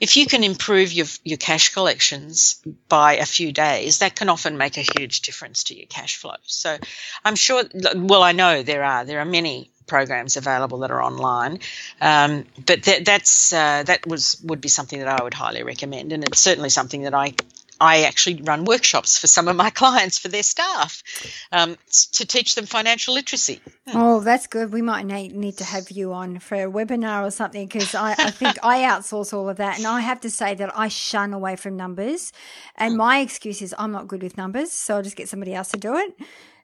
if 0.00 0.16
you 0.16 0.26
can 0.26 0.42
improve 0.44 0.92
your, 0.92 1.06
your 1.24 1.36
cash 1.36 1.74
collections 1.74 2.62
by 2.88 3.16
a 3.16 3.26
few 3.26 3.52
days, 3.52 3.98
that 3.98 4.16
can 4.16 4.28
often 4.28 4.56
make 4.56 4.78
a 4.78 4.82
huge 4.82 5.20
difference 5.20 5.64
to 5.64 5.76
your 5.76 5.86
cash 5.86 6.16
flow. 6.16 6.36
So 6.44 6.76
I'm 7.24 7.36
sure, 7.36 7.64
well, 7.94 8.22
I 8.22 8.32
know 8.32 8.62
there 8.62 8.84
are, 8.84 9.04
there 9.04 9.20
are 9.20 9.26
many 9.26 9.70
programs 9.90 10.38
available 10.38 10.78
that 10.78 10.90
are 10.90 11.02
online. 11.02 11.58
Um, 12.00 12.46
but 12.64 12.84
that, 12.84 13.04
that's 13.04 13.52
uh, 13.52 13.82
that 13.82 14.06
was 14.06 14.40
would 14.44 14.62
be 14.62 14.70
something 14.70 15.00
that 15.00 15.08
I 15.08 15.22
would 15.22 15.34
highly 15.34 15.62
recommend, 15.64 16.12
and 16.12 16.24
it's 16.24 16.40
certainly 16.40 16.70
something 16.70 17.02
that 17.02 17.14
I 17.14 17.34
I 17.80 18.02
actually 18.02 18.42
run 18.42 18.66
workshops 18.66 19.16
for 19.16 19.26
some 19.26 19.48
of 19.48 19.56
my 19.56 19.70
clients 19.82 20.18
for 20.18 20.28
their 20.28 20.42
staff 20.42 21.02
um, 21.50 21.76
to 22.12 22.26
teach 22.26 22.54
them 22.54 22.66
financial 22.66 23.14
literacy. 23.14 23.60
Hmm. 23.88 23.96
Oh, 23.96 24.20
that's 24.20 24.46
good. 24.46 24.70
We 24.70 24.82
might 24.82 25.06
need, 25.06 25.34
need 25.34 25.56
to 25.58 25.64
have 25.64 25.90
you 25.90 26.12
on 26.12 26.38
for 26.40 26.56
a 26.56 26.70
webinar 26.70 27.26
or 27.26 27.30
something 27.30 27.66
because 27.66 27.94
I, 27.94 28.10
I, 28.12 28.30
think 28.30 28.58
I 28.62 28.80
outsource 28.82 29.32
all 29.32 29.48
of 29.48 29.56
that. 29.56 29.78
And 29.78 29.86
I 29.86 30.00
have 30.00 30.20
to 30.20 30.30
say 30.30 30.54
that 30.56 30.70
I 30.78 30.88
shun 30.88 31.32
away 31.32 31.56
from 31.56 31.76
numbers. 31.76 32.32
And 32.76 32.92
hmm. 32.92 32.98
my 32.98 33.18
excuse 33.20 33.62
is 33.62 33.74
I'm 33.78 33.92
not 33.92 34.08
good 34.08 34.22
with 34.22 34.36
numbers. 34.36 34.70
So 34.72 34.96
I'll 34.96 35.02
just 35.02 35.16
get 35.16 35.28
somebody 35.30 35.54
else 35.54 35.70
to 35.70 35.78
do 35.78 35.96
it. 35.96 36.14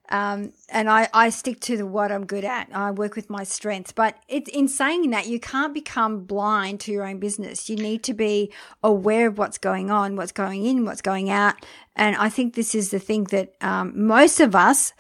Um, 0.09 0.53
and 0.69 0.89
I, 0.89 1.09
I 1.13 1.31
stick 1.31 1.61
to 1.61 1.77
the 1.77 1.87
what 1.87 2.13
I'm 2.13 2.27
good 2.27 2.45
at. 2.45 2.69
I 2.73 2.91
work 2.91 3.17
with 3.17 3.29
my 3.29 3.45
strengths. 3.45 3.93
But 3.93 4.17
it, 4.29 4.49
in 4.49 4.69
saying 4.69 5.11
that, 5.11 5.27
you 5.27 5.41
can't 5.41 5.75
become 5.75 6.25
blind 6.25 6.81
to 6.81 6.93
your 6.93 7.07
own 7.07 7.19
business. 7.19 7.69
You 7.69 7.77
need 7.77 8.03
to 8.05 8.15
be 8.15 8.53
aware 8.83 9.29
of 9.29 9.39
what's 9.39 9.59
going 9.59 9.91
on, 9.91 10.17
what's 10.17 10.33
going 10.33 10.65
in, 10.65 10.85
what's 10.85 11.03
going 11.03 11.31
out. 11.31 11.55
And 11.95 12.17
I 12.17 12.29
think 12.29 12.55
this 12.55 12.75
is 12.75 12.91
the 12.91 12.99
thing 12.99 13.25
that 13.25 13.55
um, 13.61 14.07
most 14.07 14.41
of 14.41 14.55
us 14.55 14.93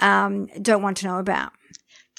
um, 0.00 0.46
don't 0.60 0.82
want 0.82 0.98
to 0.98 1.06
know 1.06 1.18
about. 1.18 1.52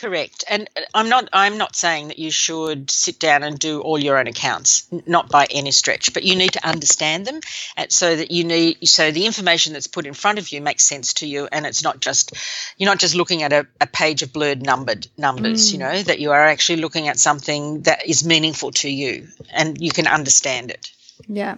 Correct. 0.03 0.43
And 0.49 0.69
uh, 0.75 0.81
I'm 0.93 1.07
not 1.07 1.29
I'm 1.31 1.57
not 1.57 1.77
saying 1.77 2.09
that 2.09 2.19
you 2.19 2.29
should 2.29 2.91
sit 2.91 3.19
down 3.19 3.41
and 3.41 3.57
do 3.57 3.79
all 3.79 3.97
your 3.97 4.17
own 4.17 4.27
accounts, 4.27 4.85
not 5.07 5.29
by 5.29 5.47
any 5.49 5.71
stretch, 5.71 6.13
but 6.13 6.23
you 6.23 6.35
need 6.35 6.51
to 6.53 6.67
understand 6.67 7.25
them 7.25 7.39
and 7.77 7.89
so 7.89 8.13
that 8.13 8.29
you 8.29 8.43
need 8.43 8.85
so 8.85 9.11
the 9.11 9.25
information 9.25 9.71
that's 9.71 9.87
put 9.87 10.05
in 10.05 10.13
front 10.13 10.39
of 10.39 10.49
you 10.49 10.59
makes 10.59 10.83
sense 10.83 11.13
to 11.13 11.25
you 11.25 11.47
and 11.49 11.65
it's 11.65 11.83
not 11.83 12.01
just 12.01 12.33
you're 12.77 12.89
not 12.89 12.99
just 12.99 13.15
looking 13.15 13.43
at 13.43 13.53
a, 13.53 13.65
a 13.79 13.87
page 13.87 14.23
of 14.23 14.33
blurred 14.33 14.61
numbered 14.61 15.07
numbers, 15.17 15.69
mm. 15.69 15.73
you 15.73 15.79
know, 15.79 16.03
that 16.03 16.19
you 16.19 16.31
are 16.31 16.43
actually 16.43 16.81
looking 16.81 17.07
at 17.07 17.17
something 17.17 17.83
that 17.83 18.05
is 18.05 18.25
meaningful 18.25 18.71
to 18.71 18.89
you 18.89 19.29
and 19.53 19.79
you 19.79 19.91
can 19.91 20.07
understand 20.07 20.69
it. 20.69 20.91
Yeah. 21.29 21.55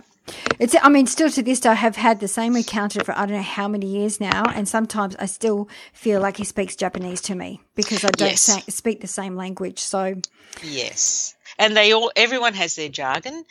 It's, 0.59 0.75
I 0.81 0.89
mean, 0.89 1.07
still 1.07 1.29
to 1.29 1.43
this 1.43 1.59
day, 1.59 1.69
I 1.69 1.73
have 1.73 1.95
had 1.95 2.19
the 2.19 2.27
same 2.27 2.55
accountant 2.55 3.05
for 3.05 3.17
I 3.17 3.25
don't 3.25 3.37
know 3.37 3.43
how 3.43 3.67
many 3.67 3.87
years 3.87 4.19
now, 4.19 4.43
and 4.45 4.67
sometimes 4.67 5.15
I 5.17 5.25
still 5.25 5.69
feel 5.93 6.21
like 6.21 6.37
he 6.37 6.43
speaks 6.43 6.75
Japanese 6.75 7.21
to 7.21 7.35
me 7.35 7.61
because 7.75 8.03
I 8.03 8.09
don't 8.09 8.29
yes. 8.29 8.41
say, 8.41 8.61
speak 8.69 9.01
the 9.01 9.07
same 9.07 9.35
language. 9.35 9.79
So, 9.79 10.15
yes, 10.63 11.35
and 11.59 11.75
they 11.75 11.91
all, 11.93 12.11
everyone 12.15 12.53
has 12.53 12.75
their 12.75 12.89
jargon, 12.89 13.45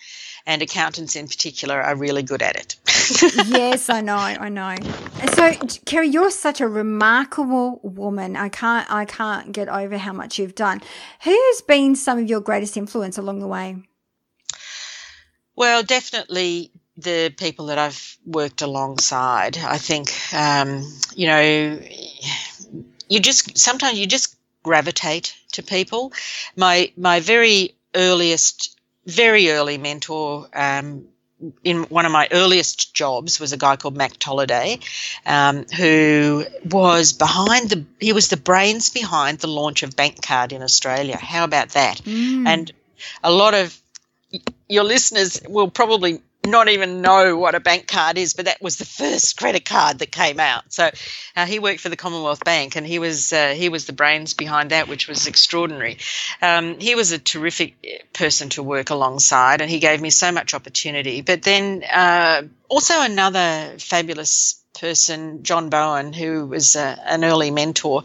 and 0.46 0.62
accountants 0.62 1.16
in 1.16 1.28
particular 1.28 1.80
are 1.80 1.94
really 1.94 2.22
good 2.22 2.42
at 2.42 2.56
it. 2.56 2.76
yes, 3.46 3.88
I 3.88 4.00
know, 4.00 4.16
I 4.16 4.48
know. 4.48 4.76
So, 5.34 5.52
Kerry, 5.84 6.08
you're 6.08 6.30
such 6.30 6.60
a 6.60 6.68
remarkable 6.68 7.80
woman. 7.82 8.36
I 8.36 8.48
can't, 8.48 8.90
I 8.90 9.04
can't 9.04 9.52
get 9.52 9.68
over 9.68 9.96
how 9.96 10.12
much 10.12 10.38
you've 10.38 10.54
done. 10.54 10.80
Who 11.22 11.30
has 11.30 11.62
been 11.62 11.96
some 11.96 12.18
of 12.18 12.28
your 12.28 12.40
greatest 12.40 12.76
influence 12.76 13.16
along 13.16 13.38
the 13.38 13.46
way? 13.46 13.76
Well, 15.56 15.82
definitely 15.82 16.70
the 16.96 17.32
people 17.36 17.66
that 17.66 17.78
I've 17.78 18.16
worked 18.24 18.62
alongside. 18.62 19.58
I 19.58 19.78
think, 19.78 20.12
um, 20.32 20.84
you 21.14 21.26
know, 21.26 21.80
you 23.08 23.20
just 23.20 23.58
sometimes 23.58 23.98
you 23.98 24.06
just 24.06 24.36
gravitate 24.62 25.34
to 25.52 25.62
people. 25.62 26.12
My 26.56 26.92
my 26.96 27.20
very 27.20 27.74
earliest, 27.94 28.78
very 29.06 29.50
early 29.50 29.78
mentor. 29.78 30.48
Um, 30.52 31.06
in 31.62 31.82
one 31.84 32.06
of 32.06 32.12
my 32.12 32.28
earliest 32.30 32.94
jobs 32.94 33.38
was 33.38 33.52
a 33.52 33.56
guy 33.56 33.76
called 33.76 33.96
Mac 33.96 34.18
Tolliday, 34.18 34.78
um, 35.26 35.64
who 35.76 36.44
was 36.64 37.12
behind 37.12 37.70
the 37.70 37.84
he 38.00 38.12
was 38.12 38.28
the 38.28 38.36
brains 38.36 38.88
behind 38.88 39.40
the 39.40 39.48
launch 39.48 39.82
of 39.82 39.94
Bankcard 39.96 40.52
in 40.52 40.62
Australia. 40.62 41.18
How 41.18 41.44
about 41.44 41.70
that? 41.70 41.98
Mm. 41.98 42.46
And 42.46 42.72
a 43.22 43.30
lot 43.30 43.54
of 43.54 43.78
your 44.68 44.84
listeners 44.84 45.40
will 45.48 45.70
probably 45.70 46.20
not 46.46 46.68
even 46.68 47.00
know 47.00 47.36
what 47.36 47.54
a 47.54 47.60
bank 47.60 47.86
card 47.86 48.18
is, 48.18 48.34
but 48.34 48.44
that 48.44 48.60
was 48.60 48.76
the 48.76 48.84
first 48.84 49.36
credit 49.36 49.64
card 49.64 49.98
that 49.98 50.10
came 50.12 50.38
out. 50.38 50.72
So 50.72 50.90
uh, 51.36 51.46
he 51.46 51.58
worked 51.58 51.80
for 51.80 51.88
the 51.88 51.96
Commonwealth 51.96 52.44
Bank, 52.44 52.76
and 52.76 52.86
he 52.86 52.98
was 52.98 53.32
uh, 53.32 53.54
he 53.56 53.68
was 53.68 53.86
the 53.86 53.92
brains 53.92 54.34
behind 54.34 54.70
that, 54.70 54.88
which 54.88 55.08
was 55.08 55.26
extraordinary. 55.26 55.98
Um, 56.42 56.78
he 56.78 56.94
was 56.94 57.12
a 57.12 57.18
terrific 57.18 57.74
uh, 57.84 58.04
person 58.12 58.50
to 58.50 58.62
work 58.62 58.90
alongside, 58.90 59.60
and 59.60 59.70
he 59.70 59.78
gave 59.78 60.00
me 60.00 60.10
so 60.10 60.32
much 60.32 60.54
opportunity. 60.54 61.22
But 61.22 61.42
then 61.42 61.82
uh, 61.90 62.42
also 62.68 63.00
another 63.00 63.74
fabulous 63.78 64.60
person, 64.78 65.44
John 65.44 65.70
Bowen, 65.70 66.12
who 66.12 66.46
was 66.46 66.76
uh, 66.76 66.96
an 67.04 67.24
early 67.24 67.50
mentor. 67.50 68.02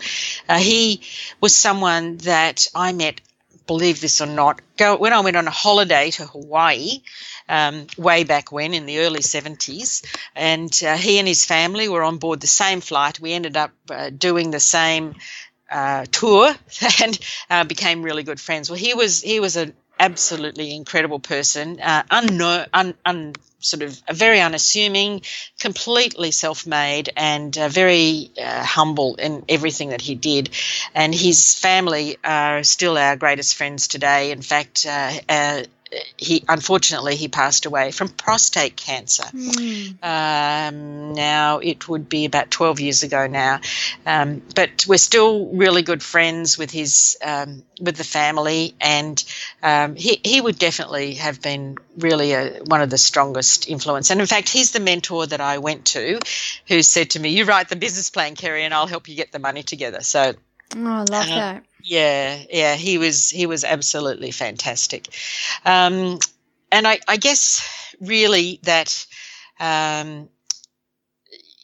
Uh, 0.47 0.59
he 0.59 1.01
was 1.41 1.55
someone 1.55 2.17
that 2.17 2.67
I 2.75 2.93
met 2.93 3.21
believe 3.69 4.01
this 4.01 4.19
or 4.19 4.25
not, 4.25 4.61
go 4.77 4.97
when 4.97 5.13
I 5.13 5.19
went 5.19 5.37
on 5.37 5.45
a 5.47 5.51
holiday 5.51 6.09
to 6.17 6.25
Hawaii, 6.25 7.03
um, 7.47 7.85
way 7.99 8.23
back 8.23 8.51
when 8.51 8.73
in 8.73 8.87
the 8.87 8.97
early 8.99 9.19
70s, 9.19 10.03
and 10.35 10.71
uh, 10.83 10.97
he 10.97 11.19
and 11.19 11.27
his 11.27 11.45
family 11.45 11.87
were 11.87 12.01
on 12.01 12.17
board 12.17 12.41
the 12.41 12.47
same 12.47 12.81
flight. 12.81 13.19
We 13.19 13.33
ended 13.33 13.55
up 13.55 13.71
uh, 13.91 14.09
doing 14.09 14.49
the 14.49 14.59
same 14.59 15.13
uh, 15.69 16.05
tour 16.11 16.51
and 17.03 17.19
uh, 17.51 17.63
became 17.63 18.01
really 18.01 18.23
good 18.23 18.39
friends. 18.39 18.71
Well, 18.71 18.79
he 18.79 18.95
was 18.95 19.21
he 19.21 19.39
was 19.39 19.55
an 19.55 19.75
absolutely 19.99 20.75
incredible 20.75 21.19
person, 21.19 21.79
uh, 21.79 22.03
unknown, 22.09 22.65
un, 22.73 22.93
un, 23.05 23.33
sort 23.59 23.83
of 23.83 24.01
very 24.11 24.39
unassuming, 24.39 25.21
completely 25.59 26.31
self-made, 26.31 27.09
and 27.17 27.57
uh, 27.57 27.67
very 27.67 28.31
uh, 28.41 28.63
humble 28.63 29.15
in 29.15 29.43
everything 29.49 29.89
that 29.89 30.01
he 30.01 30.15
did. 30.15 30.49
And 30.95 31.13
his 31.13 31.55
family 31.55 32.17
are 32.23 32.63
still 32.63 32.97
our 32.97 33.17
greatest 33.17 33.55
friends 33.55 33.87
today. 33.87 34.31
In 34.31 34.41
fact, 34.41 34.85
uh, 34.87 35.11
uh 35.27 35.63
he 36.17 36.43
unfortunately 36.47 37.15
he 37.15 37.27
passed 37.27 37.65
away 37.65 37.91
from 37.91 38.09
prostate 38.09 38.75
cancer. 38.75 39.23
Mm. 39.23 40.03
Um, 40.03 41.13
now 41.13 41.59
it 41.59 41.87
would 41.87 42.09
be 42.09 42.25
about 42.25 42.51
twelve 42.51 42.79
years 42.79 43.03
ago 43.03 43.27
now, 43.27 43.61
um, 44.05 44.41
but 44.55 44.85
we're 44.87 44.97
still 44.97 45.47
really 45.47 45.81
good 45.81 46.03
friends 46.03 46.57
with 46.57 46.71
his 46.71 47.17
um, 47.23 47.63
with 47.81 47.95
the 47.95 48.03
family, 48.03 48.75
and 48.79 49.23
um, 49.63 49.95
he 49.95 50.19
he 50.23 50.41
would 50.41 50.59
definitely 50.59 51.15
have 51.15 51.41
been 51.41 51.77
really 51.97 52.33
a, 52.33 52.59
one 52.65 52.81
of 52.81 52.89
the 52.89 52.97
strongest 52.97 53.67
influence. 53.67 54.11
And 54.11 54.21
in 54.21 54.27
fact, 54.27 54.49
he's 54.49 54.71
the 54.71 54.79
mentor 54.79 55.25
that 55.27 55.41
I 55.41 55.57
went 55.57 55.85
to, 55.85 56.19
who 56.67 56.81
said 56.83 57.11
to 57.11 57.19
me, 57.19 57.29
"You 57.29 57.45
write 57.45 57.69
the 57.69 57.75
business 57.75 58.09
plan, 58.09 58.35
Kerry, 58.35 58.63
and 58.63 58.73
I'll 58.73 58.87
help 58.87 59.07
you 59.07 59.15
get 59.15 59.31
the 59.31 59.39
money 59.39 59.63
together." 59.63 60.01
So. 60.01 60.33
Oh, 60.75 60.85
I 60.85 60.99
love 60.99 61.09
uh, 61.11 61.35
that. 61.35 61.65
Yeah, 61.83 62.43
yeah, 62.51 62.75
he 62.75 62.97
was 62.97 63.29
he 63.29 63.45
was 63.45 63.63
absolutely 63.63 64.31
fantastic, 64.31 65.07
um, 65.65 66.19
and 66.71 66.87
I, 66.87 66.99
I, 67.07 67.17
guess 67.17 67.95
really 67.99 68.59
that. 68.63 69.05
Um, 69.59 70.29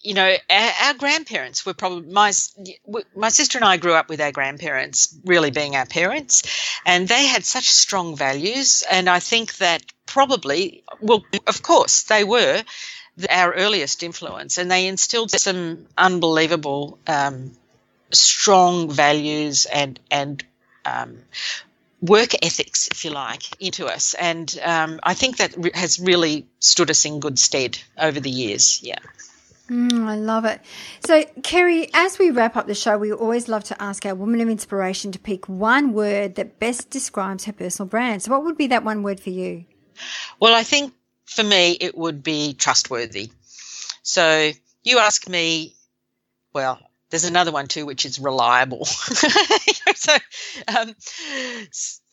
you 0.01 0.13
know, 0.13 0.35
our, 0.49 0.71
our, 0.83 0.93
grandparents 0.93 1.65
were 1.65 1.73
probably 1.73 2.11
my 2.11 2.31
my 3.15 3.29
sister 3.29 3.57
and 3.57 3.65
I 3.65 3.77
grew 3.77 3.93
up 3.93 4.07
with 4.07 4.21
our 4.21 4.31
grandparents 4.31 5.17
really 5.25 5.49
being 5.49 5.75
our 5.75 5.87
parents, 5.87 6.43
and 6.85 7.07
they 7.07 7.25
had 7.25 7.43
such 7.43 7.69
strong 7.69 8.15
values. 8.15 8.83
And 8.89 9.09
I 9.09 9.19
think 9.19 9.57
that 9.57 9.81
probably, 10.05 10.83
well, 11.01 11.23
of 11.47 11.63
course, 11.63 12.03
they 12.03 12.23
were 12.23 12.63
our 13.29 13.53
earliest 13.53 14.03
influence, 14.03 14.59
and 14.59 14.69
they 14.69 14.87
instilled 14.87 15.31
some 15.31 15.87
unbelievable 15.97 16.99
um, 17.07 17.53
strong 18.11 18.89
values 18.89 19.65
and 19.65 19.99
and 20.11 20.43
um, 20.85 21.17
work 22.01 22.33
ethics, 22.43 22.87
if 22.87 23.05
you 23.05 23.11
like, 23.11 23.61
into 23.61 23.87
us. 23.87 24.13
And 24.13 24.59
um, 24.63 24.99
I 25.03 25.13
think 25.13 25.37
that 25.37 25.55
re- 25.57 25.71
has 25.73 25.99
really 25.99 26.47
stood 26.59 26.89
us 26.89 27.05
in 27.05 27.19
good 27.19 27.39
stead 27.39 27.77
over 27.97 28.19
the 28.19 28.29
years. 28.29 28.81
Yeah. 28.83 28.99
Mm, 29.69 30.05
I 30.05 30.15
love 30.15 30.45
it. 30.45 30.61
So, 31.05 31.23
Kerry, 31.41 31.89
as 31.93 32.19
we 32.19 32.29
wrap 32.29 32.55
up 32.55 32.67
the 32.67 32.75
show, 32.75 32.97
we 32.99 33.11
always 33.11 33.47
love 33.47 33.63
to 33.65 33.81
ask 33.81 34.05
our 34.05 34.13
woman 34.13 34.39
of 34.41 34.49
inspiration 34.49 35.11
to 35.11 35.19
pick 35.19 35.49
one 35.49 35.93
word 35.93 36.35
that 36.35 36.59
best 36.59 36.91
describes 36.91 37.45
her 37.45 37.53
personal 37.53 37.89
brand. 37.89 38.21
So, 38.21 38.31
what 38.31 38.43
would 38.43 38.57
be 38.57 38.67
that 38.67 38.83
one 38.83 39.01
word 39.01 39.19
for 39.19 39.31
you? 39.31 39.65
Well, 40.39 40.53
I 40.53 40.61
think 40.61 40.93
for 41.25 41.43
me, 41.43 41.71
it 41.71 41.97
would 41.97 42.21
be 42.21 42.53
trustworthy. 42.53 43.31
So, 44.03 44.51
you 44.83 44.99
ask 44.99 45.27
me, 45.27 45.73
well, 46.53 46.79
there's 47.09 47.25
another 47.25 47.51
one 47.51 47.67
too, 47.67 47.85
which 47.85 48.05
is 48.05 48.19
reliable. 48.19 48.85
so 48.85 50.15
um, 50.67 50.95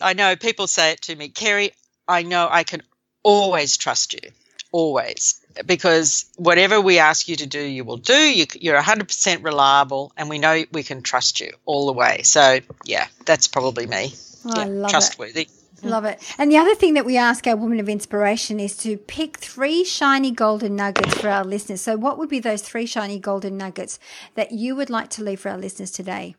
I 0.01 0.13
know 0.15 0.37
people 0.37 0.67
say 0.67 0.93
it 0.93 1.03
to 1.03 1.17
me, 1.17 1.29
Kerry. 1.29 1.73
I 2.07 2.23
know 2.23 2.49
I 2.51 2.65
can 2.65 2.83
always 3.23 3.77
trust 3.77 4.15
you, 4.15 4.31
always. 4.73 5.41
because 5.67 6.27
whatever 6.37 6.81
we 6.81 6.99
ask 6.99 7.29
you 7.29 7.37
to 7.37 7.47
do, 7.47 7.61
you 7.61 7.85
will 7.85 7.97
do. 7.97 8.15
You, 8.15 8.47
you're 8.55 8.81
100% 8.81 9.45
reliable, 9.45 10.13
and 10.17 10.29
we 10.29 10.39
know 10.39 10.65
we 10.73 10.83
can 10.83 11.03
trust 11.03 11.41
you 11.41 11.53
all 11.65 11.87
the 11.87 11.93
way. 11.93 12.23
So, 12.23 12.59
yeah, 12.85 13.07
that's 13.25 13.49
probably 13.49 13.87
me. 13.87 14.15
Oh, 14.47 14.59
yeah, 14.59 14.65
I 14.65 14.67
love 14.67 14.91
trustworthy. 14.91 15.43
it. 15.43 15.62
Love 15.83 16.05
it. 16.05 16.23
And 16.39 16.51
the 16.51 16.57
other 16.57 16.75
thing 16.75 16.95
that 16.95 17.05
we 17.05 17.17
ask 17.17 17.47
our 17.47 17.57
women 17.57 17.81
of 17.81 17.89
inspiration 17.89 18.61
is 18.61 18.77
to 18.79 18.97
pick 18.97 19.39
three 19.39 19.85
shiny 19.85 20.31
golden 20.31 20.77
nuggets 20.77 21.15
for 21.15 21.29
our 21.29 21.45
listeners. 21.45 21.81
So, 21.81 21.97
what 21.97 22.19
would 22.19 22.29
be 22.29 22.39
those 22.39 22.63
three 22.63 22.87
shiny 22.87 23.19
golden 23.19 23.57
nuggets 23.57 23.99
that 24.35 24.53
you 24.53 24.77
would 24.77 24.91
like 24.91 25.11
to 25.11 25.25
leave 25.25 25.41
for 25.41 25.49
our 25.51 25.59
listeners 25.59 25.91
today? 25.91 26.37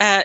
Uh, 0.00 0.22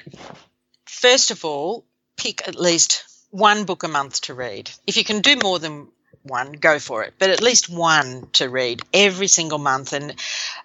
first 0.85 1.31
of 1.31 1.43
all, 1.43 1.85
pick 2.15 2.47
at 2.47 2.55
least 2.55 3.03
one 3.29 3.65
book 3.65 3.83
a 3.83 3.87
month 3.87 4.21
to 4.21 4.33
read. 4.33 4.71
If 4.87 4.95
you 4.95 5.03
can 5.03 5.21
do 5.21 5.35
more 5.41 5.59
than 5.59 5.89
one, 6.23 6.53
go 6.53 6.79
for 6.79 7.03
it, 7.03 7.13
but 7.19 7.29
at 7.29 7.41
least 7.41 7.69
one 7.69 8.27
to 8.33 8.49
read 8.49 8.81
every 8.93 9.27
single 9.27 9.59
month, 9.59 9.93
and 9.93 10.15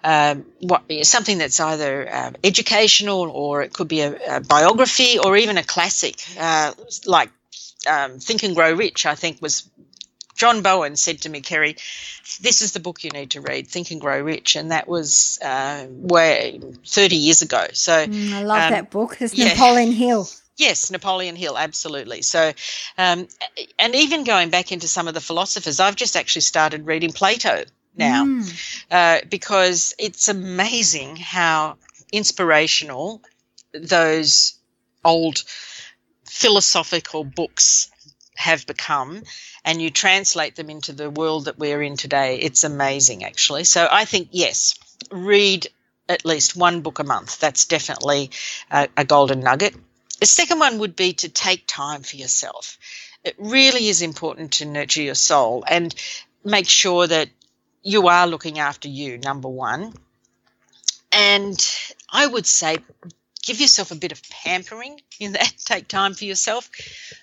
um, 0.03 0.45
what 0.59 0.83
something 1.03 1.37
that's 1.37 1.59
either 1.59 2.09
uh, 2.11 2.31
educational 2.43 3.29
or 3.29 3.61
it 3.61 3.73
could 3.73 3.87
be 3.87 4.01
a, 4.01 4.37
a, 4.37 4.39
biography 4.39 5.19
or 5.19 5.35
even 5.35 5.57
a 5.57 5.63
classic, 5.63 6.15
uh, 6.39 6.73
like 7.05 7.29
um, 7.87 8.19
Think 8.19 8.43
and 8.43 8.55
Grow 8.55 8.73
Rich. 8.73 9.05
I 9.05 9.15
think 9.15 9.41
was 9.41 9.69
John 10.39 10.61
Bowen 10.61 10.95
said 10.95 11.21
to 11.21 11.29
me, 11.29 11.41
Kerry, 11.41 11.75
this 12.39 12.61
is 12.61 12.71
the 12.71 12.79
book 12.79 13.03
you 13.03 13.09
need 13.11 13.31
to 13.31 13.41
read, 13.41 13.67
Think 13.67 13.91
and 13.91 13.99
Grow 13.99 14.21
Rich, 14.21 14.55
and 14.55 14.71
that 14.71 14.87
was 14.87 15.37
uh, 15.41 15.85
way 15.89 16.61
thirty 16.87 17.17
years 17.17 17.41
ago. 17.41 17.67
So 17.73 18.07
mm, 18.07 18.31
I 18.31 18.43
love 18.43 18.63
um, 18.63 18.71
that 18.71 18.89
book. 18.89 19.17
It's 19.19 19.35
yeah. 19.35 19.49
Napoleon 19.49 19.91
Hill. 19.91 20.29
Yes, 20.59 20.91
Napoleon 20.91 21.37
Hill, 21.37 21.57
absolutely. 21.57 22.21
So, 22.21 22.51
um, 22.97 23.29
and 23.79 23.95
even 23.95 24.25
going 24.25 24.49
back 24.49 24.73
into 24.73 24.89
some 24.89 25.07
of 25.07 25.13
the 25.13 25.21
philosophers, 25.21 25.79
I've 25.79 25.95
just 25.95 26.17
actually 26.17 26.41
started 26.41 26.85
reading 26.85 27.13
Plato 27.13 27.63
now 27.95 28.25
mm. 28.25 28.83
uh, 28.91 29.25
because 29.29 29.95
it's 29.97 30.27
amazing 30.27 31.15
how 31.15 31.77
inspirational 32.11 33.21
those 33.73 34.59
old 35.05 35.43
philosophical 36.25 37.23
books 37.23 37.89
have 38.35 38.65
become 38.67 39.23
and 39.63 39.81
you 39.81 39.89
translate 39.89 40.57
them 40.57 40.69
into 40.69 40.91
the 40.91 41.09
world 41.09 41.45
that 41.45 41.57
we're 41.57 41.81
in 41.81 41.97
today 41.97 42.37
it's 42.39 42.63
amazing 42.63 43.23
actually 43.23 43.63
so 43.63 43.87
i 43.91 44.05
think 44.05 44.29
yes 44.31 44.75
read 45.11 45.67
at 46.07 46.25
least 46.25 46.55
one 46.55 46.81
book 46.81 46.99
a 46.99 47.03
month 47.03 47.39
that's 47.39 47.65
definitely 47.65 48.29
a, 48.71 48.87
a 48.95 49.03
golden 49.03 49.41
nugget 49.41 49.75
the 50.19 50.25
second 50.25 50.59
one 50.59 50.79
would 50.79 50.95
be 50.95 51.13
to 51.13 51.29
take 51.29 51.63
time 51.67 52.03
for 52.03 52.15
yourself. 52.15 52.77
It 53.23 53.35
really 53.37 53.87
is 53.87 54.01
important 54.01 54.53
to 54.53 54.65
nurture 54.65 55.01
your 55.01 55.15
soul 55.15 55.63
and 55.67 55.93
make 56.43 56.67
sure 56.67 57.05
that 57.07 57.29
you 57.83 58.07
are 58.07 58.27
looking 58.27 58.59
after 58.59 58.87
you, 58.87 59.17
number 59.17 59.47
one. 59.47 59.93
And 61.11 61.59
I 62.09 62.27
would 62.27 62.45
say 62.45 62.77
give 63.49 63.59
yourself 63.59 63.89
a 63.89 63.95
bit 63.95 64.11
of 64.11 64.21
pampering 64.29 65.01
in 65.19 65.31
that. 65.31 65.51
Take 65.65 65.87
time 65.87 66.13
for 66.13 66.25
yourself. 66.25 66.69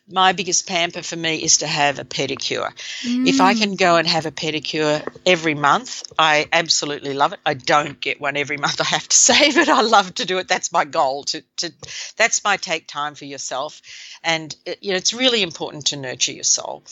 My 0.09 0.33
biggest 0.33 0.67
pamper 0.67 1.03
for 1.03 1.15
me 1.15 1.37
is 1.37 1.59
to 1.59 1.69
have 1.69 2.01
a 2.01 2.05
pedicure. 2.05 2.73
Mm. 3.03 3.29
If 3.29 3.41
I 3.41 3.55
can 3.55 3.77
go 3.77 3.95
and 3.95 4.09
have 4.09 4.27
a 4.27 4.33
pedicure 4.33 5.07
every 5.25 5.55
month, 5.55 6.03
I 6.19 6.49
absolutely 6.53 7.15
love 7.15 7.33
it. 7.33 7.39
I 7.47 7.55
don't 7.55 8.01
get 8.01 8.21
one 8.21 8.37
every 8.37 8.57
month, 8.57 8.81
I 8.81 8.85
have 8.85 9.09
to 9.09 9.17
say, 9.17 9.53
but 9.53 9.69
I 9.69 9.83
love 9.83 10.17
to 10.17 10.25
do 10.25 10.39
it. 10.39 10.49
That's 10.49 10.73
my 10.73 10.85
goal. 10.85 11.23
To, 11.25 11.43
to 11.59 11.73
that's 12.17 12.43
my 12.43 12.57
take 12.57 12.89
time 12.89 13.15
for 13.15 13.25
yourself, 13.25 13.81
and 14.25 14.55
you 14.81 14.91
know 14.91 14.97
it's 14.97 15.15
really 15.15 15.43
important 15.43 15.87
to 15.87 15.97
nurture 15.97 16.33
your 16.33 16.45
soul. 16.45 16.83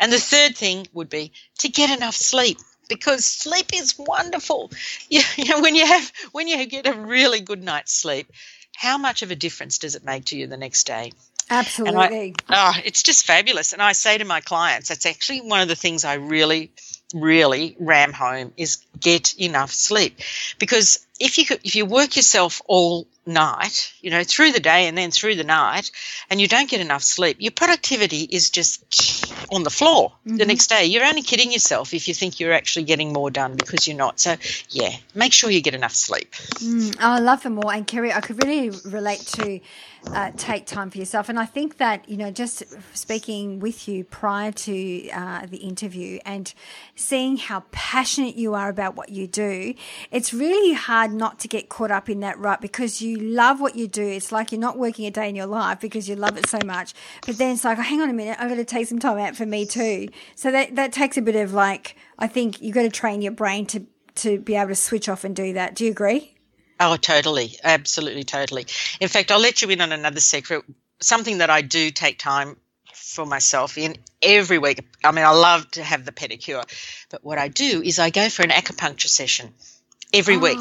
And 0.00 0.12
the 0.12 0.18
third 0.18 0.56
thing 0.56 0.88
would 0.92 1.08
be 1.08 1.32
to 1.58 1.68
get 1.68 1.96
enough 1.96 2.16
sleep 2.16 2.58
because 2.90 3.24
sleep 3.24 3.70
is 3.72 3.96
wonderful. 3.98 4.70
You, 5.08 5.22
you 5.36 5.44
know, 5.46 5.60
when 5.60 5.74
you 5.74 5.86
have 5.86 6.12
when 6.32 6.48
you 6.48 6.66
get 6.66 6.86
a 6.86 6.92
really 6.92 7.40
good 7.40 7.62
night's 7.62 7.92
sleep, 7.92 8.30
how 8.76 8.98
much 8.98 9.22
of 9.22 9.30
a 9.30 9.36
difference 9.36 9.78
does 9.78 9.94
it 9.94 10.04
make 10.04 10.26
to 10.26 10.36
you 10.36 10.46
the 10.46 10.56
next 10.56 10.86
day? 10.86 11.12
Absolutely. 11.50 12.34
I, 12.48 12.76
oh, 12.76 12.80
it's 12.84 13.02
just 13.02 13.26
fabulous. 13.26 13.72
And 13.72 13.82
I 13.82 13.92
say 13.92 14.16
to 14.18 14.24
my 14.24 14.40
clients, 14.40 14.88
that's 14.88 15.04
actually 15.04 15.40
one 15.40 15.60
of 15.60 15.68
the 15.68 15.74
things 15.74 16.04
I 16.04 16.14
really, 16.14 16.70
really 17.12 17.76
ram 17.80 18.12
home 18.12 18.52
is 18.56 18.78
get 18.98 19.38
enough 19.38 19.72
sleep. 19.72 20.20
Because 20.58 21.06
if 21.20 21.38
you 21.38 21.44
if 21.62 21.76
you 21.76 21.84
work 21.84 22.16
yourself 22.16 22.62
all 22.66 23.06
night, 23.26 23.92
you 24.00 24.10
know, 24.10 24.24
through 24.24 24.52
the 24.52 24.60
day 24.60 24.88
and 24.88 24.96
then 24.96 25.10
through 25.10 25.34
the 25.36 25.44
night, 25.44 25.90
and 26.30 26.40
you 26.40 26.48
don't 26.48 26.68
get 26.68 26.80
enough 26.80 27.02
sleep, 27.02 27.36
your 27.38 27.52
productivity 27.52 28.22
is 28.22 28.50
just 28.50 29.32
on 29.52 29.62
the 29.62 29.70
floor 29.70 30.12
mm-hmm. 30.26 30.36
the 30.36 30.46
next 30.46 30.68
day. 30.68 30.86
You're 30.86 31.04
only 31.04 31.22
kidding 31.22 31.52
yourself 31.52 31.94
if 31.94 32.08
you 32.08 32.14
think 32.14 32.40
you're 32.40 32.52
actually 32.52 32.84
getting 32.84 33.12
more 33.12 33.30
done 33.30 33.56
because 33.56 33.86
you're 33.86 33.96
not. 33.96 34.18
So, 34.18 34.36
yeah, 34.70 34.96
make 35.14 35.32
sure 35.32 35.50
you 35.50 35.60
get 35.60 35.74
enough 35.74 35.94
sleep. 35.94 36.32
Mm, 36.32 36.96
oh, 36.98 37.12
I 37.12 37.18
love 37.18 37.42
them 37.42 37.58
all. 37.58 37.70
And 37.70 37.86
Kerry, 37.86 38.12
I 38.12 38.20
could 38.20 38.42
really 38.42 38.70
relate 38.84 39.20
to 39.34 39.60
uh, 40.06 40.30
take 40.36 40.66
time 40.66 40.90
for 40.90 40.98
yourself. 40.98 41.28
And 41.28 41.38
I 41.38 41.44
think 41.44 41.76
that, 41.76 42.08
you 42.08 42.16
know, 42.16 42.30
just 42.30 42.62
speaking 42.96 43.60
with 43.60 43.86
you 43.86 44.04
prior 44.04 44.50
to 44.52 45.10
uh, 45.10 45.46
the 45.46 45.58
interview 45.58 46.18
and 46.24 46.52
seeing 46.94 47.36
how 47.36 47.64
passionate 47.70 48.36
you 48.36 48.54
are 48.54 48.68
about 48.68 48.96
what 48.96 49.10
you 49.10 49.26
do, 49.26 49.74
it's 50.10 50.32
really 50.32 50.72
hard 50.72 51.09
not 51.16 51.38
to 51.40 51.48
get 51.48 51.68
caught 51.68 51.90
up 51.90 52.08
in 52.08 52.20
that 52.20 52.38
rut 52.38 52.60
because 52.60 53.02
you 53.02 53.18
love 53.18 53.60
what 53.60 53.76
you 53.76 53.88
do. 53.88 54.06
It's 54.06 54.32
like 54.32 54.52
you're 54.52 54.60
not 54.60 54.78
working 54.78 55.06
a 55.06 55.10
day 55.10 55.28
in 55.28 55.36
your 55.36 55.46
life 55.46 55.80
because 55.80 56.08
you 56.08 56.16
love 56.16 56.36
it 56.36 56.48
so 56.48 56.58
much. 56.64 56.94
But 57.26 57.38
then 57.38 57.52
it's 57.54 57.64
like, 57.64 57.78
oh, 57.78 57.82
hang 57.82 58.00
on 58.00 58.10
a 58.10 58.12
minute, 58.12 58.36
I've 58.40 58.48
got 58.48 58.56
to 58.56 58.64
take 58.64 58.86
some 58.86 58.98
time 58.98 59.18
out 59.18 59.36
for 59.36 59.46
me 59.46 59.66
too. 59.66 60.08
So 60.34 60.50
that, 60.50 60.76
that 60.76 60.92
takes 60.92 61.16
a 61.16 61.22
bit 61.22 61.36
of 61.36 61.52
like, 61.52 61.96
I 62.18 62.26
think 62.26 62.60
you've 62.60 62.74
got 62.74 62.82
to 62.82 62.90
train 62.90 63.22
your 63.22 63.32
brain 63.32 63.66
to, 63.66 63.86
to 64.16 64.38
be 64.38 64.54
able 64.54 64.68
to 64.68 64.74
switch 64.74 65.08
off 65.08 65.24
and 65.24 65.34
do 65.34 65.52
that. 65.54 65.74
Do 65.74 65.84
you 65.84 65.90
agree? 65.90 66.34
Oh, 66.78 66.96
totally. 66.96 67.56
Absolutely, 67.62 68.24
totally. 68.24 68.66
In 69.00 69.08
fact, 69.08 69.30
I'll 69.30 69.40
let 69.40 69.60
you 69.60 69.68
in 69.68 69.80
on 69.80 69.92
another 69.92 70.20
secret. 70.20 70.64
Something 71.00 71.38
that 71.38 71.50
I 71.50 71.60
do 71.60 71.90
take 71.90 72.18
time 72.18 72.56
for 73.10 73.26
myself 73.26 73.76
in 73.76 73.96
every 74.22 74.58
week. 74.58 74.86
I 75.04 75.10
mean, 75.12 75.24
I 75.24 75.30
love 75.30 75.70
to 75.72 75.82
have 75.82 76.04
the 76.04 76.12
pedicure, 76.12 76.64
but 77.10 77.24
what 77.24 77.38
I 77.38 77.48
do 77.48 77.82
is 77.82 77.98
I 77.98 78.10
go 78.10 78.28
for 78.28 78.42
an 78.42 78.50
acupuncture 78.50 79.08
session 79.08 79.52
every 80.12 80.36
oh, 80.36 80.38
week. 80.38 80.58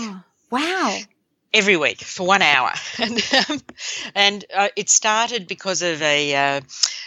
Wow 0.50 1.00
every 1.54 1.78
week 1.78 2.02
for 2.02 2.26
one 2.28 2.42
hour, 2.42 2.72
and 3.00 3.22
um, 3.50 3.62
and 4.16 4.46
uh, 4.56 4.70
it 4.76 4.90
started 4.90 5.48
because 5.48 5.82
of 5.82 6.02
a 6.02 6.36
uh, 6.36 6.62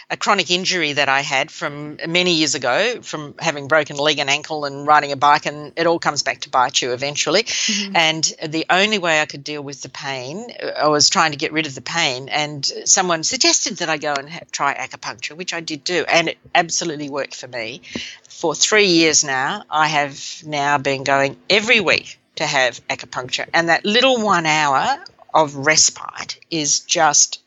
a 0.09 0.17
chronic 0.17 0.51
injury 0.51 0.93
that 0.93 1.09
I 1.09 1.21
had 1.21 1.49
from 1.49 1.97
many 2.07 2.33
years 2.35 2.55
ago 2.55 3.01
from 3.01 3.35
having 3.39 3.67
broken 3.67 3.95
leg 3.95 4.19
and 4.19 4.29
ankle 4.29 4.65
and 4.65 4.85
riding 4.85 5.11
a 5.11 5.15
bike, 5.15 5.45
and 5.45 5.73
it 5.75 5.87
all 5.87 5.99
comes 5.99 6.23
back 6.23 6.41
to 6.41 6.49
bite 6.49 6.81
you 6.81 6.93
eventually. 6.93 7.43
Mm-hmm. 7.43 7.95
And 7.95 8.33
the 8.47 8.65
only 8.69 8.99
way 8.99 9.21
I 9.21 9.25
could 9.25 9.43
deal 9.43 9.61
with 9.61 9.81
the 9.81 9.89
pain, 9.89 10.51
I 10.77 10.87
was 10.87 11.09
trying 11.09 11.31
to 11.31 11.37
get 11.37 11.51
rid 11.51 11.65
of 11.65 11.75
the 11.75 11.81
pain, 11.81 12.29
and 12.29 12.65
someone 12.85 13.23
suggested 13.23 13.77
that 13.77 13.89
I 13.89 13.97
go 13.97 14.13
and 14.13 14.29
ha- 14.29 14.41
try 14.51 14.75
acupuncture, 14.75 15.35
which 15.35 15.53
I 15.53 15.61
did 15.61 15.83
do, 15.83 16.05
and 16.07 16.29
it 16.29 16.37
absolutely 16.53 17.09
worked 17.09 17.35
for 17.35 17.47
me. 17.47 17.81
For 18.27 18.53
three 18.53 18.87
years 18.87 19.23
now, 19.23 19.63
I 19.69 19.87
have 19.87 20.43
now 20.45 20.77
been 20.77 21.03
going 21.03 21.37
every 21.49 21.79
week 21.79 22.19
to 22.35 22.45
have 22.45 22.85
acupuncture. 22.87 23.47
And 23.53 23.69
that 23.69 23.85
little 23.85 24.21
one 24.21 24.45
hour 24.45 25.03
of 25.33 25.55
respite 25.55 26.39
is 26.49 26.79
just 26.79 27.41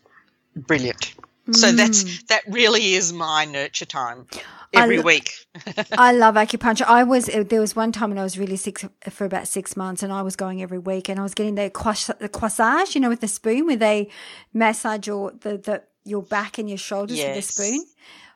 brilliant. 0.55 1.14
Mm. 1.49 1.57
So 1.57 1.72
that's 1.72 2.22
that 2.24 2.43
really 2.49 2.95
is 2.95 3.12
my 3.12 3.45
nurture 3.45 3.84
time 3.84 4.26
every 4.72 5.01
week. 5.01 5.30
I 5.99 6.12
love 6.12 6.34
acupuncture. 6.37 6.87
I 6.87 7.05
was 7.05 7.26
there 7.26 7.61
was 7.61 7.76
one 7.76 7.93
time 7.93 8.11
when 8.11 8.18
I 8.18 8.22
was 8.22 8.39
really 8.39 8.57
sick 8.57 8.80
for 9.11 9.24
about 9.24 9.47
six 9.47 9.76
months, 9.76 10.03
and 10.03 10.12
I 10.12 10.22
was 10.22 10.37
going 10.37 10.62
every 10.62 10.78
week, 10.78 11.09
and 11.09 11.20
I 11.20 11.22
was 11.22 11.34
getting 11.34 11.55
the 11.55 11.70
the 12.18 12.28
corsage, 12.28 12.95
you 12.95 13.01
know, 13.01 13.09
with 13.09 13.20
the 13.20 13.28
spoon, 13.28 13.66
where 13.66 13.76
they 13.76 14.09
massage 14.53 15.07
your 15.07 15.32
the, 15.32 15.59
the 15.59 15.82
your 16.05 16.22
back 16.22 16.59
and 16.59 16.68
your 16.68 16.78
shoulders 16.78 17.18
yes. 17.18 17.37
with 17.37 17.47
the 17.47 17.53
spoon. 17.53 17.87